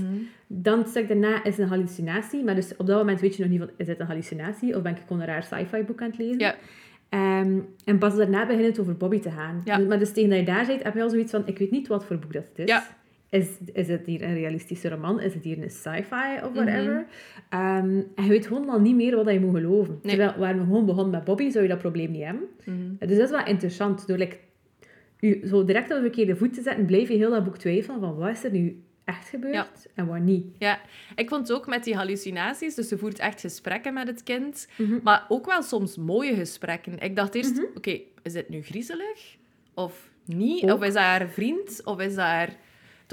Dan 0.47 0.79
het 0.79 0.89
stuk 0.89 1.07
daarna 1.07 1.43
is 1.43 1.57
een 1.57 1.67
hallucinatie. 1.67 2.43
Maar 2.43 2.55
dus 2.55 2.75
op 2.77 2.85
dat 2.87 2.97
moment 2.97 3.21
weet 3.21 3.35
je 3.35 3.41
nog 3.41 3.51
niet 3.51 3.59
van, 3.59 3.69
is 3.77 3.87
het 3.87 3.99
een 3.99 4.05
hallucinatie? 4.05 4.75
Of 4.75 4.81
ben 4.81 4.91
ik 4.91 5.01
gewoon 5.07 5.21
een 5.21 5.27
raar 5.27 5.43
sci-fi 5.43 5.83
boek 5.83 6.01
aan 6.01 6.07
het 6.09 6.17
lezen? 6.17 6.39
Ja. 6.39 6.55
Ehm, 7.09 7.59
en 7.85 7.97
pas 7.97 8.15
daarna 8.15 8.45
begint 8.45 8.65
het 8.65 8.79
over 8.79 8.97
Bobby 8.97 9.19
te 9.19 9.31
gaan. 9.31 9.61
Ja. 9.65 9.77
Dus- 9.77 9.87
maar 9.87 9.99
dus 9.99 10.13
tegen 10.13 10.29
dat 10.29 10.39
je 10.39 10.45
daar 10.45 10.65
zit, 10.65 10.83
heb 10.83 10.93
je 10.95 11.01
al 11.03 11.09
zoiets 11.09 11.31
van, 11.31 11.43
ik 11.45 11.57
weet 11.57 11.71
niet 11.71 11.87
wat 11.87 12.05
voor 12.05 12.17
boek 12.17 12.33
dat 12.33 12.47
het 12.47 12.59
is. 12.59 12.65
Ja. 12.67 12.83
Is, 13.32 13.48
is 13.74 13.88
het 13.88 14.06
hier 14.06 14.22
een 14.22 14.34
realistische 14.34 14.89
roman? 14.89 15.20
Is 15.22 15.34
het 15.34 15.44
hier 15.44 15.63
een 15.63 15.70
sci-fi 15.70 16.44
of 16.44 16.54
Mhm. 16.54 16.54
whatever? 16.54 17.06
Ehm, 17.50 18.00
en 18.15 18.24
je 18.24 18.28
weet 18.30 18.48
gewoon 18.48 18.70
al 18.70 18.80
niet 18.80 18.96
meer 18.96 19.15
wat 19.15 19.34
je 19.34 19.39
moet 19.39 19.56
geloven. 19.56 20.00
Nee. 20.02 20.15
Terwijl, 20.15 20.39
waar 20.39 20.58
we 20.58 20.63
gewoon 20.63 20.86
begonnen 20.86 21.12
met 21.12 21.24
Bobby, 21.24 21.50
zou 21.50 21.63
je 21.63 21.70
dat 21.70 21.80
probleem 21.80 22.12
niet 22.12 22.24
hebben. 22.24 22.44
Mhm. 22.65 22.78
Dus 23.08 23.17
dat 23.17 23.26
is 23.26 23.30
wel 23.36 23.46
interessant. 23.46 24.08
Door 24.08 24.17
like, 24.17 24.38
u 25.20 25.48
zo 25.48 25.63
direct 25.65 25.89
op 25.89 25.96
de 25.96 26.02
verkeerde 26.02 26.36
voet 26.36 26.54
te 26.54 26.62
zetten, 26.62 26.86
blijf 26.86 27.08
je 27.08 27.15
heel 27.15 27.30
dat 27.30 27.44
boek 27.44 27.58
twijfelen 27.58 28.00
van 28.00 28.15
wat 28.15 28.30
is 28.30 28.44
er 28.44 28.52
nu 28.52 28.82
echt 29.06 29.30
gebeurd 29.30 29.54
Ja. 29.54 29.67
en 29.96 30.08
wat 30.08 30.20
niet. 30.20 30.46
Ja, 30.58 30.80
ik 31.15 31.30
vond 31.30 31.48
het 31.48 31.58
ook 31.58 31.67
met 31.67 31.84
die 31.84 31.96
hallucinaties. 31.96 32.76
Dus 32.76 32.88
ze 32.88 32.98
voert 32.98 33.20
echt 33.20 33.41
gesprekken 33.41 33.94
met 33.94 34.08
het 34.08 34.24
kind. 34.24 34.67
Mhm. 34.78 35.00
Maar 35.04 35.26
ook 35.28 35.46
wel 35.46 35.62
soms 35.62 35.98
mooie 35.98 36.36
gesprekken. 36.36 37.00
Ik 37.00 37.15
dacht 37.15 37.36
eerst, 37.36 37.67
oké, 37.76 38.00
is 38.24 38.34
dit 38.34 38.50
nu 38.50 38.62
griezelig? 38.62 39.36
Of 39.74 40.10
niet? 40.26 40.63
Ook. 40.63 40.70
Of 40.78 40.84
is 40.84 40.94
dat 40.94 41.04
haar 41.04 41.30
vriend? 41.30 41.82
Of 41.86 42.00
is 42.00 42.15
dat 42.15 42.26
haar... 42.26 42.56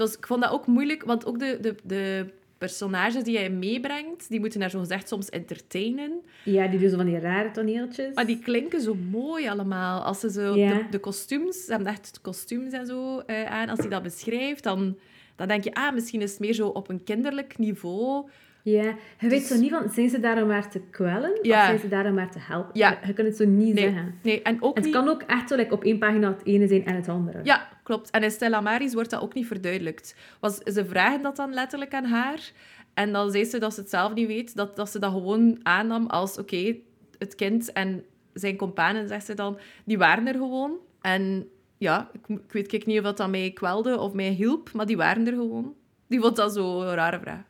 Dus 0.05 0.17
ik 0.17 0.27
vond 0.27 0.41
dat 0.41 0.51
ook 0.51 0.67
moeilijk, 0.67 1.03
want 1.03 1.25
ook 1.25 1.39
de, 1.39 1.57
de, 1.61 1.75
de 1.83 2.25
personages 2.57 3.23
die 3.23 3.37
hij 3.37 3.49
meebrengt, 3.49 4.29
die 4.29 4.39
moeten 4.39 4.61
haar 4.61 4.69
zo 4.69 4.79
gezegd 4.79 5.07
soms 5.07 5.29
entertainen. 5.29 6.11
Ja, 6.43 6.67
die 6.67 6.79
doen 6.79 6.89
zo 6.89 6.95
van 6.95 7.05
die 7.05 7.19
rare 7.19 7.51
toneeltjes. 7.51 8.13
Maar 8.13 8.25
die 8.25 8.39
klinken 8.39 8.81
zo 8.81 8.95
mooi 9.11 9.47
allemaal. 9.49 10.03
Als 10.03 10.19
ze 10.19 10.31
zo 10.31 10.55
Ja. 10.55 10.73
de, 10.73 10.83
de 10.91 10.99
kostuums, 10.99 11.65
ze 11.65 11.71
hebben 11.71 11.87
echt 11.91 12.19
kostuums 12.21 12.73
en 12.73 12.85
zo 12.85 13.19
eh, 13.19 13.45
aan. 13.45 13.69
Als 13.69 13.79
hij 13.79 13.89
dat 13.89 14.03
beschrijft, 14.03 14.63
dan, 14.63 14.97
dan 15.35 15.47
denk 15.47 15.63
je, 15.63 15.73
ah, 15.73 15.93
misschien 15.93 16.21
is 16.21 16.31
het 16.31 16.39
meer 16.39 16.53
zo 16.53 16.67
op 16.67 16.89
een 16.89 17.03
kinderlijk 17.03 17.57
niveau. 17.57 18.29
Ja, 18.63 18.83
je 19.19 19.27
weet 19.27 19.29
Dus- 19.39 19.47
zo 19.47 19.55
niet 19.59 19.69
van, 19.71 19.89
zijn 19.89 20.09
ze 20.09 20.19
daar 20.19 20.41
om 20.41 20.47
maar 20.47 20.69
te 20.69 20.79
kwellen? 20.91 21.39
Ja. 21.41 21.59
Of 21.61 21.65
zijn 21.65 21.79
ze 21.79 21.87
daar 21.87 22.05
om 22.05 22.13
maar 22.13 22.31
te 22.31 22.39
helpen? 22.41 22.71
Ja. 22.73 22.89
Je, 23.01 23.07
je 23.07 23.13
kunt 23.13 23.27
het 23.27 23.37
zo 23.37 23.45
niet 23.45 23.73
Nee, 23.73 23.83
zeggen. 23.83 24.15
nee 24.23 24.41
en 24.41 24.61
ook 24.61 24.75
Het 24.75 24.83
niet... 24.83 24.93
kan 24.93 25.07
ook 25.07 25.21
echt 25.21 25.49
zo 25.49 25.55
like, 25.55 25.73
op 25.73 25.83
één 25.83 25.97
pagina 25.97 26.27
het 26.29 26.45
ene 26.45 26.67
zijn 26.67 26.85
en 26.85 26.95
het 26.95 27.07
andere. 27.09 27.39
Ja, 27.43 27.67
klopt. 27.89 28.09
En 28.09 28.23
in 28.23 28.31
Stella 28.31 28.61
Maris 28.61 28.93
wordt 28.93 29.09
dat 29.09 29.21
ook 29.21 29.33
niet 29.33 29.47
verduidelijkt. 29.47 30.15
Was, 30.39 30.57
ze 30.57 30.85
vragen 30.85 31.21
dat 31.21 31.35
dan 31.35 31.53
letterlijk 31.53 31.93
aan 31.93 32.05
haar. 32.05 32.51
En 32.93 33.11
dan 33.11 33.31
zei 33.31 33.45
ze 33.45 33.59
dat 33.59 33.73
ze 33.73 33.79
het 33.79 33.89
zelf 33.89 34.13
niet 34.13 34.27
weet. 34.27 34.55
Dat, 34.55 34.75
dat 34.75 34.89
ze 34.89 34.99
dat 34.99 35.11
gewoon 35.11 35.59
aannam 35.63 36.07
als... 36.07 36.37
Oké, 36.37 36.75
het 37.17 37.35
kind 37.35 37.71
en 37.71 38.03
zijn 38.33 38.55
companen, 38.55 39.07
zegt 39.07 39.25
ze 39.25 39.33
dan, 39.33 39.59
die 39.85 39.97
waren 39.97 40.27
er 40.27 40.33
gewoon. 40.33 40.77
En 41.01 41.47
ja, 41.77 42.09
ik, 42.13 42.37
ik 42.37 42.51
weet 42.51 42.73
ik 42.73 42.85
niet 42.85 42.99
of 42.99 43.13
dat, 43.13 43.29
mij 43.29 43.51
kwelde 43.51 43.97
of 43.99 44.13
mij 44.13 44.29
hielp, 44.29 44.71
maar 44.73 44.85
die 44.85 44.97
waren 44.97 45.27
er 45.27 45.33
gewoon. 45.33 45.75
Die 46.07 46.19
vond 46.19 46.35
dat 46.35 46.53
zo 46.53 46.81
een 46.81 46.95
rare 46.95 47.19
vraag. 47.19 47.43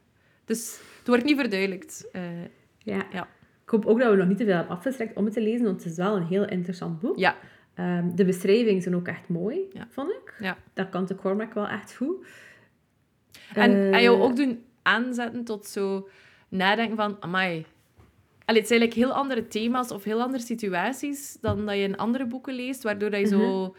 Dus 0.45 0.80
het 0.97 1.08
wordt 1.08 1.23
niet 1.23 1.39
verduidelijkt. 1.39 2.08
Eh, 2.12 2.21
Ja. 2.78 3.06
Ja. 3.12 3.28
Ik 3.63 3.69
hoop 3.75 3.86
ook 3.86 3.99
dat 3.99 4.12
we 4.12 4.17
nog 4.17 4.28
niet 4.28 4.38
te 4.38 4.45
veel 4.45 4.56
hebben 4.56 4.75
afgestrekt 4.75 5.17
om 5.17 5.25
het 5.25 5.34
te 5.34 5.41
lezen, 5.41 5.65
want 5.65 5.84
het 5.84 5.91
is 5.91 5.97
wel 5.97 6.15
een 6.15 6.28
heel 6.28 6.47
interessant 6.47 6.99
boek. 6.99 7.17
ja, 7.17 7.36
Ehm, 7.80 8.15
de 8.15 8.26
beschrijvingen 8.26 8.82
zijn 8.82 8.96
ook 8.96 9.08
echt 9.08 9.30
mooi, 9.30 9.60
Ja. 9.74 9.88
vond 9.89 10.10
ik. 10.12 10.34
ja. 10.39 10.58
Dat 10.74 10.89
kan 10.89 11.06
de 11.06 11.15
Cormac 11.15 11.54
wel 11.54 11.68
echt 11.68 11.96
goed. 11.96 12.26
En, 13.54 13.72
Eh, 13.72 13.94
en 13.96 14.02
jou 14.02 14.22
ook 14.22 14.36
doen 14.36 14.63
aanzetten 14.82 15.44
tot 15.44 15.65
zo 15.65 16.10
nadenken 16.50 16.96
van, 16.96 17.18
amai. 17.20 17.65
Allee, 18.46 18.60
het 18.62 18.70
zijn 18.70 18.80
eigenlijk 18.80 18.94
heel 18.94 19.22
andere 19.22 19.48
thema's 19.48 19.92
of 19.92 20.04
heel 20.04 20.22
andere 20.22 20.44
situaties 20.44 21.38
dan 21.42 21.65
dat 21.65 21.76
je 21.76 21.82
in 21.82 21.98
andere 21.98 22.26
boeken 22.26 22.54
leest, 22.54 22.84
waardoor 22.84 23.10
dat 23.10 23.20
je 23.20 23.28
zo... 23.28 23.76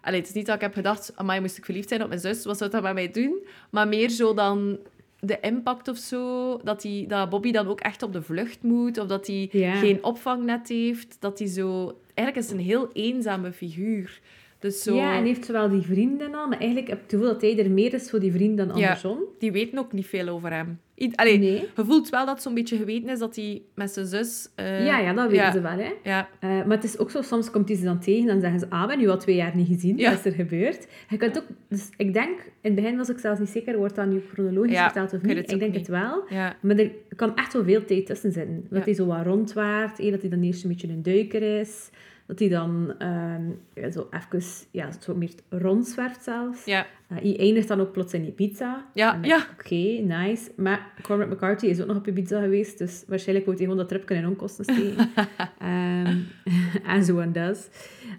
Allee, 0.00 0.18
het 0.18 0.28
is 0.28 0.34
niet 0.34 0.46
dat 0.46 0.54
ik 0.54 0.60
heb 0.60 0.74
gedacht, 0.74 1.12
amai, 1.16 1.40
moest 1.40 1.58
ik 1.58 1.64
verliefd 1.64 1.88
zijn 1.88 2.02
op 2.02 2.08
mijn 2.08 2.20
zus, 2.20 2.44
wat 2.44 2.58
zou 2.58 2.70
dat 2.70 2.82
met 2.82 2.94
mij 2.94 3.10
doen? 3.10 3.46
Maar 3.70 3.88
meer 3.88 4.08
zo 4.10 4.34
dan 4.34 4.78
de 5.24 5.38
impact 5.40 5.88
of 5.88 5.96
zo, 5.96 6.56
dat, 6.64 6.80
die, 6.80 7.06
dat 7.06 7.30
Bobby 7.30 7.50
dan 7.52 7.66
ook 7.68 7.80
echt 7.80 8.02
op 8.02 8.12
de 8.12 8.22
vlucht 8.22 8.62
moet, 8.62 8.98
of 8.98 9.06
dat 9.06 9.26
hij 9.26 9.48
Ja. 9.52 9.74
geen 9.74 10.04
opvangnet 10.04 10.68
heeft, 10.68 11.16
dat 11.20 11.38
hij 11.38 11.48
zo... 11.48 11.96
Eigenlijk 12.14 12.46
is 12.48 12.52
een 12.52 12.64
heel 12.64 12.88
eenzame 12.92 13.52
figuur. 13.52 14.20
Dus 14.62 14.82
zo... 14.82 14.94
Ja, 14.94 15.16
en 15.16 15.24
heeft 15.24 15.44
zowel 15.44 15.68
die 15.68 15.80
vrienden 15.82 16.34
al, 16.34 16.48
maar 16.48 16.58
eigenlijk 16.58 16.88
heb 16.88 16.96
ik 16.96 17.02
het 17.02 17.12
gevoel 17.12 17.32
dat 17.32 17.40
hij 17.42 17.58
er 17.58 17.70
meer 17.70 17.94
is 17.94 18.10
voor 18.10 18.20
die 18.20 18.32
vriend 18.32 18.56
dan 18.56 18.66
Ja. 18.66 18.72
andersom. 18.72 19.18
Die 19.38 19.52
weten 19.52 19.78
ook 19.78 19.92
niet 19.92 20.06
veel 20.06 20.28
over 20.28 20.52
hem. 20.52 20.78
I- 20.98 21.12
Allee, 21.14 21.38
Nee. 21.38 21.68
Je 21.76 21.84
voelt 21.84 22.08
wel 22.08 22.24
dat 22.26 22.34
het 22.34 22.42
zo'n 22.42 22.54
beetje 22.54 22.76
geweten 22.76 23.08
is 23.08 23.18
dat 23.18 23.36
hij 23.36 23.62
met 23.74 23.90
zijn 23.90 24.06
zus... 24.06 24.48
eh, 24.54 24.84
ja, 24.86 24.98
ja, 24.98 25.12
dat 25.12 25.30
weten 25.30 25.44
ja. 25.44 25.52
ze 25.52 25.60
wel, 25.60 25.78
hè. 25.78 25.90
Ja, 26.02 26.28
Eh, 26.40 26.48
maar 26.50 26.76
het 26.76 26.84
is 26.84 26.98
ook 26.98 27.10
zo, 27.10 27.22
soms 27.22 27.50
komt 27.50 27.68
hij 27.68 27.76
ze 27.78 27.84
dan 27.84 28.00
tegen 28.00 28.28
en 28.28 28.40
zeggen 28.40 28.60
ze, 28.60 28.66
ah, 28.70 28.78
hebben 28.80 28.98
nu 28.98 29.08
al 29.08 29.18
twee 29.18 29.36
jaar 29.36 29.56
niet 29.56 29.66
gezien, 29.66 29.96
Ja. 29.98 30.10
wat 30.10 30.18
is 30.18 30.24
er 30.24 30.32
gebeurd? 30.32 30.86
Je 31.08 31.16
kunt 31.16 31.38
ook, 31.38 31.46
dus 31.68 31.88
ik 31.96 32.12
denk, 32.12 32.38
in 32.38 32.72
het 32.72 32.74
begin 32.74 32.96
was 32.96 33.08
ik 33.08 33.18
zelfs 33.18 33.40
niet 33.40 33.48
zeker, 33.48 33.76
wordt 33.76 33.94
dat 33.94 34.06
nu 34.06 34.22
chronologisch 34.32 34.72
Ja, 34.72 34.82
verteld 34.90 35.12
of 35.12 35.22
niet? 35.22 35.38
Ik 35.38 35.48
denk 35.48 35.60
niet. 35.60 35.74
het 35.74 35.88
wel. 35.88 36.24
ja, 36.28 36.56
Maar 36.60 36.76
er 36.76 36.90
kan 37.16 37.36
echt 37.36 37.52
wel 37.52 37.64
veel 37.64 37.84
tijd 37.84 38.06
tussen 38.06 38.32
zitten. 38.32 38.64
Dat 38.68 38.78
Ja. 38.78 38.84
hij 38.84 38.94
zo 38.94 39.06
wat 39.06 39.24
rondwaart, 39.26 39.98
eh, 39.98 40.10
dat 40.10 40.20
hij 40.20 40.30
dan 40.30 40.42
eerst 40.42 40.62
een 40.64 40.70
beetje 40.70 40.88
een 40.88 41.02
duiker 41.02 41.60
is, 41.60 41.90
dat 42.32 42.40
hij 42.40 42.48
dan 42.48 42.94
ehm, 42.98 43.90
zo 43.92 44.08
even, 44.10 44.42
ja, 44.70 44.88
zo 45.00 45.14
meer 45.14 45.30
rondzwerft 45.48 46.22
zelfs. 46.22 46.64
ja, 46.64 46.86
Eh, 47.08 47.16
hij 47.18 47.38
eindigt 47.38 47.68
dan 47.68 47.80
ook 47.80 47.92
plots 47.92 48.14
in 48.14 48.26
Ibiza. 48.26 48.86
Ja, 48.94 49.18
ja. 49.22 49.46
Oké, 49.52 49.74
nice. 50.02 50.50
Maar 50.56 50.92
Cormac 51.02 51.30
McCarthy 51.30 51.66
is 51.66 51.80
ook 51.80 51.86
nog 51.86 51.96
op 51.96 52.08
Ibiza 52.08 52.40
geweest, 52.40 52.78
dus 52.78 53.04
waarschijnlijk 53.06 53.46
wordt 53.46 53.60
hij 53.60 53.68
gewoon 53.70 53.86
dat 53.86 53.92
tripje 53.92 54.14
in 54.14 54.26
onkosten 54.26 54.64
steken. 54.64 55.08
Ehm, 55.58 56.16
en 56.94 57.04
zo 57.04 57.18
en 57.18 57.32
dat. 57.32 57.70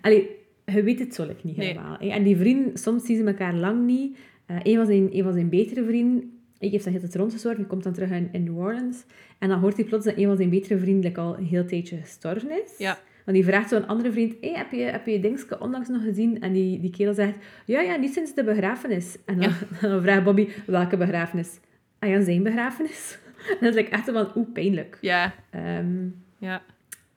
Allee, 0.02 0.30
je 0.66 0.84
weet 0.84 1.00
het 1.00 1.16
zo 1.16 1.26
like 1.26 1.40
niet 1.44 1.56
helemaal. 1.58 1.98
En 1.98 2.24
die 2.24 2.38
vrienden, 2.38 2.78
soms 2.78 3.06
zien 3.06 3.18
ze 3.18 3.24
elkaar 3.24 3.54
lang 3.54 3.86
niet. 3.86 4.18
Eh 4.46 4.58
een, 4.64 4.76
van 4.76 4.86
zijn, 4.86 5.18
een 5.18 5.24
van 5.24 5.34
zijn 5.34 5.50
betere 5.50 5.86
vrienden, 5.86 6.32
ik 6.60 6.72
heeft 6.72 6.84
dan 6.84 6.94
heel 6.94 7.02
het 7.02 7.16
rondgezorgd, 7.16 7.58
die 7.58 7.68
komt 7.68 7.84
dan 7.84 7.94
terug 7.94 8.10
in, 8.12 8.30
in 8.32 8.44
New 8.44 8.58
Orleans. 8.58 9.04
En 9.40 9.50
dan 9.50 9.60
hoort 9.60 9.76
hij 9.76 9.86
plots 9.86 10.06
dat 10.06 10.18
een 10.18 10.26
van 10.28 10.38
zijn 10.38 10.50
betere 10.50 10.80
vrienden 10.80 11.16
al 11.16 11.38
een 11.38 11.46
heel 11.46 11.66
tijdje 11.66 11.98
gestorven 11.98 12.50
is. 12.50 12.78
Ja. 12.78 13.00
Want 13.26 13.38
die 13.38 13.46
vraagt 13.46 13.70
zo'n 13.70 13.88
andere 13.88 14.12
vriend, 14.12 14.36
hey, 14.42 14.54
heb, 14.54 14.72
je, 14.72 14.82
heb 14.82 15.06
je 15.06 15.12
je 15.12 15.20
dingske 15.20 15.60
onlangs 15.60 15.90
nog 15.90 16.02
gezien? 16.04 16.42
En 16.42 16.54
die, 16.54 16.80
die 16.80 16.90
kerel 16.90 17.14
zegt, 17.14 17.38
ja, 17.66 17.82
ja, 17.82 17.96
niet 17.96 18.14
sinds 18.14 18.34
de 18.34 18.44
begrafenis. 18.44 19.18
En 19.26 19.40
dan, 19.40 19.52
dan 19.82 20.02
vraagt 20.02 20.24
Bobby, 20.24 20.48
welke 20.66 20.98
begrafenis? 20.98 21.60
Ah 22.00 22.10
ja, 22.10 22.22
zijn 22.22 22.44
begrafenis. 22.44 23.18
En 23.50 23.58
dat 23.60 23.70
is 23.70 23.76
like 23.76 23.90
echt 23.90 24.04
van, 24.04 24.32
oeh, 24.36 24.52
pijnlijk. 24.54 24.98
ja, 25.02 25.34
Ehm, 25.50 26.04
ja. 26.38 26.62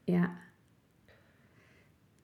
ja. 0.04 0.34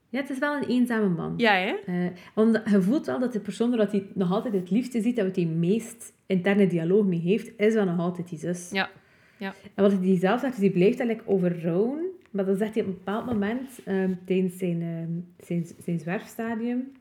Ja, 0.08 0.20
het 0.20 0.30
is 0.30 0.38
wel 0.38 0.56
een 0.56 0.68
eenzame 0.68 1.08
man. 1.08 1.34
Ja, 1.36 1.52
hè? 1.54 1.74
Eh, 1.86 2.10
omdat 2.34 2.70
je 2.70 2.82
voelt 2.82 3.06
wel 3.06 3.18
dat 3.18 3.32
de 3.32 3.40
persoon 3.40 3.70
dat 3.70 3.92
hij 3.92 4.06
nog 4.14 4.32
altijd 4.32 4.54
het 4.54 4.70
liefste 4.70 5.00
ziet 5.00 5.18
en 5.18 5.24
wat 5.26 5.36
hij 5.36 5.44
meest 5.44 6.12
interne 6.26 6.66
dialoog 6.66 7.06
mee 7.06 7.20
heeft, 7.20 7.50
is 7.56 7.74
wel 7.74 7.84
nog 7.84 7.98
altijd 7.98 8.28
die 8.28 8.38
zus. 8.38 8.70
Ja. 8.70 8.90
ja. 9.36 9.54
En 9.74 9.82
wat 9.82 9.92
hij 9.92 10.18
zelf 10.18 10.40
zegt, 10.40 10.54
is 10.54 10.60
hij 10.60 10.70
blijft 10.70 10.98
eigenlijk 11.00 11.30
over 11.30 11.62
rouwen. 11.62 12.04
Maar 12.32 12.44
dan 12.44 12.56
zegt 12.56 12.74
hij 12.74 12.82
op 12.82 12.88
een 12.88 12.94
bepaald 12.94 13.26
moment, 13.26 13.78
um, 13.86 14.18
tijdens 14.24 14.58
zijn, 14.58 14.82
um, 14.82 15.26
zijn, 15.38 15.66
zijn 15.84 16.00
zwerfstadium... 16.00 16.92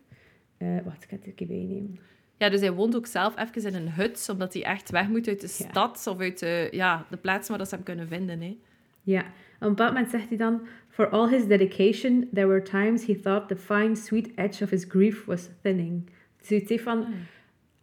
Uh, 0.58 0.82
wacht, 0.84 1.04
ik 1.04 1.10
ga 1.10 1.16
het 1.16 1.26
er 1.26 1.34
een 1.36 1.48
keer. 1.48 2.02
Ja, 2.38 2.50
dus 2.50 2.60
hij 2.60 2.72
woont 2.72 2.96
ook 2.96 3.06
zelf 3.06 3.38
even 3.38 3.74
in 3.74 3.76
een 3.76 3.92
hut, 3.92 4.30
omdat 4.32 4.54
hij 4.54 4.64
echt 4.64 4.92
weg 4.92 5.08
moet 5.08 5.28
uit 5.28 5.42
de 5.42 5.48
stad 5.48 6.08
of 6.08 6.20
uit 6.20 6.40
de, 6.40 6.68
ja, 6.72 7.06
de 7.10 7.18
plaats 7.18 7.50
waar 7.50 7.58
dat 7.58 7.70
ze 7.70 7.76
hem 7.76 7.84
kunnen 7.84 8.08
vinden. 8.08 8.42
Hè. 8.42 8.58
Ja, 9.02 9.20
op 9.20 9.28
een 9.60 9.70
bepaald 9.70 9.94
moment 9.94 10.12
zegt 10.12 10.30
hij 10.30 10.38
dan... 10.38 10.62
For 10.88 11.10
all 11.10 11.30
his 11.30 11.48
dedication, 11.48 12.28
there 12.34 12.48
were 12.48 12.62
times 12.62 13.06
he 13.06 13.20
thought 13.20 13.48
the 13.48 13.56
fine, 13.56 13.96
sweet 13.96 14.30
edge 14.36 14.64
of 14.64 14.70
his 14.70 14.86
grief 14.88 15.26
was 15.26 15.50
thinning. 15.62 16.10
Dus 16.48 16.64
hij 16.68 16.80
van... 16.80 17.04
Hmm. 17.04 17.14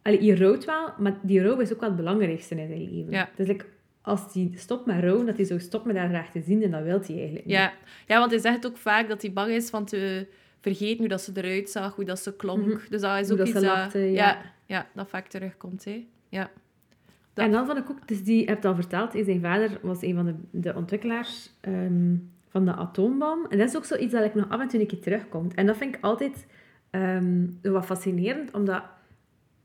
Allee, 0.01 0.23
je 0.23 0.35
rouwt 0.35 0.65
wel, 0.65 0.93
maar 0.97 1.19
die 1.21 1.41
rouw 1.41 1.59
is 1.59 1.73
ook 1.73 1.79
wel 1.79 1.89
het 1.89 1.97
belangrijkste 1.97 2.55
in 2.55 2.67
zijn 2.67 2.79
leven. 2.79 3.11
Ja. 3.11 3.29
Dus 3.35 3.47
like, 3.47 3.65
als 4.09 4.33
hij 4.33 4.51
stopt 4.55 4.85
met 4.85 5.03
rouwen, 5.03 5.25
dat 5.25 5.35
hij 5.35 5.45
zo 5.45 5.57
stopt 5.57 5.85
met 5.85 5.95
daar 5.95 6.09
graag 6.09 6.31
te 6.31 6.41
zien, 6.41 6.63
en 6.63 6.71
dat 6.71 6.83
wil 6.83 6.99
hij 6.99 7.15
eigenlijk 7.15 7.45
niet. 7.45 7.55
Ja. 7.55 7.73
ja, 8.07 8.19
want 8.19 8.31
hij 8.31 8.39
zegt 8.39 8.67
ook 8.67 8.77
vaak 8.77 9.07
dat 9.07 9.21
hij 9.21 9.33
bang 9.33 9.51
is 9.51 9.69
van 9.69 9.85
te 9.85 10.27
vergeten 10.61 10.97
hoe 10.97 11.07
dat 11.07 11.21
ze 11.21 11.31
eruit 11.33 11.69
zag, 11.69 11.95
hoe 11.95 12.05
dat 12.05 12.19
ze 12.19 12.35
klonk. 12.35 12.65
Mm 12.65 12.71
-hmm. 12.71 12.81
Dus 12.89 13.01
dat 13.01 13.19
is 13.19 13.31
ook 13.31 13.39
iets 13.39 13.53
dat... 13.53 13.63
ja. 13.63 13.89
ja. 13.93 14.41
Ja, 14.65 14.87
dat 14.93 15.09
vaak 15.09 15.27
terugkomt. 15.27 15.85
Hè. 15.85 16.07
Ja. 16.29 16.49
Dat... 17.33 17.45
En 17.45 17.51
dan 17.51 17.65
vond 17.65 17.77
ik 17.77 17.89
ook, 17.89 18.07
dus 18.07 18.23
die 18.23 18.45
hebt 18.45 18.65
al 18.65 18.75
verteld, 18.75 19.11
zijn 19.11 19.41
vader 19.41 19.79
was 19.81 20.01
een 20.01 20.15
van 20.15 20.25
de, 20.25 20.33
de 20.51 20.75
ontwikkelaars 20.75 21.51
um, 21.61 22.31
van 22.49 22.65
de 22.65 22.75
atoombom. 22.75 23.45
En 23.49 23.57
dat 23.57 23.67
is 23.67 23.77
ook 23.77 23.85
zoiets 23.85 24.13
dat 24.13 24.25
ik 24.25 24.35
nog 24.35 24.49
af 24.49 24.61
en 24.61 24.67
toe 24.67 24.79
een 24.79 24.87
keer 24.87 24.99
terugkomt. 24.99 25.53
En 25.53 25.65
dat 25.65 25.77
vind 25.77 25.95
ik 25.95 26.03
altijd 26.03 26.45
um, 26.91 27.59
wat 27.61 27.85
fascinerend, 27.85 28.51
omdat 28.51 28.83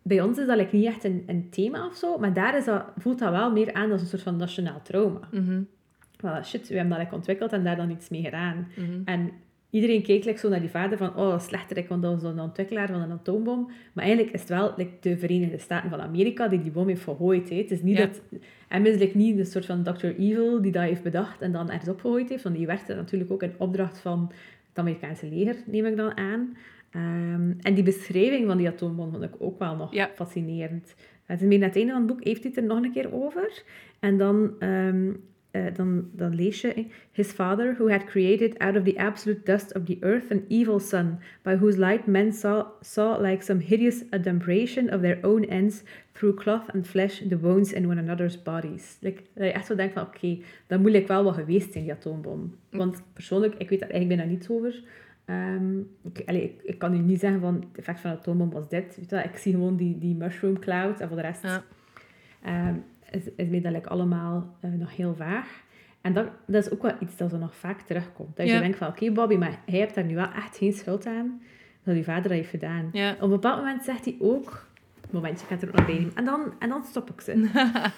bij 0.06 0.20
ons 0.20 0.38
is 0.38 0.46
dat 0.46 0.56
like, 0.56 0.76
niet 0.76 0.86
echt 0.86 1.04
een, 1.04 1.22
een 1.26 1.50
thema 1.50 1.86
of 1.86 1.94
zo, 1.96 2.18
maar 2.18 2.32
daar 2.32 2.56
is 2.56 2.64
dat, 2.64 2.84
voelt 2.98 3.18
dat 3.18 3.30
wel 3.30 3.52
meer 3.52 3.72
aan 3.72 3.92
als 3.92 4.00
een 4.00 4.06
soort 4.06 4.22
van 4.22 4.36
nationaal 4.36 4.80
trauma. 4.82 5.28
Mm 5.30 5.46
-hmm. 5.46 5.66
Well, 6.20 6.42
shit, 6.42 6.68
we 6.68 6.74
hebben 6.74 6.92
dat 6.92 7.02
like, 7.02 7.14
ontwikkeld 7.14 7.52
en 7.52 7.64
daar 7.64 7.76
dan 7.76 7.90
iets 7.90 8.08
mee 8.08 8.22
gedaan. 8.22 8.68
Mm 8.76 8.84
-hmm. 8.84 9.02
En 9.04 9.30
iedereen 9.70 10.02
keek 10.02 10.24
like, 10.24 10.38
zo 10.38 10.48
naar 10.48 10.60
die 10.60 10.68
vader 10.68 10.98
van, 10.98 11.16
oh, 11.16 11.38
slechterik, 11.40 11.88
want 11.88 12.02
dat 12.02 12.22
was 12.22 12.32
een 12.32 12.40
ontwikkelaar 12.40 12.88
van 12.88 13.00
een 13.00 13.10
atoombom. 13.10 13.70
Maar 13.92 14.04
eigenlijk 14.04 14.34
is 14.34 14.40
het 14.40 14.48
wel 14.48 14.72
like, 14.76 14.92
de 15.00 15.18
Verenigde 15.18 15.58
Staten 15.58 15.90
van 15.90 16.00
Amerika 16.00 16.48
die 16.48 16.62
die 16.62 16.70
bom 16.70 16.88
heeft 16.88 17.02
gegooid. 17.02 17.48
Hè. 17.48 17.56
Het 17.56 17.70
is 17.70 17.82
niet 17.82 17.98
Ja. 17.98 18.06
dat... 18.06 18.22
Hem 18.68 18.86
is 18.86 18.98
like, 18.98 19.16
niet 19.16 19.38
een 19.38 19.46
soort 19.46 19.66
van 19.66 19.82
Dr. 19.82 20.06
Evil 20.06 20.62
die 20.62 20.72
dat 20.72 20.82
heeft 20.82 21.02
bedacht 21.02 21.40
en 21.40 21.52
dan 21.52 21.70
ergens 21.70 21.88
opgegooid 21.88 22.28
heeft. 22.28 22.42
Want 22.42 22.56
die 22.56 22.66
werkte 22.66 22.94
natuurlijk 22.94 23.32
ook 23.32 23.42
in 23.42 23.54
opdracht 23.56 23.98
van 23.98 24.32
het 24.68 24.78
Amerikaanse 24.78 25.26
leger, 25.26 25.56
neem 25.66 25.86
ik 25.86 25.96
dan 25.96 26.16
aan. 26.16 26.56
Ehm, 26.94 27.52
en 27.60 27.74
die 27.74 27.84
beschrijving 27.84 28.46
van 28.46 28.56
die 28.56 28.68
atoombom 28.68 29.10
vond 29.10 29.22
ik 29.22 29.34
ook 29.38 29.58
wel 29.58 29.76
nog 29.76 29.92
Ja. 29.94 30.10
fascinerend. 30.14 30.94
Het 31.24 31.40
is 31.40 31.46
meer 31.46 31.58
naar 31.58 31.68
het 31.68 31.76
einde 31.76 31.92
van 31.92 32.00
het 32.02 32.10
boek 32.10 32.24
heeft 32.24 32.42
hij 32.42 32.52
het 32.54 32.60
er 32.60 32.66
nog 32.68 32.82
een 32.84 32.92
keer 32.92 33.12
over. 33.14 33.62
En 34.00 34.18
dan, 34.18 34.54
ehm, 34.58 35.12
eh, 35.50 35.64
dan, 35.74 36.08
dan 36.12 36.34
lees 36.34 36.60
je... 36.60 36.74
eh, 36.74 36.84
His 37.12 37.30
father, 37.30 37.74
who 37.78 37.88
had 37.90 38.04
created 38.04 38.58
out 38.58 38.76
of 38.76 38.82
the 38.84 38.98
absolute 38.98 39.40
dust 39.44 39.74
of 39.74 39.84
the 39.84 39.96
earth 40.00 40.30
an 40.30 40.44
evil 40.48 40.78
son, 40.80 41.18
by 41.42 41.56
whose 41.56 41.78
light 41.78 42.06
men 42.06 42.32
saw, 42.32 42.66
saw 42.80 43.20
like 43.20 43.42
some 43.44 43.60
hideous 43.62 44.04
adumbration 44.10 44.92
of 44.92 45.00
their 45.00 45.18
own 45.22 45.44
ends 45.48 45.82
through 46.12 46.36
cloth 46.42 46.70
and 46.74 46.86
flesh 46.86 47.22
the 47.28 47.36
bones 47.36 47.72
in 47.72 47.86
one 47.86 48.00
another's 48.00 48.42
bodies. 48.42 48.96
Like, 49.00 49.22
dat 49.34 49.44
je 49.44 49.52
echt 49.52 49.66
zo 49.66 49.74
denkt 49.74 49.92
van, 49.94 50.02
oké, 50.02 50.38
dat 50.66 50.80
moet 50.80 50.90
like 50.90 51.06
wel 51.06 51.24
wat 51.24 51.34
geweest 51.34 51.72
zijn, 51.72 51.84
die 51.84 51.92
atoombom. 51.92 52.54
Want 52.70 53.02
persoonlijk, 53.12 53.54
ik 53.58 53.68
weet 53.68 53.80
daar 53.80 53.90
eigenlijk 53.90 54.20
bijna 54.20 54.32
niets 54.34 54.50
over. 54.50 54.82
Ehm, 55.24 55.78
ik, 56.02 56.22
allee, 56.26 56.42
ik, 56.42 56.62
ik 56.62 56.78
kan 56.78 56.94
u 56.94 56.98
niet 56.98 57.20
zeggen 57.20 57.40
van, 57.40 57.54
het 57.54 57.78
effect 57.78 58.00
van 58.00 58.10
de 58.10 58.16
atoombom 58.16 58.50
was 58.50 58.68
dit. 58.68 58.96
Weet 58.96 59.10
je 59.10 59.16
ik 59.16 59.36
zie 59.36 59.52
gewoon 59.52 59.76
die, 59.76 59.98
die 59.98 60.14
mushroom 60.14 60.58
cloud 60.58 61.00
en 61.00 61.08
voor 61.08 61.16
de 61.16 61.22
rest 61.22 61.42
Ja. 61.42 61.62
ehm, 62.42 62.74
is, 63.10 63.22
is 63.36 63.62
dat 63.62 63.86
allemaal 63.88 64.56
eh, 64.60 64.70
nog 64.70 64.96
heel 64.96 65.14
vaag. 65.14 65.62
En 66.00 66.12
dat, 66.12 66.26
dat 66.46 66.64
is 66.66 66.70
ook 66.72 66.82
wel 66.82 66.94
iets 67.00 67.16
dat 67.16 67.30
zo 67.30 67.38
nog 67.38 67.56
vaak 67.56 67.80
terugkomt. 67.80 68.36
Dat 68.36 68.46
Ja. 68.46 68.54
je 68.54 68.60
denkt 68.60 68.76
van, 68.78 68.88
oké 68.88 69.12
Bobby, 69.12 69.34
maar 69.36 69.60
hij 69.66 69.78
heeft 69.78 69.94
daar 69.94 70.04
nu 70.04 70.14
wel 70.14 70.32
echt 70.32 70.56
geen 70.56 70.72
schuld 70.72 71.06
aan. 71.06 71.42
Dat 71.82 71.94
die 71.94 72.04
vader 72.04 72.22
dat 72.22 72.32
heeft 72.32 72.48
gedaan. 72.50 72.88
Ja. 72.92 73.12
Op 73.12 73.20
een 73.22 73.28
bepaald 73.30 73.58
moment 73.58 73.82
zegt 73.84 74.04
hij 74.04 74.16
ook... 74.20 74.66
Momentje, 75.10 75.42
ik 75.42 75.48
ga 75.48 75.54
het 75.54 75.62
er 75.62 75.74
nog 75.74 75.86
bij 75.86 75.94
nemen. 75.94 76.14
En 76.14 76.24
dan, 76.24 76.52
en 76.58 76.68
dan 76.68 76.84
stop 76.84 77.10
ik 77.10 77.20
ze. 77.20 77.32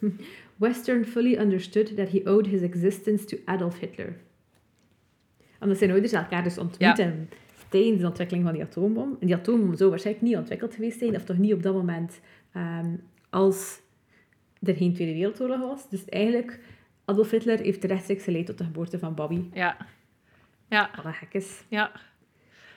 Western 0.56 1.04
fully 1.04 1.36
understood 1.38 1.96
that 1.96 2.08
he 2.10 2.20
owed 2.24 2.46
his 2.46 2.62
existence 2.62 3.24
to 3.24 3.36
Adolf 3.44 3.78
Hitler. 3.78 4.16
Omdat 5.60 5.78
zijn 5.78 5.90
ouders 5.90 6.12
elkaar 6.12 6.42
dus 6.42 6.58
ontmoeten 6.58 7.28
tijdens 7.68 8.00
de 8.00 8.06
ontwikkeling 8.06 8.44
van 8.44 8.54
die 8.54 8.62
atoombom. 8.62 9.16
En 9.20 9.26
die 9.26 9.36
atoombom 9.36 9.76
zou 9.76 9.90
waarschijnlijk 9.90 10.26
niet 10.26 10.36
ontwikkeld 10.36 10.74
geweest 10.74 10.98
zijn, 10.98 11.16
of 11.16 11.24
toch 11.24 11.38
niet 11.38 11.52
op 11.52 11.62
dat 11.62 11.74
moment, 11.74 12.20
ehm, 12.52 12.94
als 13.30 13.80
er 14.62 14.74
geen 14.74 14.94
Tweede 14.94 15.12
Wereldoorlog 15.12 15.60
was. 15.60 15.88
Dus 15.88 16.04
eigenlijk, 16.04 16.60
Adolf 17.04 17.30
Hitler 17.30 17.58
heeft 17.60 17.84
rechtstreeks 17.84 18.24
geleid 18.24 18.46
tot 18.46 18.58
de 18.58 18.64
geboorte 18.64 18.98
van 18.98 19.14
Bobby. 19.14 19.42
Ja. 19.52 19.76
Ja. 20.68 20.90
Wat 21.02 21.14
gek 21.14 21.34
is. 21.34 21.64
Ja. 21.68 21.92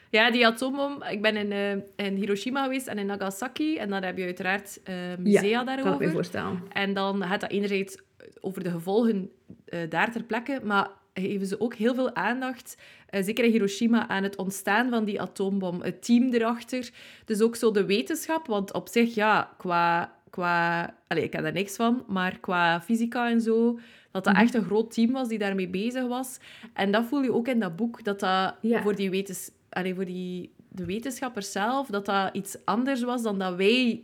Ja, 0.09 0.31
die 0.31 0.47
atoombom. 0.47 1.03
Ik 1.03 1.21
ben 1.21 1.35
in, 1.35 1.51
eh, 1.51 2.05
in 2.07 2.15
Hiroshima 2.15 2.63
geweest 2.63 2.87
en 2.87 2.97
in 2.97 3.05
Nagasaki. 3.05 3.77
En 3.77 3.89
dan 3.89 4.03
heb 4.03 4.17
je 4.17 4.23
uiteraard 4.23 4.79
eh, 4.83 4.95
musea 5.19 5.63
Kan 5.63 5.69
ik 5.69 5.77
me 5.77 5.83
daarover. 5.83 6.11
voorstellen. 6.11 6.59
En 6.69 6.93
dan 6.93 7.23
gaat 7.23 7.41
dat 7.41 7.49
enerzijds 7.51 8.01
over 8.41 8.63
de 8.63 8.71
gevolgen 8.71 9.31
eh, 9.65 9.79
daar 9.89 10.11
ter 10.11 10.23
plekke, 10.23 10.59
maar 10.63 10.87
geven 11.13 11.47
ze 11.47 11.59
ook 11.59 11.73
heel 11.75 11.93
veel 11.95 12.15
aandacht, 12.15 12.77
eh, 13.09 13.23
zeker 13.23 13.43
in 13.45 13.51
Hiroshima, 13.51 14.07
aan 14.07 14.23
het 14.23 14.35
ontstaan 14.35 14.89
van 14.89 15.05
die 15.05 15.21
atoombom, 15.21 15.81
het 15.81 16.05
team 16.05 16.33
erachter. 16.33 16.89
Dus 17.25 17.41
ook 17.41 17.55
zo 17.55 17.71
de 17.71 17.85
wetenschap, 17.85 18.47
want 18.47 18.73
op 18.73 18.87
zich, 18.87 19.15
ja, 19.15 19.53
qua... 19.57 20.13
qua 20.29 20.83
allez, 21.07 21.23
ik 21.23 21.29
ken 21.31 21.43
daar 21.43 21.51
niks 21.53 21.75
van, 21.75 22.03
maar 22.07 22.39
qua 22.39 22.81
fysica 22.81 23.29
en 23.29 23.41
zo, 23.41 23.79
dat 24.11 24.23
dat 24.23 24.33
Mhm. 24.33 24.41
echt 24.41 24.53
een 24.53 24.63
groot 24.63 24.93
team 24.93 25.11
was 25.11 25.27
die 25.27 25.37
daarmee 25.37 25.67
bezig 25.69 26.07
was. 26.07 26.37
En 26.73 26.91
dat 26.91 27.05
voel 27.05 27.21
je 27.21 27.33
ook 27.33 27.47
in 27.47 27.59
dat 27.59 27.75
boek, 27.75 28.03
dat 28.03 28.19
dat 28.19 28.55
Ja. 28.61 28.81
voor, 28.81 28.95
die 28.95 29.09
wetens, 29.09 29.51
allez, 29.69 29.95
voor 29.95 30.05
die, 30.05 30.51
de 30.69 30.85
wetenschappers 30.85 31.51
zelf, 31.51 31.87
dat 31.87 32.05
dat 32.05 32.35
iets 32.35 32.57
anders 32.65 33.03
was 33.03 33.21
dan 33.21 33.39
dat 33.39 33.55
wij 33.55 34.01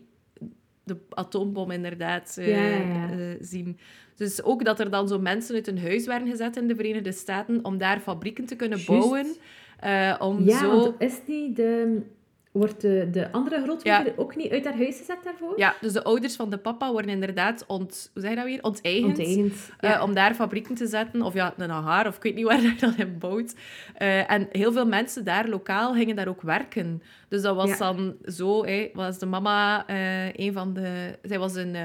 de 0.90 0.98
atoombom 1.10 1.72
inderdaad 1.72 2.38
eh, 2.38 3.36
zien. 3.40 3.78
Dus 4.16 4.44
ook 4.44 4.66
dat 4.66 4.80
er 4.80 4.90
dan 4.90 5.08
zo 5.08 5.20
mensen 5.20 5.56
uit 5.56 5.66
hun 5.66 5.80
huis 5.80 6.06
werden 6.06 6.28
gezet 6.28 6.58
in 6.58 6.68
de 6.68 6.76
Verenigde 6.76 7.12
Staten 7.12 7.60
om 7.66 7.78
daar 7.78 8.00
fabrieken 8.00 8.46
te 8.46 8.56
kunnen 8.56 8.80
bouwen. 8.86 9.36
eh, 9.80 10.16
om 10.20 10.44
Ja, 10.44 10.60
zo... 10.60 10.80
want 10.80 11.02
is 11.02 11.20
die 11.26 11.54
de... 11.54 12.02
Wordt 12.52 12.82
de, 12.82 13.08
de 13.12 13.32
andere 13.32 13.56
grootmoeder 13.56 14.06
Ja. 14.06 14.12
ook 14.16 14.36
niet 14.36 14.52
uit 14.52 14.64
haar 14.66 14.78
huis 14.78 14.98
gezet 14.98 15.18
daarvoor? 15.24 15.54
Ja, 15.60 15.76
dus 15.82 15.94
de 15.94 16.04
ouders 16.04 16.36
van 16.36 16.50
de 16.50 16.58
papa 16.58 16.92
worden 16.92 17.12
inderdaad 17.12 17.64
ont... 17.68 18.10
Hoe 18.14 18.22
zeg 18.22 18.30
je 18.32 18.36
dat 18.36 18.46
weer? 18.46 18.64
Onteigend. 18.64 19.18
Onteigend. 19.20 19.54
eh, 19.80 20.02
om 20.04 20.14
daar 20.14 20.34
fabrieken 20.36 20.76
te 20.76 20.88
zetten. 20.88 21.22
Of 21.22 21.34
ja, 21.34 21.54
een 21.58 21.70
hangar, 21.70 22.08
of 22.08 22.16
ik 22.16 22.24
weet 22.24 22.36
niet 22.36 22.46
waar 22.46 22.62
je 22.68 22.76
dat 22.80 22.96
in 22.98 23.18
bouwt. 23.20 23.56
Eh, 23.96 24.32
en 24.32 24.48
heel 24.52 24.72
veel 24.72 24.86
mensen 24.86 25.24
daar 25.24 25.48
lokaal 25.48 25.94
gingen 25.94 26.16
daar 26.16 26.28
ook 26.28 26.42
werken. 26.42 27.02
Dus 27.28 27.42
dat 27.42 27.56
was 27.56 27.70
Ja. 27.70 27.78
dan 27.78 28.16
zo, 28.26 28.66
hè, 28.66 28.90
was 28.94 29.20
de 29.20 29.26
mama 29.26 29.88
eh, 29.88 30.34
een 30.34 30.54
van 30.54 30.74
de... 30.74 31.18
Zij 31.22 31.40
was 31.40 31.56
een... 31.56 31.76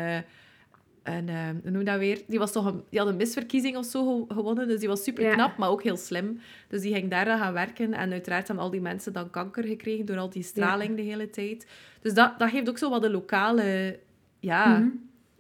eh, 1.04 1.16
een 1.16 1.28
eh, 1.28 1.36
hoe 1.62 1.70
noem 1.70 1.84
dat 1.84 1.98
weer? 1.98 2.22
Die, 2.26 2.38
was 2.38 2.52
toch 2.52 2.66
een, 2.66 2.82
die 2.90 2.98
had 2.98 3.08
een 3.08 3.16
misverkiezing 3.16 3.76
of 3.76 3.84
zo 3.84 4.04
ge- 4.26 4.34
gewonnen. 4.34 4.68
Dus 4.68 4.78
die 4.80 4.88
was 4.88 5.02
super 5.02 5.24
knap, 5.32 5.48
Ja. 5.50 5.54
maar 5.58 5.68
ook 5.68 5.82
heel 5.82 5.96
slim. 5.96 6.38
Dus 6.68 6.80
die 6.80 6.94
ging 6.94 7.10
daar 7.10 7.24
dan 7.24 7.38
gaan 7.38 7.52
werken. 7.52 7.92
En 7.94 8.12
uiteraard 8.12 8.46
hebben 8.46 8.64
al 8.64 8.70
die 8.70 8.80
mensen 8.80 9.12
dan 9.12 9.30
kanker 9.30 9.64
gekregen 9.64 10.04
door 10.06 10.16
al 10.18 10.30
die 10.30 10.42
straling 10.42 10.96
de 10.96 11.02
hele 11.02 11.30
tijd. 11.30 11.66
Dus 12.00 12.14
dat, 12.14 12.38
dat 12.38 12.50
geeft 12.50 12.68
ook 12.68 12.78
zo 12.78 12.90
wat 12.90 13.02
de 13.02 13.10
lokale 13.10 13.98
ja, 14.40 14.78
Mhm. 14.78 14.88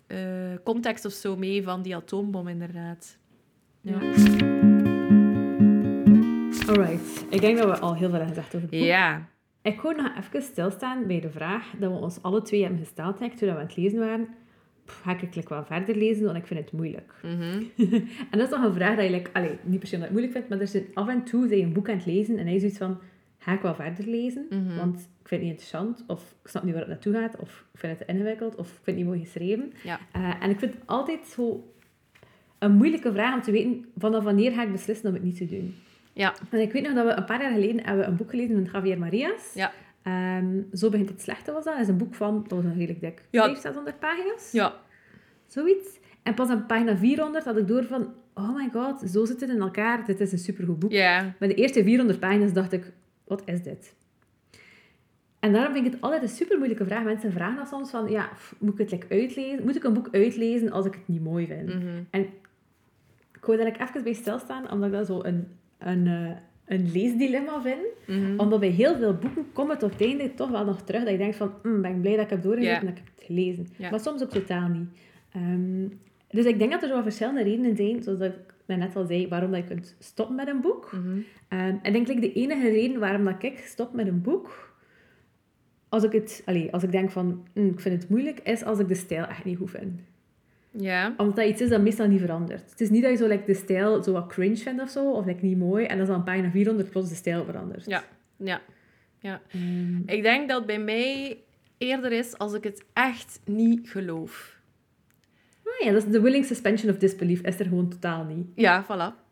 eh, 0.06 0.18
context 0.64 1.04
of 1.04 1.12
zo 1.12 1.36
mee 1.36 1.62
van 1.62 1.82
die 1.82 1.96
atoombom, 1.96 2.48
inderdaad. 2.48 3.18
Ja. 3.80 3.98
Alright. 6.68 7.24
Ik 7.30 7.40
denk 7.40 7.58
dat 7.58 7.66
we 7.66 7.78
al 7.78 7.94
heel 7.94 8.08
veel 8.08 8.18
hebben 8.18 8.28
gezegd 8.34 8.46
over 8.54 8.60
het 8.60 8.70
boek. 8.70 8.80
Ja. 8.88 9.28
Ik 9.62 9.80
wou 9.80 9.96
nog 9.96 10.10
even 10.18 10.42
stilstaan 10.42 11.06
bij 11.06 11.20
de 11.20 11.30
vraag 11.30 11.70
dat 11.78 11.90
we 11.90 11.96
ons 11.98 12.18
alle 12.22 12.42
twee 12.42 12.60
hebben 12.60 12.78
gesteld 12.78 13.18
hè, 13.18 13.28
toen 13.28 13.48
we 13.48 13.54
aan 13.54 13.60
het 13.60 13.76
lezen 13.76 13.98
waren. 13.98 14.28
Ga 14.86 15.10
ik 15.10 15.18
eigenlijk 15.18 15.48
wel 15.48 15.64
verder 15.64 15.96
lezen, 15.96 16.24
want 16.24 16.36
ik 16.36 16.46
vind 16.46 16.60
het 16.60 16.72
moeilijk. 16.72 17.14
Mhm. 17.22 17.62
En 18.30 18.38
dat 18.38 18.40
is 18.40 18.56
nog 18.56 18.64
een 18.64 18.74
vraag 18.74 18.96
dat 18.96 19.04
je, 19.04 19.10
like, 19.10 19.30
allee, 19.32 19.58
niet 19.62 19.78
per 19.78 19.88
se 19.88 19.94
omdat 19.94 20.10
je 20.10 20.14
het 20.14 20.22
moeilijk 20.24 20.32
vindt, 20.32 20.48
maar 20.48 20.60
er 20.60 20.68
zit 20.68 20.94
af 20.94 21.08
en 21.08 21.24
toe 21.24 21.46
zijn 21.46 21.58
je 21.58 21.66
een 21.66 21.72
boek 21.72 21.88
aan 21.88 21.96
het 21.96 22.06
lezen 22.06 22.38
en 22.38 22.44
hij 22.44 22.54
is 22.54 22.60
zoiets 22.60 22.78
van, 22.78 22.98
ga 23.38 23.52
ik 23.52 23.60
wel 23.60 23.74
verder 23.74 24.06
lezen? 24.06 24.46
Mhm. 24.50 24.76
Want 24.76 24.96
ik 24.96 25.28
vind 25.28 25.40
het 25.40 25.40
niet 25.40 25.50
interessant, 25.50 26.04
of 26.06 26.34
ik 26.42 26.48
snap 26.48 26.62
niet 26.62 26.72
waar 26.72 26.82
het 26.82 26.90
naartoe 26.90 27.12
gaat, 27.12 27.36
of 27.36 27.64
ik 27.72 27.78
vind 27.78 27.98
het 27.98 28.06
te 28.06 28.12
ingewikkeld, 28.12 28.54
of 28.54 28.66
ik 28.66 28.74
vind 28.82 28.86
het 28.86 28.96
niet 28.96 29.06
mooi 29.06 29.20
geschreven. 29.20 29.72
Ja. 29.82 30.00
Eh, 30.12 30.42
en 30.42 30.50
ik 30.50 30.58
vind 30.58 30.74
het 30.74 30.82
altijd 30.86 31.26
zo 31.26 31.74
een 32.58 32.72
moeilijke 32.72 33.12
vraag 33.12 33.34
om 33.34 33.42
te 33.42 33.50
weten, 33.50 33.84
vanaf 33.96 34.24
wanneer 34.24 34.52
ga 34.52 34.62
ik 34.62 34.72
beslissen 34.72 35.08
om 35.08 35.14
het 35.14 35.22
niet 35.22 35.36
te 35.36 35.46
doen? 35.46 35.74
Ja. 36.12 36.34
En 36.50 36.60
ik 36.60 36.72
weet 36.72 36.82
nog 36.82 36.94
dat 36.94 37.06
we 37.06 37.12
een 37.12 37.24
paar 37.24 37.42
jaar 37.42 37.52
geleden 37.52 37.84
hebben 37.84 38.04
we 38.04 38.10
een 38.10 38.16
boek 38.16 38.30
gelezen 38.30 38.54
van 38.54 38.72
Javier 38.72 38.98
Marias. 38.98 39.52
Ja. 39.54 39.72
Ehm, 40.04 40.60
Zo 40.72 40.88
begint 40.90 41.08
het 41.08 41.20
slechte 41.22 41.52
was 41.52 41.64
dat. 41.64 41.72
Dat 41.72 41.82
is 41.82 41.88
een 41.88 41.96
boek 41.96 42.14
van, 42.14 42.44
dat 42.48 42.50
was 42.52 42.64
een 42.64 42.78
redelijk 42.78 43.00
dik, 43.00 43.22
Ja. 43.30 43.40
500, 43.44 43.60
600 43.60 43.98
pagina's. 43.98 44.52
Ja. 44.52 44.74
Zoiets. 45.46 45.98
En 46.22 46.34
pas 46.34 46.48
aan 46.48 46.66
pagina 46.66 46.96
400 46.96 47.44
had 47.44 47.56
ik 47.56 47.68
door 47.68 47.84
van, 47.84 48.12
oh 48.34 48.54
my 48.56 48.68
god, 48.72 49.00
zo 49.10 49.24
zit 49.24 49.40
het 49.40 49.50
in 49.50 49.60
elkaar. 49.60 50.04
Dit 50.06 50.20
is 50.20 50.32
een 50.32 50.38
supergoed 50.38 50.78
boek. 50.78 50.90
Met 51.38 51.48
de 51.50 51.54
eerste 51.54 51.82
400 51.82 52.20
pagina's 52.20 52.52
dacht 52.52 52.72
ik, 52.72 52.92
wat 53.24 53.42
is 53.44 53.62
dit? 53.62 53.94
En 55.40 55.52
daarom 55.52 55.72
vind 55.72 55.86
ik 55.86 55.92
het 55.92 56.00
altijd 56.00 56.22
een 56.22 56.28
super 56.28 56.56
moeilijke 56.56 56.84
vraag. 56.84 57.02
Mensen 57.04 57.32
vragen 57.32 57.56
dat 57.56 57.68
soms 57.68 57.90
van, 57.90 58.10
ja, 58.10 58.28
moet 58.58 58.72
ik 58.72 58.78
het 58.78 58.90
like 58.90 59.06
uitlezen? 59.14 59.64
Moet 59.64 59.76
ik 59.76 59.84
een 59.84 59.92
boek 59.92 60.08
uitlezen 60.10 60.70
als 60.72 60.86
ik 60.86 60.94
het 60.94 61.08
niet 61.08 61.22
mooi 61.22 61.46
vind? 61.46 61.68
Mhm. 61.74 62.02
En 62.10 62.20
ik 63.32 63.44
wou 63.44 63.58
daar 63.58 63.88
even 63.88 64.02
bij 64.02 64.12
stilstaan, 64.12 64.70
omdat 64.70 64.88
ik 64.88 64.94
dat 64.94 65.06
zo 65.06 65.22
een, 65.22 65.46
een, 65.78 66.06
eh, 66.06 66.36
een 66.64 66.90
leesdilemma 66.92 67.62
vind. 67.62 67.82
Mhm. 68.06 68.38
Omdat 68.40 68.60
bij 68.60 68.68
heel 68.68 68.96
veel 68.96 69.14
boeken 69.14 69.52
komt 69.52 69.70
het 69.70 69.82
op 69.82 69.90
het 69.90 70.00
einde 70.00 70.34
toch 70.34 70.50
wel 70.50 70.64
nog 70.64 70.82
terug 70.82 71.02
dat 71.02 71.10
je 71.12 71.18
denkt 71.18 71.36
van, 71.36 71.52
"Mm, 71.62 71.82
ben 71.82 71.90
ik 71.94 72.00
blij 72.00 72.14
dat 72.16 72.24
ik 72.24 72.30
heb 72.30 72.42
doorgezet 72.42 72.70
Ja. 72.70 72.78
en 72.80 72.86
dat 72.86 72.96
ik 72.98 73.02
heb 73.04 73.14
het 73.16 73.24
gelezen. 73.24 73.66
Maar 73.90 74.00
soms 74.00 74.22
ook 74.22 74.30
totaal 74.30 74.68
niet. 74.68 74.88
Ehm, 75.32 75.86
dus 76.30 76.44
ik 76.44 76.58
denk 76.58 76.70
dat 76.70 76.82
er 76.82 76.88
zo 76.88 77.02
verschillende 77.02 77.42
redenen 77.42 77.76
zijn, 77.76 78.02
zoals 78.02 78.20
ik 78.20 78.34
net 78.66 78.96
al 78.96 79.06
zei, 79.06 79.28
waarom 79.28 79.50
dat 79.50 79.60
je 79.60 79.66
kunt 79.66 79.96
stoppen 79.98 80.36
met 80.36 80.48
een 80.48 80.60
boek. 80.60 80.92
Mhm. 80.92 81.18
Ehm, 81.48 81.60
en 81.60 81.76
ik 81.82 81.92
denk 81.92 82.06
like, 82.08 82.20
de 82.20 82.32
enige 82.32 82.68
reden 82.68 83.00
waarom 83.00 83.24
dat 83.24 83.42
ik 83.42 83.58
stop 83.58 83.92
met 83.92 84.06
een 84.06 84.22
boek, 84.22 84.72
als 85.88 86.02
ik, 86.04 86.12
het, 86.12 86.42
allee, 86.44 86.72
als 86.72 86.82
ik 86.82 86.90
denk 86.92 87.10
van, 87.10 87.46
"Mm, 87.54 87.68
ik 87.68 87.80
vind 87.80 88.00
het 88.02 88.10
moeilijk, 88.10 88.40
is 88.40 88.62
als 88.64 88.78
ik 88.78 88.88
de 88.88 88.94
stijl 88.94 89.24
echt 89.26 89.44
niet 89.44 89.56
goed 89.58 89.70
vind. 89.70 90.00
Ja. 90.76 91.14
Omdat 91.16 91.36
dat 91.36 91.46
iets 91.46 91.60
is 91.60 91.68
dat 91.68 91.80
meestal 91.80 92.06
niet 92.06 92.20
verandert. 92.20 92.70
Het 92.70 92.80
is 92.80 92.90
niet 92.90 93.02
dat 93.02 93.10
je 93.10 93.16
zo 93.16 93.26
like, 93.26 93.44
de 93.44 93.54
stijl 93.54 94.02
zo 94.02 94.12
wat 94.12 94.26
cringe 94.26 94.56
vindt 94.56 94.82
of 94.82 94.88
zo, 94.90 95.10
of 95.10 95.24
like, 95.26 95.44
niet 95.44 95.58
mooi, 95.58 95.84
en 95.84 95.96
dan 95.96 96.06
is 96.06 96.12
dan 96.12 96.24
pagina 96.24 96.50
400 96.50 96.90
plots 96.90 97.08
de 97.08 97.14
stijl 97.14 97.44
verandert. 97.44 97.84
Ja. 97.86 98.04
Ja. 98.36 98.60
Ja. 99.20 99.40
Ehm, 99.48 99.96
Ik 100.06 100.22
denk 100.22 100.48
dat 100.48 100.66
bij 100.66 100.78
mij 100.78 101.38
eerder 101.78 102.12
is 102.12 102.38
als 102.38 102.52
ik 102.52 102.64
het 102.64 102.84
echt 102.92 103.40
niet 103.44 103.90
geloof. 103.90 104.56
ah 105.64 105.86
ja, 105.86 105.92
dat 105.92 106.04
is 106.04 106.10
de 106.12 106.20
willing 106.20 106.44
suspension 106.44 106.90
of 106.92 106.98
disbelief 106.98 107.40
is 107.40 107.58
er 107.58 107.64
gewoon 107.66 107.88
totaal 107.88 108.24
niet. 108.24 108.46
Ja, 108.54 108.84
voilà. 108.84 109.22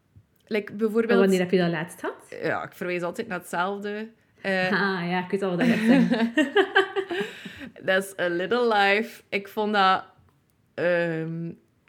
Like 0.47 0.73
En 0.73 0.79
bijvoorbeeld... 0.79 1.19
wanneer 1.21 1.39
heb 1.39 1.51
je 1.51 1.59
dat 1.59 1.71
laatst 1.71 2.01
gehad? 2.01 2.37
Ja, 2.43 2.63
ik 2.65 2.73
verwijs 2.73 3.03
altijd 3.03 3.29
naar 3.29 3.39
hetzelfde. 3.39 4.09
Eh, 4.41 4.73
ah 4.83 5.09
ja, 5.11 5.25
ik 5.25 5.31
weet 5.31 5.43
al 5.43 5.51
wat 5.51 5.59
dat 5.59 5.69
zeggen. 5.69 6.33
That's 7.87 8.19
a 8.19 8.29
Little 8.29 8.69
Life. 8.75 9.23
Ik 9.29 9.49
vond 9.49 9.73
dat... 9.73 10.05
ehm, 10.75 11.49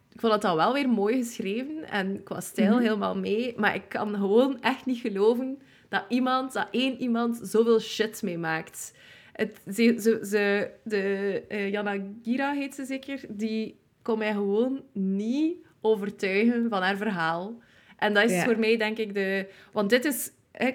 ik 0.10 0.20
vond 0.20 0.32
dat 0.34 0.42
dan 0.42 0.56
wel 0.56 0.74
weer 0.74 0.90
mooi 0.90 1.18
geschreven 1.18 1.90
en 1.90 2.24
qua 2.24 2.40
stijl 2.42 2.74
Mhm. 2.74 2.82
helemaal 2.84 3.18
mee. 3.18 3.54
Maar 3.58 3.76
ik 3.76 3.84
kan 3.90 4.16
gewoon 4.16 4.62
echt 4.62 4.86
niet 4.86 4.98
geloven 5.00 5.58
dat 5.90 6.04
iemand, 6.08 6.54
dat 6.54 6.68
één 6.72 7.02
iemand, 7.02 7.40
zoveel 7.44 7.80
shit 7.80 8.22
meemaakt. 8.22 8.94
Het, 9.34 9.62
ze, 9.74 9.96
ze, 10.00 10.20
ze, 10.26 10.72
de 10.84 11.68
Jana 11.72 11.96
Gira 12.24 12.52
heet 12.54 12.76
ze 12.76 12.86
zeker, 12.86 13.20
die 13.30 13.80
kon 14.02 14.18
mij 14.18 14.32
gewoon 14.32 14.84
niet 14.94 15.58
overtuigen 15.82 16.70
van 16.70 16.82
haar 16.82 16.98
verhaal. 16.98 17.58
En 17.98 18.14
dat 18.14 18.30
is 18.30 18.44
voor 18.44 18.60
mij, 18.60 18.78
denk 18.78 18.98
ik, 18.98 19.14
de... 19.14 19.48
Want 19.72 19.90
dit 19.90 20.06
is... 20.06 20.32
Hè, 20.52 20.66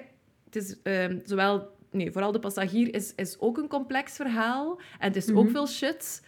het 0.45 0.55
is 0.55 0.75
ehm, 0.83 1.19
zowel... 1.25 1.77
Nee, 1.91 2.11
vooral 2.11 2.31
De 2.31 2.39
Passagier 2.39 2.93
is, 2.95 3.13
is 3.15 3.39
ook 3.39 3.57
een 3.57 3.67
complex 3.67 4.15
verhaal. 4.15 4.79
En 4.99 5.07
het 5.07 5.15
is 5.15 5.31
ook 5.31 5.43
Mhm. 5.43 5.51
veel 5.51 5.67
shit. 5.67 6.25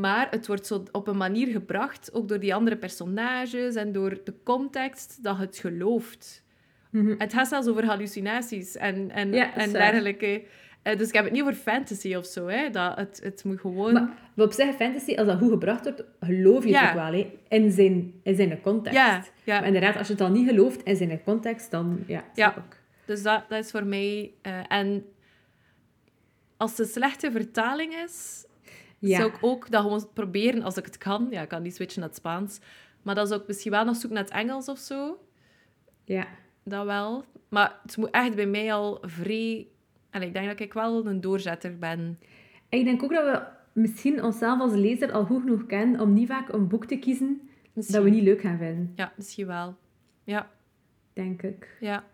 Maar 0.00 0.26
het 0.30 0.46
wordt 0.46 0.66
zo 0.66 0.82
op 0.92 1.06
een 1.08 1.16
manier 1.16 1.46
gebracht, 1.46 2.12
ook 2.12 2.28
door 2.28 2.40
die 2.40 2.54
andere 2.54 2.76
personages 2.76 3.74
en 3.74 3.92
door 3.92 4.20
de 4.24 4.34
context, 4.44 5.22
dat 5.22 5.38
het 5.38 5.58
gelooft. 5.58 6.44
Mhm. 6.90 7.14
Het 7.18 7.32
gaat 7.32 7.48
zelfs 7.48 7.66
over 7.68 7.84
hallucinaties 7.84 8.76
en, 8.76 9.10
en, 9.10 9.32
Ja, 9.32 9.54
en 9.54 9.72
dergelijke. 9.72 10.42
Eh, 10.82 10.98
dus 10.98 11.08
ik 11.08 11.14
heb 11.14 11.24
het 11.24 11.32
niet 11.32 11.42
over 11.42 11.54
fantasy 11.54 12.14
of 12.14 12.26
zo. 12.26 12.46
Hè. 12.46 12.70
Dat 12.70 12.96
het, 12.96 13.20
het 13.22 13.44
moet 13.44 13.60
gewoon... 13.60 13.92
Maar, 13.92 14.08
maar 14.34 14.46
op 14.46 14.52
zich, 14.52 14.74
fantasy, 14.74 15.14
als 15.14 15.26
dat 15.26 15.38
goed 15.38 15.50
gebracht 15.50 15.82
wordt, 15.84 16.04
geloof 16.20 16.64
je 16.64 16.70
Ja. 16.70 16.80
het 16.80 16.88
ook 16.88 16.94
wel, 16.94 17.12
hè? 17.12 17.32
In 17.48 17.70
zijn, 17.70 18.12
in 18.22 18.36
zijn 18.36 18.60
context. 18.60 18.98
ja, 18.98 19.24
ja. 19.44 19.58
Maar 19.58 19.66
inderdaad, 19.66 19.96
als 19.96 20.06
je 20.06 20.12
het 20.12 20.22
dan 20.22 20.32
niet 20.32 20.48
gelooft 20.48 20.82
in 20.82 20.96
zijn 20.96 21.22
context, 21.24 21.70
dan 21.70 22.04
ja, 22.06 22.24
Ja. 22.34 22.56
ik. 22.56 22.80
Dus 23.04 23.22
dat, 23.22 23.44
dat 23.48 23.64
is 23.64 23.70
voor 23.70 23.84
mij... 23.84 24.32
eh, 24.42 24.52
en 24.68 25.04
als 26.56 26.70
het 26.70 26.78
een 26.80 26.86
slechte 26.86 27.30
vertaling 27.30 27.94
is, 27.94 28.44
Ja. 28.98 29.16
zou 29.16 29.28
ik 29.30 29.38
ook 29.40 29.70
dat 29.70 29.82
gewoon 29.82 30.08
proberen, 30.12 30.62
als 30.62 30.76
ik 30.76 30.84
het 30.84 30.98
kan. 30.98 31.26
Ja, 31.30 31.42
ik 31.42 31.48
kan 31.48 31.62
niet 31.62 31.74
switchen 31.74 32.00
naar 32.00 32.08
het 32.08 32.18
Spaans. 32.18 32.60
Maar 33.02 33.14
dan 33.14 33.26
zou 33.26 33.40
ik 33.40 33.46
misschien 33.46 33.70
wel 33.70 33.84
nog 33.84 33.94
zoeken 33.96 34.12
naar 34.14 34.24
het 34.24 34.32
Engels 34.32 34.68
of 34.68 34.78
zo. 34.78 35.18
Ja. 36.04 36.26
Dat 36.64 36.84
wel. 36.84 37.24
Maar 37.48 37.78
het 37.82 37.96
moet 37.96 38.10
echt 38.10 38.34
bij 38.34 38.46
mij 38.46 38.72
al 38.72 38.98
vrij... 39.02 39.66
En 40.10 40.22
ik 40.22 40.32
denk 40.32 40.46
dat 40.46 40.60
ik 40.60 40.72
wel 40.72 41.06
een 41.06 41.20
doorzetter 41.20 41.78
ben. 41.78 42.18
En 42.68 42.78
ik 42.78 42.84
denk 42.84 43.02
ook 43.02 43.12
dat 43.12 43.24
we 43.24 43.42
misschien 43.80 44.22
onszelf 44.24 44.60
als 44.60 44.72
lezer 44.72 45.12
al 45.12 45.24
goed 45.24 45.40
genoeg 45.40 45.66
kennen 45.66 46.00
om 46.00 46.12
niet 46.12 46.28
vaak 46.28 46.52
een 46.52 46.68
boek 46.68 46.84
te 46.86 46.98
kiezen 46.98 47.40
Misschien. 47.72 47.94
dat 47.96 48.04
we 48.04 48.10
niet 48.10 48.22
leuk 48.22 48.40
gaan 48.40 48.58
vinden, 48.58 48.92
Ja, 48.96 49.12
misschien 49.16 49.46
wel. 49.46 49.76
Ja, 50.24 50.50
denk 51.12 51.42
ik. 51.42 51.76
ja. 51.80 52.04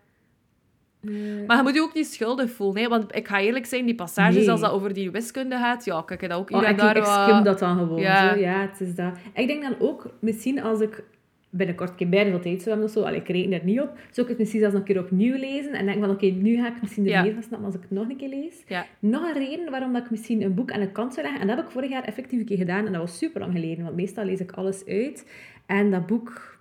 Maar 1.47 1.57
je 1.57 1.63
moet 1.63 1.73
je 1.73 1.81
ook 1.81 1.93
niet 1.93 2.07
schuldig 2.07 2.51
voelen. 2.51 2.81
Hè? 2.83 2.87
Want 2.89 3.15
ik 3.15 3.27
ga 3.27 3.39
eerlijk 3.41 3.65
zijn, 3.65 3.85
die 3.85 3.95
passages, 3.95 4.35
Nee. 4.35 4.51
als 4.51 4.59
dat 4.61 4.71
over 4.71 4.93
die 4.93 5.11
wiskunde 5.11 5.55
gaat, 5.55 5.85
ja, 5.85 6.01
kijk, 6.01 6.21
dat 6.21 6.31
ook 6.31 6.49
hier 6.49 6.57
oh, 6.57 6.63
en 6.65 6.71
ik, 6.71 6.77
daar 6.77 6.97
ik 6.97 7.03
wat- 7.03 7.23
skim 7.29 7.43
dat 7.43 7.59
dan 7.59 7.77
gewoon. 7.77 7.99
Ja. 8.01 8.33
Zo. 8.33 8.39
ja, 8.39 8.61
het 8.61 8.81
is 8.81 8.95
dat. 8.95 9.17
Ik 9.33 9.47
denk 9.47 9.61
dan 9.61 9.75
ook, 9.79 10.09
misschien 10.19 10.61
als 10.61 10.79
ik 10.81 11.03
binnenkort 11.49 11.89
een 11.89 11.95
keer 11.95 12.09
bij 12.09 12.25
veel 12.29 12.39
tijd 12.39 12.83
of 12.83 12.89
zo, 12.91 13.01
allee, 13.01 13.19
ik 13.19 13.27
reken 13.27 13.51
er 13.53 13.63
niet 13.63 13.79
op, 13.79 13.89
zou 14.11 14.21
ik 14.21 14.27
het 14.27 14.37
misschien 14.37 14.59
zelfs 14.59 14.75
nog 14.75 14.83
een 14.87 14.93
keer 14.93 15.03
opnieuw 15.03 15.35
lezen 15.37 15.73
en 15.73 15.85
denk 15.85 15.99
van, 15.99 16.09
oké, 16.09 16.25
nu 16.25 16.55
ga 16.55 16.67
ik 16.67 16.81
misschien 16.81 17.03
er 17.05 17.09
Ja. 17.11 17.21
meer 17.21 17.33
van 17.33 17.43
snappen 17.43 17.65
als 17.67 17.75
ik 17.75 17.81
het 17.81 17.91
nog 17.91 18.09
een 18.09 18.17
keer 18.17 18.29
lees. 18.29 18.63
Ja. 18.67 18.85
Nog 18.99 19.23
een 19.27 19.33
reden 19.47 19.71
waarom 19.71 19.93
dat 19.93 20.03
ik 20.03 20.09
misschien 20.11 20.41
een 20.41 20.53
boek 20.53 20.71
aan 20.71 20.79
de 20.79 20.91
kant 20.91 21.13
zou 21.13 21.25
leggen, 21.25 21.41
en 21.41 21.47
dat 21.47 21.55
heb 21.57 21.65
ik 21.65 21.71
vorig 21.71 21.89
jaar 21.89 22.03
effectief 22.03 22.39
een 22.39 22.45
keer 22.45 22.57
gedaan, 22.57 22.85
en 22.85 22.91
dat 22.91 23.01
was 23.01 23.17
super 23.17 23.41
lang 23.41 23.53
geleden, 23.53 23.83
want 23.83 23.95
meestal 23.95 24.25
lees 24.25 24.39
ik 24.39 24.51
alles 24.51 24.85
uit. 24.85 25.29
En 25.65 25.91
dat 25.91 26.05
boek, 26.05 26.54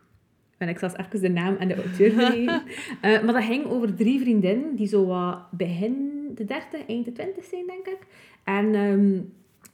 en 0.58 0.68
ik 0.68 0.78
zal 0.78 0.88
eens 0.88 0.98
even 1.06 1.20
de 1.20 1.28
naam 1.28 1.56
en 1.56 1.68
de 1.68 1.74
auteur 1.74 2.10
vergeten, 2.10 2.62
Eh, 3.00 3.22
maar 3.22 3.34
dat 3.34 3.44
ging 3.44 3.64
over 3.66 3.94
drie 3.94 4.20
vriendinnen, 4.20 4.76
die 4.76 4.86
zo 4.86 5.06
wat 5.06 5.38
begin 5.50 6.12
de 6.34 6.44
30, 6.44 6.86
eind 6.86 7.04
de 7.04 7.12
20 7.12 7.44
zijn, 7.44 7.66
denk 7.66 7.86
ik. 7.86 7.98
En 8.44 8.74
ehm, 8.74 9.20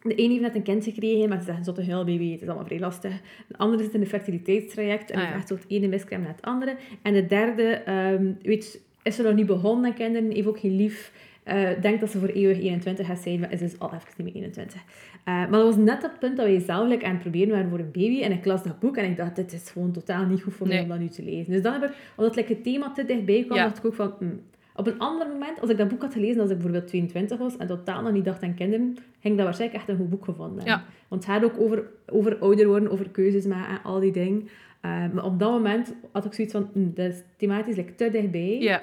de 0.03 0.15
ene 0.15 0.29
heeft 0.31 0.43
net 0.43 0.55
een 0.55 0.63
kind 0.63 0.85
gekregen, 0.85 1.29
maar 1.29 1.39
ze 1.39 1.45
zegt, 1.45 1.65
zotte 1.65 1.83
heel 1.83 2.05
baby, 2.05 2.31
het 2.33 2.41
is 2.43 2.47
allemaal 2.47 2.67
vrij 2.67 2.79
lastig. 2.81 3.21
De 3.49 3.57
andere 3.59 3.83
zit 3.83 3.95
in 3.95 4.01
een 4.01 4.07
fertiliteitstraject 4.07 5.11
en 5.11 5.17
Ah, 5.17 5.21
die 5.21 5.27
ja. 5.27 5.31
vraagt 5.31 5.49
zo 5.49 5.55
het 5.55 5.65
ene 5.69 5.89
miskraam 5.89 6.21
naar 6.21 6.33
het 6.37 6.43
andere. 6.45 6.77
En 7.03 7.13
de 7.13 7.27
derde, 7.27 7.63
ehm, 7.63 8.33
weet, 8.43 8.81
is 9.03 9.19
er 9.19 9.25
nog 9.25 9.35
niet 9.35 9.47
begonnen 9.47 9.81
met 9.81 9.95
kinderen, 9.95 10.31
heeft 10.31 10.47
ook 10.47 10.59
geen 10.59 10.77
lief. 10.77 11.13
Eh, 11.51 11.81
denkt 11.83 12.01
dat 12.01 12.11
ze 12.11 12.19
voor 12.19 12.29
eeuwig 12.29 12.59
21 12.59 13.07
gaat 13.07 13.19
zijn, 13.19 13.41
maar 13.41 13.53
is 13.53 13.59
dus 13.59 13.79
al 13.79 13.89
even 13.95 14.07
niet 14.17 14.27
meer 14.27 14.35
21. 14.43 14.83
Eh, 15.25 15.25
maar 15.35 15.51
dat 15.51 15.63
was 15.63 15.77
net 15.77 16.03
het 16.03 16.19
punt 16.19 16.37
dat 16.37 16.47
wij 16.47 16.59
zelf 16.61 16.89
like, 16.89 17.05
aan 17.05 17.13
het 17.13 17.21
proberen 17.21 17.49
waren 17.51 17.69
voor 17.71 17.79
een 17.79 17.91
baby. 17.93 18.23
En 18.23 18.33
ik 18.33 18.45
las 18.45 18.63
dat 18.63 18.79
boek 18.81 18.97
en 18.97 19.11
ik 19.11 19.17
dacht, 19.17 19.37
dit 19.37 19.53
is 19.53 19.71
gewoon 19.71 19.93
totaal 19.93 20.27
niet 20.27 20.43
goed 20.43 20.55
voor 20.55 20.67
mij 20.67 20.75
Nee. 20.77 20.85
om 20.85 20.91
dat 20.91 20.99
nu 21.01 21.09
te 21.09 21.23
lezen. 21.23 21.53
Dus 21.53 21.63
dan 21.63 21.73
heb 21.73 21.91
ik, 21.91 21.97
omdat 22.17 22.37
like, 22.37 22.53
het 22.53 22.63
thema 22.65 22.93
te 22.93 23.05
dichtbij 23.05 23.45
kwam, 23.45 23.57
Ja. 23.57 23.65
dacht 23.65 23.79
ik 23.79 23.85
ook 23.85 23.95
van... 23.95 24.15
hmm. 24.19 24.41
Op 24.75 24.87
een 24.87 24.99
ander 24.99 25.29
moment, 25.29 25.61
als 25.61 25.71
ik 25.71 25.77
dat 25.77 25.89
boek 25.89 26.03
had 26.03 26.13
gelezen 26.13 26.41
als 26.41 26.51
ik 26.51 26.57
bijvoorbeeld 26.57 26.87
22 26.89 27.39
was 27.39 27.57
en 27.57 27.67
totaal 27.67 28.03
nog 28.03 28.13
niet 28.13 28.25
dacht 28.25 28.43
aan 28.43 28.55
kinderen, 28.55 28.97
ging 29.21 29.37
dat 29.37 29.45
waarschijnlijk 29.45 29.81
echt 29.81 29.89
een 29.91 29.97
goed 29.97 30.11
boek 30.11 30.25
gevonden. 30.25 30.65
Ja. 30.65 30.85
Want 31.09 31.25
het 31.25 31.33
gaat 31.33 31.45
ook 31.45 31.59
over, 31.59 31.85
over 32.07 32.39
ouder 32.39 32.67
worden, 32.67 32.91
over 32.91 33.09
keuzes 33.11 33.45
maken 33.47 33.69
en 33.75 33.83
al 33.83 34.01
die 34.01 34.13
dingen. 34.13 34.49
Eh, 34.81 34.91
maar 35.13 35.25
op 35.25 35.39
dat 35.39 35.51
moment 35.51 35.95
had 36.13 36.25
ik 36.25 36.33
zoiets 36.33 36.53
van, 36.55 36.71
hmm, 36.73 36.93
dat 36.95 37.07
is 37.13 37.23
thematisch 37.37 37.77
like, 37.77 37.95
te 37.95 38.11
dichtbij, 38.11 38.59
Ja, 38.61 38.83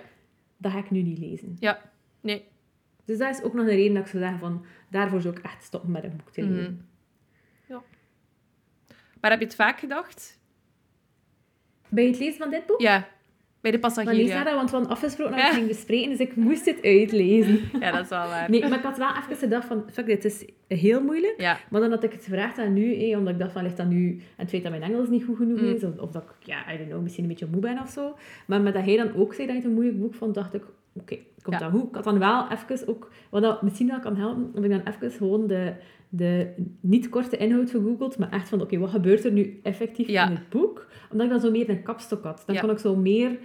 dat 0.57 0.71
ga 0.71 0.77
ik 0.77 0.91
nu 0.91 1.01
niet 1.01 1.17
lezen. 1.19 1.55
ja. 1.59 1.79
Nee. 2.21 2.43
Dus 3.07 3.17
dat 3.17 3.35
is 3.37 3.43
ook 3.43 3.53
nog 3.53 3.65
een 3.67 3.75
reden 3.75 3.93
dat 3.93 4.03
ik 4.03 4.09
zou 4.09 4.23
zeggen 4.23 4.39
van, 4.39 4.65
daarvoor 4.89 5.21
zou 5.21 5.37
ik 5.37 5.43
echt 5.43 5.63
stoppen 5.63 5.91
met 5.91 6.03
een 6.03 6.15
boek 6.17 6.31
te 6.31 6.41
lezen. 6.41 6.63
Mhm. 6.63 6.85
Maar 9.21 9.31
heb 9.31 9.39
je 9.39 9.45
het 9.45 9.55
vaak 9.55 9.79
gedacht? 9.79 10.39
Bij 11.89 12.05
het 12.05 12.19
lezen 12.19 12.37
van 12.37 12.49
dit 12.49 12.65
boek? 12.65 12.81
Ja, 12.81 13.07
bij 13.61 13.71
de 13.71 13.77
Maar 13.77 13.91
passagier, 13.93 14.25
ja. 14.25 14.31
Sarah, 14.37 14.53
want 14.55 14.69
we 14.69 14.75
hadden 14.75 14.91
afgesproken 14.95 15.31
dat 15.31 15.41
Ja. 15.41 15.45
het 15.45 15.53
gingen 15.55 15.69
bespreken, 15.69 16.09
dus 16.09 16.19
ik 16.19 16.35
moest 16.35 16.65
het 16.65 16.81
uitlezen. 16.83 17.59
Ja, 17.79 17.91
dat 17.91 18.03
is 18.03 18.09
wel 18.09 18.27
waar. 18.27 18.49
Nee, 18.49 18.61
maar 18.67 18.77
ik 18.77 18.83
had 18.83 18.97
wel 18.97 19.09
even 19.15 19.35
gedacht 19.35 19.65
van, 19.67 19.83
fuck, 19.91 20.05
dit 20.05 20.25
is 20.25 20.45
heel 20.67 21.03
moeilijk. 21.03 21.33
Ja, 21.41 21.59
Maar 21.69 21.81
dan 21.81 21.89
had 21.89 22.03
ik 22.03 22.11
het 22.11 22.23
gevraagd 22.23 22.57
aan 22.57 22.73
nu, 22.73 22.95
eh, 22.95 23.17
omdat 23.17 23.33
ik 23.33 23.39
dacht 23.39 23.51
van, 23.51 23.63
ligt 23.63 23.77
dat 23.77 23.87
nu 23.89 24.11
aan 24.11 24.21
het 24.35 24.49
feit 24.49 24.63
dat 24.63 24.71
mijn 24.71 24.83
Engels 24.83 25.09
niet 25.09 25.23
goed 25.23 25.37
genoeg 25.37 25.61
Mm. 25.61 25.73
is, 25.73 25.83
of, 25.83 25.97
of 25.97 26.11
dat 26.11 26.23
ik, 26.23 26.45
ja, 26.47 26.73
I 26.73 26.77
don't 26.77 26.89
know, 26.89 27.01
misschien 27.01 27.23
een 27.23 27.29
beetje 27.29 27.47
moe 27.51 27.61
ben 27.61 27.79
of 27.79 27.89
zo. 27.89 28.17
Maar 28.47 28.61
met 28.61 28.73
dat 28.73 28.83
hij 28.85 28.97
dan 28.97 29.15
ook 29.15 29.33
zei 29.33 29.47
dat 29.47 29.55
je 29.55 29.61
het 29.61 29.69
een 29.69 29.75
moeilijk 29.75 29.99
boek 29.99 30.13
vond, 30.15 30.33
dacht 30.35 30.53
ik, 30.53 30.63
oké, 30.93 31.17
komt 31.49 31.59
Ja. 31.59 31.69
dat 31.69 31.79
goed. 31.79 31.89
Ik 31.89 31.95
had 31.95 32.03
dan 32.03 32.19
wel 32.19 32.47
even 32.51 32.87
ook, 32.87 33.11
wat 33.29 33.41
dat 33.41 33.61
misschien 33.61 33.87
wel 33.87 33.99
kan 33.99 34.15
helpen, 34.15 34.51
heb 34.53 34.63
ik 34.63 34.69
dan 34.69 34.93
even 34.93 35.11
gewoon 35.11 35.47
de, 35.47 35.73
de 36.09 36.53
niet 36.79 37.09
korte 37.09 37.37
inhoud 37.37 37.71
gegoogeld, 37.71 38.17
maar 38.17 38.29
echt 38.29 38.49
van, 38.49 38.61
oké, 38.61 38.77
wat 38.77 38.89
gebeurt 38.89 39.25
er 39.25 39.31
nu 39.31 39.59
effectief 39.63 40.07
Ja. 40.07 40.25
in 40.29 40.35
het 40.35 40.49
boek? 40.49 40.87
Omdat 41.11 41.25
ik 41.25 41.31
dan 41.31 41.41
zo 41.41 41.51
meer 41.51 41.69
een 41.69 41.83
kapstok 41.83 42.23
had. 42.23 42.43
Dan 42.45 42.59
kon 42.59 42.69
ik 42.69 42.77
zo 42.77 42.95
meer... 42.95 43.37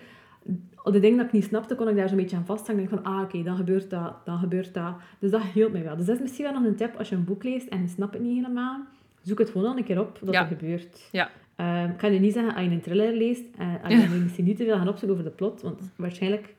De 0.85 0.99
dingen 1.01 1.17
dat 1.17 1.27
ik 1.27 1.33
niet 1.33 1.45
snapte, 1.45 1.75
kon 1.75 1.89
ik 1.89 1.97
daar 1.97 2.09
zo'n 2.09 2.17
beetje 2.17 2.37
aan 2.37 2.45
vasthangen. 2.47 2.81
En 2.87 2.93
ik 2.93 3.03
van, 3.03 3.13
ah, 3.13 3.23
oké, 3.23 3.43
dan 3.43 3.57
gebeurt 3.57 3.91
dat, 3.91 4.15
dan 4.25 4.39
gebeurt 4.39 4.75
dat. 4.75 4.95
Dus 5.19 5.31
dat 5.31 5.43
hielp 5.43 5.73
mij 5.73 5.83
wel. 5.85 5.97
Dus 5.97 6.07
dat 6.07 6.15
is 6.15 6.21
misschien 6.23 6.45
wel 6.45 6.53
nog 6.55 6.65
een 6.65 6.77
tip 6.77 6.97
als 6.97 7.09
je 7.09 7.15
een 7.17 7.25
boek 7.25 7.45
leest 7.45 7.69
en 7.69 7.81
je 7.81 7.89
snapt 7.89 8.15
het 8.15 8.23
niet 8.23 8.37
helemaal. 8.37 8.81
Zoek 9.23 9.39
het 9.39 9.51
gewoon 9.51 9.67
al 9.71 9.77
een 9.77 9.85
keer 9.85 10.01
op 10.01 10.19
wat 10.23 10.35
er 10.35 10.45
gebeurt. 10.47 11.09
Ja. 11.13 11.31
Ehm, 11.57 11.91
ik 11.91 11.97
kan 11.97 12.13
je 12.13 12.21
niet 12.21 12.33
zeggen, 12.33 12.55
als 12.55 12.65
je 12.65 12.71
een 12.71 12.81
thriller 12.81 13.13
leest, 13.17 13.45
uh, 13.61 13.85
als 13.85 13.93
je 13.95 14.09
misschien 14.23 14.45
niet 14.45 14.57
te 14.57 14.65
veel 14.65 14.77
gaan 14.77 14.89
opzoeken 14.89 15.19
over 15.19 15.31
de 15.31 15.37
plot, 15.37 15.63
want 15.63 15.93
waarschijnlijk 15.97 16.55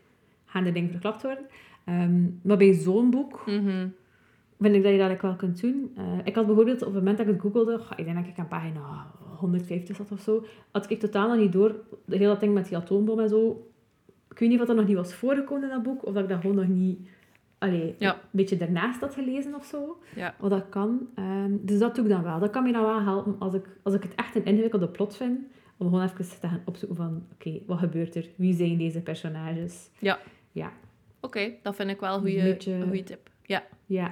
gaan 0.54 0.66
er 0.66 0.74
dingen 0.74 0.92
verklapt 0.92 1.22
worden. 1.24 1.46
Ehm, 1.86 2.22
maar 2.44 2.58
bij 2.58 2.74
zo'n 2.74 3.10
boek 3.10 3.44
Mhm. 3.46 3.88
vind 4.60 4.76
ik 4.76 4.84
dat 4.84 4.92
je 4.92 4.98
dat 4.98 5.22
wel 5.22 5.36
kunt 5.36 5.62
doen. 5.62 5.92
Eh, 5.96 6.04
ik 6.24 6.36
had 6.36 6.46
bijvoorbeeld, 6.46 6.82
op 6.82 6.88
het 6.88 6.94
moment 6.98 7.18
dat 7.18 7.28
ik 7.28 7.34
het 7.34 7.42
googelde, 7.42 7.78
goh, 7.80 7.92
ik 7.98 8.06
denk 8.06 8.18
dat 8.18 8.28
ik 8.28 8.40
aan 8.40 8.48
pagina 8.48 9.12
150 9.38 9.96
zat 9.96 10.12
of 10.12 10.20
zo, 10.20 10.46
had 10.72 10.90
ik 10.90 11.00
totaal 11.00 11.28
nog 11.28 11.38
niet 11.38 11.52
door, 11.52 11.76
de 12.06 12.18
hele 12.18 12.38
ding 12.38 12.54
met 12.54 12.68
die 12.68 12.78
atoombom 12.78 13.20
en 13.20 13.30
zo. 13.30 13.68
Ik 14.30 14.40
weet 14.40 14.50
niet 14.50 14.62
of 14.62 14.68
dat 14.68 14.76
nog 14.76 14.88
niet 14.88 14.96
was 14.96 15.14
voorgekomen 15.14 15.64
in 15.64 15.70
dat 15.70 15.84
boek, 15.84 16.06
of 16.06 16.14
dat 16.14 16.24
ik 16.24 16.30
dat 16.30 16.40
gewoon 16.42 16.56
nog 16.56 16.68
niet 16.68 17.00
allee, 17.58 17.96
Ja. 18.00 18.14
een 18.14 18.20
beetje 18.32 18.58
daarnaast 18.58 19.02
had 19.02 19.14
gelezen 19.14 19.56
of 19.56 19.66
zo. 19.66 19.98
Ja. 20.16 20.36
Wat 20.40 20.50
dat 20.50 20.70
kan. 20.70 21.08
Ehm, 21.16 21.52
dus 21.62 21.80
dat 21.80 21.96
doe 21.96 22.04
ik 22.06 22.10
dan 22.12 22.24
wel. 22.24 22.40
Dat 22.40 22.50
kan 22.50 22.64
me 22.64 22.72
dan 22.72 22.82
wel 22.84 23.02
helpen 23.02 23.36
als 23.40 23.54
ik, 23.54 23.66
als 23.84 23.94
ik 23.94 24.04
het 24.04 24.16
echt 24.16 24.36
een 24.36 24.46
ingewikkelde 24.46 24.88
plot 24.88 25.16
vind. 25.16 25.40
Om 25.78 25.88
gewoon 25.90 26.04
even 26.04 26.40
te 26.40 26.48
gaan 26.48 26.62
opzoeken 26.66 26.98
van... 26.98 27.24
Oké, 27.34 27.60
wat 27.68 27.78
gebeurt 27.80 28.16
er? 28.16 28.30
Wie 28.36 28.54
zijn 28.54 28.78
deze 28.78 29.02
personages? 29.02 29.90
Ja. 30.00 30.20
Ja. 30.54 30.72
Oké, 31.22 31.52
dat 31.64 31.76
vind 31.76 31.90
ik 31.90 32.00
wel 32.00 32.16
een 32.16 32.24
beetje- 32.24 32.72
een 32.74 32.84
goede 32.84 33.04
tip. 33.04 33.30
Ja. 33.46 33.64
Ja. 33.86 34.12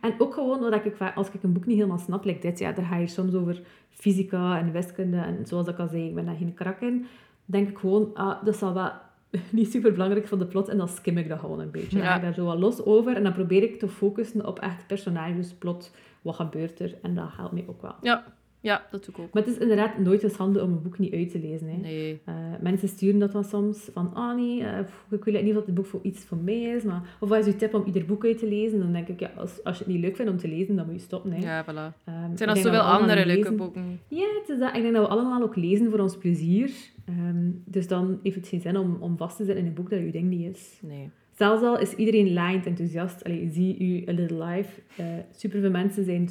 En 0.00 0.14
ook 0.18 0.34
gewoon, 0.34 0.60
wat 0.60 0.84
ik, 0.84 1.00
als 1.14 1.30
ik 1.30 1.42
een 1.42 1.52
boek 1.52 1.66
niet 1.66 1.76
helemaal 1.76 1.98
snap, 1.98 2.24
like 2.24 2.40
dit, 2.40 2.58
ja, 2.58 2.72
daar 2.72 2.84
ga 2.84 2.96
je 2.96 3.06
soms 3.06 3.34
over 3.34 3.62
fysica 3.90 4.58
en 4.58 4.72
wiskunde. 4.72 5.16
En 5.16 5.46
zoals 5.46 5.68
ik 5.68 5.78
al 5.78 5.88
zei, 5.88 6.08
ik 6.08 6.14
ben 6.14 6.24
daar 6.24 6.36
geen 6.36 6.54
krak 6.54 6.80
in. 6.80 7.06
denk 7.44 7.68
ik 7.68 7.78
gewoon, 7.78 8.10
ah, 8.14 8.44
dat 8.44 8.56
zal 8.56 8.74
wel 8.74 8.90
niet 9.50 9.70
super 9.70 9.92
belangrijk 9.92 10.26
voor 10.26 10.38
de 10.38 10.46
plot. 10.46 10.68
En 10.68 10.78
dan 10.78 10.88
skim 10.88 11.18
ik 11.18 11.28
dat 11.28 11.38
gewoon 11.38 11.60
een 11.60 11.70
beetje. 11.70 11.96
Dan 11.96 11.98
Ja. 12.06 12.10
ga 12.10 12.16
ik 12.16 12.22
daar 12.22 12.34
zo 12.34 12.44
wat 12.44 12.58
los 12.58 12.84
over. 12.84 13.16
En 13.16 13.22
dan 13.22 13.32
probeer 13.32 13.62
ik 13.62 13.78
te 13.78 13.88
focussen 13.88 14.46
op 14.46 14.58
echt 14.58 14.86
personages, 14.86 15.52
plot. 15.54 15.94
Wat 16.22 16.34
gebeurt 16.34 16.80
er? 16.80 16.94
En 17.02 17.14
dat 17.14 17.28
helpt 17.36 17.52
mij 17.52 17.64
ook 17.68 17.82
wel. 17.82 17.94
Ja. 18.00 18.24
Ja, 18.62 18.86
dat 18.90 19.04
doe 19.04 19.14
ik 19.14 19.20
ook. 19.20 19.32
Maar 19.32 19.42
het 19.42 19.52
is 19.52 19.58
inderdaad 19.58 19.98
nooit 19.98 20.22
een 20.22 20.30
schande 20.30 20.62
om 20.62 20.72
een 20.72 20.82
boek 20.82 20.98
niet 20.98 21.12
uit 21.12 21.30
te 21.30 21.38
lezen. 21.38 21.68
Hè. 21.68 21.76
Nee. 21.76 22.20
Eh, 22.24 22.34
mensen 22.60 22.88
sturen 22.88 23.18
dat 23.18 23.32
dan 23.32 23.44
soms 23.44 23.88
van, 23.92 24.14
ah 24.14 24.36
nee, 24.36 24.64
eh, 24.64 24.78
ik 25.10 25.24
weet 25.24 25.42
niet 25.44 25.56
of 25.56 25.64
dit 25.64 25.74
boek 25.74 25.86
voor 25.86 26.00
iets 26.02 26.24
voor 26.24 26.36
mij 26.36 26.60
is, 26.60 26.82
maar 26.82 27.16
of 27.20 27.28
wat 27.28 27.38
is 27.38 27.52
uw 27.52 27.58
tip 27.58 27.74
om 27.74 27.82
ieder 27.86 28.04
boek 28.04 28.24
uit 28.24 28.38
te 28.38 28.48
lezen? 28.48 28.78
Dan 28.78 28.92
denk 28.92 29.08
ik, 29.08 29.20
ja, 29.20 29.30
als, 29.36 29.64
als 29.64 29.78
je 29.78 29.84
het 29.84 29.92
niet 29.92 30.02
leuk 30.02 30.16
vindt 30.16 30.30
om 30.30 30.38
te 30.38 30.48
lezen, 30.48 30.76
dan 30.76 30.86
moet 30.86 30.94
je 30.94 31.00
stoppen. 31.00 31.32
Hè. 31.32 31.38
Ja, 31.38 31.64
voilà. 31.64 32.04
Ehm, 32.04 32.30
Er 32.30 32.36
zijn 32.38 32.48
dat 32.48 32.58
zoveel 32.58 32.80
andere 32.80 33.26
leuke 33.26 33.52
boeken. 33.52 34.00
Ja, 34.08 34.26
het 34.40 34.48
is 34.48 34.58
dat. 34.58 34.76
ik 34.76 34.82
denk 34.82 34.94
dat 34.94 35.06
we 35.06 35.12
allemaal 35.12 35.42
ook 35.42 35.56
lezen 35.56 35.90
voor 35.90 35.98
ons 35.98 36.16
plezier. 36.16 36.70
Ehm, 37.04 37.50
dus 37.64 37.88
dan 37.88 38.18
heeft 38.22 38.36
het 38.36 38.48
geen 38.48 38.60
zin 38.60 38.76
om, 38.76 38.96
om 39.00 39.16
vast 39.16 39.36
te 39.36 39.44
zitten 39.44 39.62
in 39.62 39.68
een 39.68 39.74
boek 39.74 39.90
dat 39.90 39.98
je 40.00 40.10
ding 40.10 40.28
niet 40.28 40.56
is. 40.56 40.78
Nee. 40.82 41.10
Zelfs 41.36 41.62
al 41.62 41.78
is 41.78 41.94
iedereen 41.94 42.32
lined 42.32 42.66
enthousiast. 42.66 43.24
Allee, 43.24 43.50
zie 43.50 43.78
u 43.78 44.08
A 44.08 44.12
Little 44.12 44.44
Life. 44.44 44.80
Eh 44.96 45.06
superveel 45.36 45.70
mensen 45.70 46.04
zijn 46.04 46.28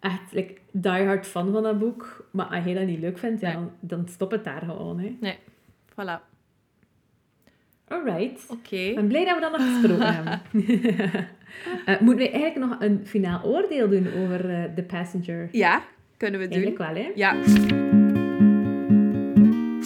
echt 0.00 0.32
like, 0.32 0.54
diehard 0.72 1.26
fan 1.26 1.52
van 1.52 1.62
dat 1.62 1.78
boek. 1.78 2.28
Maar 2.30 2.46
als 2.46 2.64
je 2.64 2.74
dat 2.74 2.86
niet 2.86 3.00
leuk 3.00 3.18
vindt, 3.18 3.40
ja, 3.40 3.46
Nee. 3.46 3.56
dan, 3.56 3.70
dan 3.80 4.08
stop 4.08 4.30
het 4.30 4.44
daar 4.44 4.62
gewoon. 4.64 5.00
Hè. 5.20 5.34
Voilà. 5.92 6.26
Alright. 7.88 8.46
Oké. 8.50 8.76
Ik 8.76 8.94
ben 8.94 9.08
blij 9.08 9.24
dat 9.24 9.34
we 9.34 9.40
dat 9.40 9.50
nog 9.58 9.72
gesproken 9.74 10.14
hebben. 10.14 10.40
Eh, 11.86 12.00
moeten 12.00 12.26
we 12.26 12.30
eigenlijk 12.32 12.70
nog 12.70 12.80
een 12.80 13.06
finaal 13.06 13.44
oordeel 13.44 13.88
doen 13.88 14.06
over 14.06 14.50
eh, 14.50 14.64
The 14.74 14.82
Passenger? 14.82 15.48
Ja, 15.52 15.82
kunnen 16.16 16.40
we 16.40 16.48
doen. 16.48 16.62
Eigenlijk 16.62 16.92
wel, 16.94 17.02
hè? 17.04 17.10
Ja. 17.14 17.34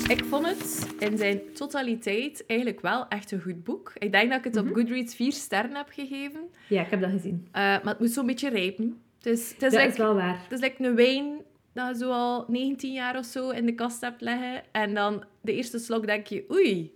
Ik 0.09 0.25
vond 0.25 0.47
het 0.47 0.95
in 0.99 1.19
zijn 1.19 1.41
totaliteit 1.55 2.45
eigenlijk 2.47 2.81
wel 2.81 3.09
echt 3.09 3.31
een 3.33 3.41
goed 3.41 3.65
boek. 3.65 3.93
Ik 3.99 4.13
denk 4.13 4.29
dat 4.31 4.39
ik 4.39 4.45
het 4.45 4.57
op 4.57 4.75
Goodreads 4.75 5.15
vier 5.15 5.33
sterren 5.33 5.75
heb 5.75 5.89
gegeven. 5.91 6.41
Ja, 6.69 6.83
ik 6.83 6.91
heb 6.91 7.01
dat 7.01 7.11
gezien. 7.11 7.47
Eh, 7.53 7.63
maar 7.63 7.81
het 7.85 7.99
moet 7.99 8.11
zo'n 8.11 8.27
beetje 8.27 8.49
rijpen. 8.49 9.01
Is, 9.27 9.51
het 9.51 9.63
is, 9.63 9.71
dat 9.71 9.73
like, 9.73 9.87
is 9.87 9.97
wel 9.97 10.15
waar. 10.15 10.41
het 10.43 10.53
is 10.53 10.61
like 10.61 10.85
een 10.85 10.95
wijn 10.97 11.41
dat 11.73 11.89
je 11.89 12.05
zo 12.05 12.11
al 12.11 12.45
19 12.49 12.93
jaar 12.93 13.19
of 13.19 13.25
zo 13.25 13.51
in 13.51 13.67
de 13.67 13.75
kast 13.75 14.01
hebt 14.01 14.21
liggen. 14.21 14.63
En 14.73 14.95
dan 14.95 15.25
de 15.41 15.53
eerste 15.55 15.79
slok 15.79 16.07
denk 16.07 16.27
je, 16.27 16.45
oei, 16.51 16.93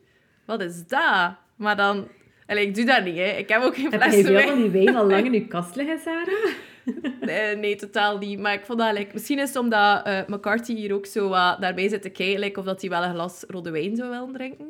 wat 0.47 0.63
is 0.63 0.87
dat? 0.87 1.35
Maar 1.57 1.77
dan... 1.77 2.09
Allee, 2.47 2.67
ik 2.67 2.75
doe 2.75 2.85
dat 2.85 3.05
niet, 3.05 3.17
hè. 3.17 3.29
Ik 3.31 3.49
heb 3.49 3.63
ook 3.63 3.75
geen 3.75 3.91
Heb 3.91 4.03
fles 4.03 4.23
wijn. 4.23 4.49
van 4.49 4.59
die 4.59 4.71
wijn 4.71 4.97
al 4.97 5.07
lang 5.07 5.25
in 5.25 5.33
je 5.33 5.47
kast 5.57 5.77
liggen, 5.77 5.99
Sarah? 5.99 6.53
Nee, 7.21 7.57
nee, 7.57 7.77
totaal 7.77 8.19
niet. 8.19 8.39
Maar 8.39 8.53
ik 8.53 8.65
vond 8.65 8.79
dat... 8.79 8.93
Like, 8.93 9.11
misschien 9.13 9.39
is 9.39 9.49
het 9.49 9.57
omdat 9.57 10.07
eh, 10.07 10.19
McCarthy 10.27 10.75
hier 10.75 10.95
ook 10.95 11.07
zo 11.07 11.29
wat 11.29 11.61
daarbij 11.61 11.89
zit 11.89 12.03
te 12.03 12.09
kijken. 12.09 12.41
like, 12.41 12.59
of 12.61 12.65
dat 12.67 12.81
hij 12.81 12.91
wel 12.91 13.05
een 13.05 13.15
glas 13.15 13.45
rode 13.49 13.71
wijn 13.71 13.97
zou 13.97 14.11
willen 14.11 14.33
drinken. 14.33 14.67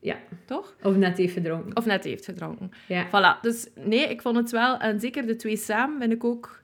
Ja. 0.00 0.16
Toch? 0.46 0.74
Of 0.82 0.96
net 0.96 1.16
heeft 1.16 1.32
gedronken. 1.32 1.76
Of 1.76 1.86
net 1.86 2.04
heeft 2.04 2.24
gedronken. 2.24 2.70
Ja. 2.88 3.06
Voilà. 3.06 3.40
Dus 3.40 3.68
nee, 3.74 4.08
ik 4.08 4.22
vond 4.22 4.36
het 4.36 4.50
wel... 4.50 4.78
En 4.78 5.00
zeker 5.00 5.26
de 5.26 5.36
twee 5.36 5.56
samen 5.56 6.00
vind 6.00 6.12
ik 6.12 6.24
ook... 6.24 6.59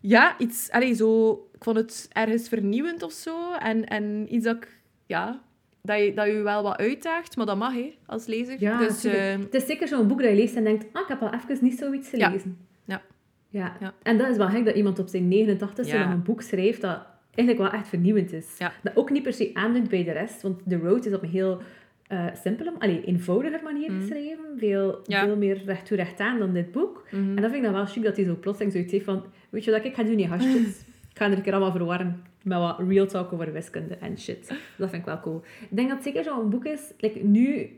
Ja, 0.00 0.38
iets... 0.38 0.70
Allee, 0.70 0.94
zo... 0.94 1.30
Ik 1.54 1.64
vond 1.64 1.76
het 1.76 2.08
ergens 2.12 2.48
vernieuwend 2.48 3.02
of 3.02 3.12
zo. 3.12 3.52
En, 3.52 3.84
en 3.84 4.26
iets 4.34 4.44
dat 4.44 4.56
ik... 4.56 4.78
Ja... 5.06 5.44
Dat 5.82 5.98
je, 5.98 6.12
dat 6.14 6.26
je 6.26 6.32
wel 6.42 6.62
wat 6.62 6.76
uitdaagt. 6.78 7.36
Maar 7.36 7.46
dat 7.46 7.56
mag, 7.56 7.72
hè, 7.74 7.94
als 8.06 8.26
lezer. 8.26 8.56
Ja, 8.60 8.78
dus... 8.78 9.00
tuurlijk. 9.00 9.22
eh, 9.22 9.38
Het 9.38 9.54
is 9.54 9.66
zeker 9.66 9.88
zo'n 9.88 10.08
boek 10.08 10.20
dat 10.20 10.28
je 10.30 10.36
leest 10.36 10.56
en 10.56 10.64
denkt, 10.64 10.84
ah, 10.92 11.02
ik 11.02 11.08
heb 11.08 11.22
al 11.22 11.32
even 11.34 11.58
niet 11.60 11.78
zoiets 11.78 12.10
Ja. 12.10 12.26
gelezen. 12.26 12.58
Ja. 12.84 13.02
ja. 13.48 13.76
Ja. 13.80 13.94
En 14.02 14.18
dat 14.18 14.28
is 14.28 14.36
wel 14.36 14.48
gek 14.48 14.64
dat 14.64 14.74
iemand 14.74 14.98
op 14.98 15.08
zijn 15.08 15.28
89 15.28 15.86
Ja. 15.86 16.04
nog 16.04 16.12
een 16.12 16.22
boek 16.22 16.42
schrijft 16.42 16.80
dat 16.80 17.06
eigenlijk 17.34 17.70
wel 17.70 17.80
echt 17.80 17.88
vernieuwend 17.88 18.32
is. 18.32 18.54
Ja. 18.58 18.72
Dat 18.82 18.96
ook 18.96 19.10
niet 19.10 19.22
per 19.22 19.32
se 19.32 19.50
aandoet 19.54 19.88
bij 19.88 20.04
de 20.04 20.12
rest, 20.12 20.42
want 20.42 20.60
The 20.68 20.76
Road 20.76 21.06
is 21.06 21.12
op 21.14 21.22
een 21.22 21.28
heel 21.28 21.60
eh 22.06 22.26
simpele, 22.42 22.72
allee, 22.78 23.04
eenvoudiger 23.04 23.60
manier 23.62 23.90
geschreven. 23.90 24.44
Veel, 24.56 24.86
Mhm. 24.90 24.98
Ja. 25.12 25.24
veel 25.24 25.36
meer 25.36 25.62
recht 25.64 25.86
toe 25.86 25.96
recht 25.96 26.20
aan 26.20 26.38
dan 26.38 26.52
dit 26.52 26.72
boek. 26.72 27.06
mhm. 27.10 27.20
En 27.28 27.34
dat 27.42 27.44
vind 27.50 27.54
ik 27.54 27.62
dan 27.62 27.72
wel 27.72 27.86
chic 27.86 28.02
dat 28.02 28.16
hij 28.16 28.24
zo 28.24 28.36
plotseling 28.40 28.72
zoiets 28.72 28.92
heeft 28.92 29.04
van, 29.04 29.24
weet 29.50 29.64
je 29.64 29.70
wat 29.70 29.84
ik 29.84 29.94
ga 29.94 30.02
doen, 30.02 30.16
die 30.16 30.28
gastjes? 30.28 30.84
Ik 31.10 31.22
ga 31.22 31.30
er 31.30 31.36
een 31.36 31.42
keer 31.42 31.52
allemaal 31.52 31.70
verwarren 31.70 32.22
met 32.42 32.58
wat 32.58 32.80
real 32.88 33.06
talk 33.06 33.32
over 33.32 33.52
wiskunde 33.52 33.96
en 33.96 34.18
shit. 34.18 34.48
Dat 34.76 34.90
vind 34.90 35.02
ik 35.02 35.04
wel 35.04 35.20
cool. 35.20 35.42
Ik 35.70 35.76
denk 35.76 35.88
dat 35.88 35.96
het 35.96 36.06
zeker 36.06 36.24
zo'n 36.24 36.50
boek 36.50 36.64
is, 36.64 36.80
like, 36.98 37.24
nu 37.24 37.70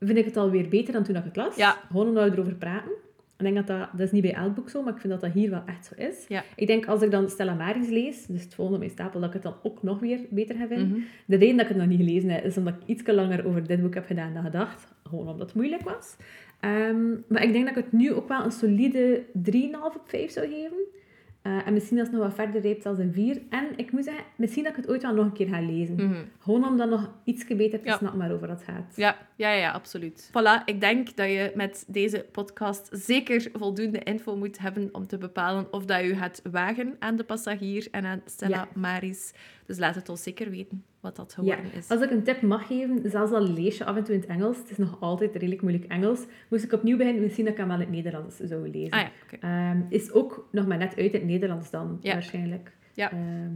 vind 0.00 0.18
ik 0.18 0.24
het 0.24 0.36
alweer 0.36 0.68
beter 0.68 0.92
dan 0.92 1.02
toen 1.02 1.16
ik 1.16 1.24
het 1.24 1.36
las. 1.36 1.56
Ja. 1.56 1.76
Gewoon 1.90 2.08
omdat 2.08 2.28
we 2.28 2.32
erover 2.32 2.54
praten. 2.54 2.90
Ik 3.36 3.46
denk 3.46 3.56
dat 3.56 3.66
dat, 3.66 3.88
dat 3.92 4.00
is 4.00 4.12
niet 4.12 4.22
bij 4.22 4.34
elk 4.34 4.54
boek 4.54 4.70
zo, 4.70 4.82
maar 4.82 4.92
ik 4.92 5.00
vind 5.00 5.12
dat 5.12 5.20
dat 5.20 5.32
hier 5.32 5.50
wel 5.50 5.62
echt 5.66 5.86
zo 5.86 5.94
is. 5.96 6.24
Ja. 6.28 6.44
Ik 6.56 6.66
denk 6.66 6.86
als 6.86 7.02
ik 7.02 7.10
dan 7.10 7.28
Stella 7.28 7.54
Maris 7.54 7.88
lees, 7.88 8.26
dus 8.26 8.42
het 8.42 8.54
volgende 8.54 8.80
op 8.80 8.84
mijn 8.84 8.96
stapel, 8.98 9.20
dat 9.20 9.28
ik 9.28 9.34
het 9.34 9.42
dan 9.42 9.54
ook 9.62 9.82
nog 9.82 9.98
weer 9.98 10.20
beter 10.30 10.56
ga 10.56 10.66
vinden. 10.66 10.88
Mhm. 10.88 11.00
De 11.26 11.36
reden 11.36 11.56
dat 11.56 11.64
ik 11.64 11.68
het 11.68 11.76
nog 11.76 11.86
niet 11.86 12.00
gelezen 12.00 12.30
heb, 12.30 12.44
is 12.44 12.56
omdat 12.56 12.74
ik 12.74 12.80
iets 12.86 13.02
langer 13.06 13.46
over 13.46 13.66
dit 13.66 13.82
boek 13.82 13.94
heb 13.94 14.06
gedaan 14.06 14.34
dan 14.34 14.42
gedacht. 14.42 14.92
Gewoon 15.04 15.28
omdat 15.28 15.46
het 15.46 15.56
moeilijk 15.56 15.82
was. 15.82 16.16
Ehm, 16.60 17.08
maar 17.28 17.42
ik 17.42 17.52
denk 17.52 17.66
dat 17.66 17.76
ik 17.76 17.84
het 17.84 17.92
nu 17.92 18.12
ook 18.12 18.28
wel 18.28 18.44
een 18.44 18.50
solide 18.50 19.22
3,5 19.32 19.94
op 19.96 20.08
5 20.08 20.30
zou 20.30 20.46
geven. 20.46 20.78
Eh, 21.42 21.66
en 21.66 21.72
misschien 21.72 21.98
als 21.98 22.08
het 22.08 22.16
nog 22.16 22.26
wat 22.26 22.34
verder 22.34 22.60
rijpt 22.60 22.86
als 22.86 22.98
een 22.98 23.12
4. 23.12 23.40
En 23.50 23.66
ik 23.76 23.92
moet 23.92 24.04
zeggen, 24.04 24.24
misschien 24.36 24.62
dat 24.64 24.72
ik 24.72 24.78
het 24.78 24.88
ooit 24.90 25.02
wel 25.02 25.14
nog 25.14 25.24
een 25.24 25.32
keer 25.32 25.48
ga 25.48 25.60
lezen. 25.60 25.94
Mhm. 25.94 26.14
Gewoon 26.38 26.66
om 26.66 26.76
dan 26.76 26.88
nog 26.88 27.10
iets 27.24 27.46
beter 27.46 27.80
te 27.80 27.88
Ja. 27.88 27.96
snappen 27.96 28.18
waarover 28.18 28.46
dat 28.48 28.62
gaat. 28.62 28.92
Ja, 28.96 29.16
ja, 29.36 29.52
ja, 29.52 29.70
absoluut. 29.70 30.30
Voilà, 30.30 30.64
ik 30.64 30.80
denk 30.80 31.16
dat 31.16 31.26
je 31.28 31.52
met 31.54 31.84
deze 31.88 32.26
podcast 32.32 32.88
zeker 32.92 33.48
voldoende 33.52 33.98
info 33.98 34.36
moet 34.36 34.58
hebben 34.58 34.88
om 34.92 35.06
te 35.06 35.18
bepalen 35.18 35.72
of 35.72 35.84
dat 35.84 36.00
je 36.04 36.14
gaat 36.16 36.42
wagen 36.50 36.96
aan 36.98 37.16
de 37.16 37.24
passagier 37.24 37.88
en 37.90 38.04
aan 38.04 38.22
Stella 38.24 38.56
Ja. 38.56 38.68
Maris. 38.80 39.32
Dus 39.70 39.78
laat 39.78 39.94
het 39.94 40.08
ons 40.08 40.22
zeker 40.22 40.50
weten 40.50 40.84
wat 41.00 41.16
dat 41.16 41.34
Ja, 41.42 41.54
geworden 41.54 41.78
is. 41.78 41.88
als 41.88 42.00
ik 42.02 42.10
een 42.10 42.22
tip 42.22 42.42
mag 42.42 42.66
geven, 42.66 43.10
zelfs 43.10 43.32
al 43.32 43.42
lees 43.48 43.76
je 43.78 43.84
af 43.84 43.96
en 43.96 44.04
toe 44.04 44.14
in 44.14 44.20
het 44.20 44.28
Engels, 44.28 44.56
het 44.58 44.70
is 44.70 44.76
nog 44.76 45.00
altijd 45.00 45.32
redelijk 45.34 45.62
moeilijk 45.62 45.84
Engels, 45.84 46.20
moest 46.48 46.64
ik 46.64 46.72
opnieuw 46.72 46.96
beginnen, 46.96 47.22
misschien 47.22 47.44
dat 47.44 47.52
ik 47.52 47.58
hem 47.58 47.68
wel 47.68 47.76
in 47.76 47.82
het 47.82 47.90
Nederlands 47.90 48.36
zou 48.36 48.70
lezen. 48.70 48.90
Ah 48.92 49.06
ja. 49.40 49.70
Ehm, 49.70 49.80
is 49.88 50.12
ook 50.12 50.48
nog 50.52 50.66
maar 50.66 50.78
net 50.78 50.96
uit 50.96 51.12
in 51.12 51.20
het 51.20 51.24
Nederlands 51.24 51.70
dan, 51.70 51.98
Ja. 52.00 52.12
waarschijnlijk. 52.12 52.72
Ja. 52.94 53.10
Ehm, 53.12 53.54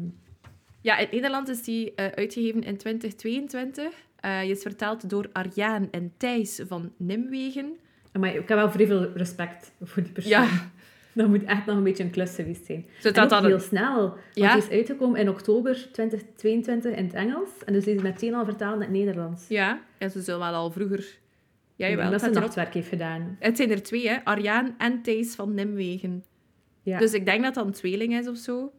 Ja, 0.80 0.98
in 0.98 1.08
Nederland 1.10 1.48
is 1.48 1.62
die 1.62 1.94
eh, 1.94 2.06
uitgegeven 2.06 2.62
in 2.62 2.76
2022. 2.76 3.92
Eh 4.16 4.44
je 4.44 4.50
is 4.50 4.62
vertaald 4.62 5.10
door 5.10 5.28
Arjaan 5.32 5.88
en 5.90 6.12
Thijs 6.16 6.60
van 6.66 6.92
Nimwegen. 6.96 7.76
maar 8.12 8.28
ik 8.34 8.48
heb 8.48 8.58
wel 8.58 8.70
vrij 8.70 8.86
veel 8.86 9.12
respect 9.12 9.72
voor 9.82 10.02
die 10.02 10.12
persoon. 10.12 10.30
Ja. 10.32 10.48
Dat 11.20 11.28
moet 11.28 11.44
echt 11.44 11.66
nog 11.66 11.76
een 11.76 11.82
beetje 11.82 12.04
een 12.04 12.10
klus 12.10 12.34
geweest 12.34 12.64
zijn. 12.66 12.86
Zodat 13.00 13.30
dat 13.30 13.44
heel 13.44 13.60
snel, 13.60 14.00
want 14.00 14.14
Ja. 14.32 14.54
die 14.54 14.62
is 14.62 14.70
uitgekomen 14.70 15.20
in 15.20 15.28
oktober 15.28 15.88
2022 15.92 16.92
in 16.94 17.04
het 17.04 17.14
Engels. 17.14 17.48
En 17.64 17.72
dus 17.72 17.84
die 17.84 17.94
is 17.94 18.02
meteen 18.02 18.34
al 18.34 18.44
vertaald 18.44 18.78
naar 18.78 18.86
het 18.88 18.96
Nederlands. 18.96 19.48
Ja, 19.48 19.80
en 19.98 20.10
ze 20.10 20.22
zullen 20.22 20.40
wel 20.40 20.52
al 20.52 20.70
vroeger... 20.70 21.18
Ja, 21.76 21.86
denk 21.96 22.10
dat 22.10 22.20
ze 22.20 22.30
nachtwerk 22.30 22.74
heeft 22.74 22.88
gedaan. 22.88 23.36
Het 23.38 23.56
zijn 23.56 23.70
er 23.70 23.82
twee, 23.82 24.08
hè. 24.08 24.16
Arjaan 24.24 24.74
en 24.78 25.02
Thijs 25.02 25.34
van 25.34 25.54
Nimwegen. 25.54 26.24
Ja. 26.82 26.98
Dus 26.98 27.12
ik 27.12 27.24
denk 27.26 27.42
dat 27.42 27.54
dat 27.54 27.66
een 27.66 27.72
tweeling 27.72 28.14
is 28.18 28.28
of 28.28 28.36
zo. 28.36 28.72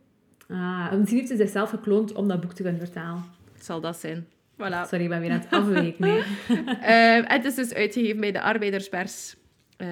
Ah, 0.50 0.92
misschien 0.92 1.18
heeft 1.18 1.30
ze 1.30 1.36
zichzelf 1.38 1.70
gekloond 1.70 2.14
om 2.14 2.28
dat 2.28 2.40
boek 2.42 2.54
te 2.54 2.62
kunnen 2.64 2.82
vertalen. 2.82 3.24
Zal 3.60 3.82
dat 3.82 3.98
zijn. 3.98 4.28
Voilà. 4.54 4.88
Sorry, 4.88 5.04
ik 5.04 5.10
ben 5.10 5.20
weer 5.22 5.32
aan 5.32 5.40
het 5.40 5.52
afwijken. 5.52 6.06
Nee. 6.08 6.24
En 6.82 7.24
het 7.28 7.46
is 7.46 7.56
dus 7.56 7.74
uitgegeven 7.74 8.20
bij 8.20 8.32
de 8.32 8.42
Arbeiderspers. 8.42 9.36
Eh 9.78 9.88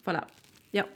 voilà. 0.00 0.24
Ja. 0.70 0.86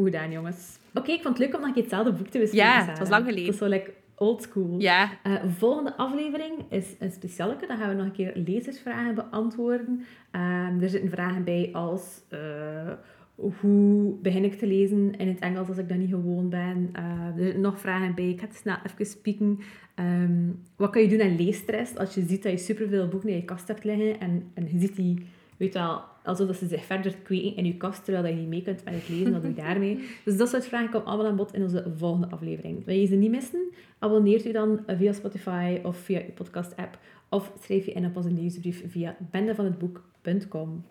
Goed 0.00 0.10
gedaan, 0.10 0.30
jongens. 0.30 0.78
Oké, 0.94 1.10
ik 1.10 1.22
vond 1.22 1.38
het 1.38 1.46
leuk 1.46 1.56
om 1.56 1.66
nog 1.66 1.74
hetzelfde 1.74 2.12
boek 2.12 2.26
te 2.26 2.38
bespreken. 2.38 2.68
Ja, 2.68 2.84
het 2.86 2.98
was 2.98 3.08
lang 3.08 3.24
geleden. 3.24 3.44
Het 3.44 3.52
is 3.54 3.58
zo 3.60 3.66
like 3.66 3.92
old 4.16 4.42
school. 4.42 4.74
Ja. 4.78 5.10
Eh, 5.22 5.32
volgende 5.58 5.96
aflevering 5.96 6.52
is 6.70 6.86
een 6.98 7.10
speciale. 7.12 7.56
Dan 7.68 7.76
gaan 7.76 7.88
we 7.88 7.94
nog 7.94 8.04
een 8.06 8.12
keer 8.12 8.32
lezersvragen 8.34 9.14
beantwoorden. 9.14 10.04
Ehm, 10.30 10.80
er 10.82 10.88
zitten 10.88 11.10
vragen 11.10 11.44
bij 11.44 11.68
als... 11.72 12.20
eh, 12.28 12.90
hoe 13.34 14.14
begin 14.22 14.44
ik 14.44 14.58
te 14.58 14.66
lezen 14.66 15.16
in 15.16 15.28
het 15.28 15.38
Engels 15.38 15.68
als 15.68 15.78
ik 15.78 15.88
dat 15.88 15.98
niet 15.98 16.10
gewoon 16.10 16.48
ben? 16.48 16.90
Eh, 16.92 17.02
er 17.36 17.42
zitten 17.42 17.60
nog 17.60 17.80
vragen 17.80 18.14
bij. 18.14 18.28
Ik 18.28 18.40
ga 18.40 18.46
het 18.46 18.56
snel 18.56 18.76
even 18.86 19.06
spieken. 19.06 19.58
Ehm, 19.94 20.48
wat 20.76 20.90
kan 20.90 21.02
je 21.02 21.08
doen 21.08 21.22
aan 21.22 21.36
leesstress 21.36 21.96
als 21.96 22.14
je 22.14 22.24
ziet 22.26 22.42
dat 22.42 22.52
je 22.52 22.58
superveel 22.58 23.08
boeken 23.08 23.28
in 23.28 23.36
je 23.36 23.44
kast 23.44 23.68
hebt 23.68 23.84
liggen 23.84 24.20
en, 24.20 24.50
en 24.54 24.68
je 24.72 24.78
ziet 24.78 24.96
die, 24.96 25.26
weet 25.56 25.74
wel, 25.74 26.02
alsof 26.24 26.56
ze 26.56 26.66
zich 26.66 26.84
verder 26.84 27.14
kweken 27.22 27.56
in 27.56 27.64
je 27.64 27.76
kast, 27.76 28.04
terwijl 28.04 28.26
je 28.26 28.40
niet 28.40 28.48
mee 28.48 28.62
kunt 28.62 28.84
met 28.84 28.94
het 28.94 29.08
lezen, 29.08 29.32
wat 29.32 29.42
doe 29.42 29.50
je 29.50 29.62
daarmee? 29.62 29.98
Dus 30.24 30.36
dat 30.36 30.48
soort 30.48 30.66
vragen 30.66 30.90
komen 30.90 31.06
allemaal 31.06 31.26
aan 31.26 31.36
bod 31.36 31.54
in 31.54 31.62
onze 31.62 31.92
volgende 31.96 32.28
aflevering. 32.30 32.84
Wil 32.84 32.96
je 32.96 33.06
ze 33.06 33.14
niet 33.14 33.30
missen? 33.30 33.72
Abonneert 33.98 34.46
u 34.46 34.52
dan 34.52 34.80
via 34.86 35.12
Spotify 35.12 35.80
of 35.82 35.96
via 35.96 36.18
je 36.18 36.32
podcast-app, 36.34 36.98
of 37.28 37.52
schrijf 37.62 37.86
je 37.86 37.92
in 37.92 38.06
op 38.06 38.16
onze 38.16 38.30
nieuwsbrief 38.30 38.82
via 38.90 39.16
bendevanhetboek.com. 39.30 40.84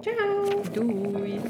Ciao! 0.00 0.62
Doei! 0.72 1.40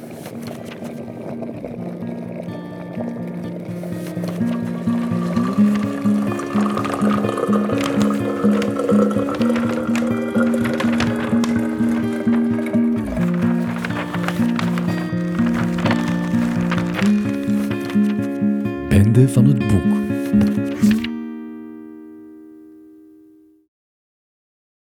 Van 19.28 19.46
het 19.46 19.58
boek. 19.58 19.99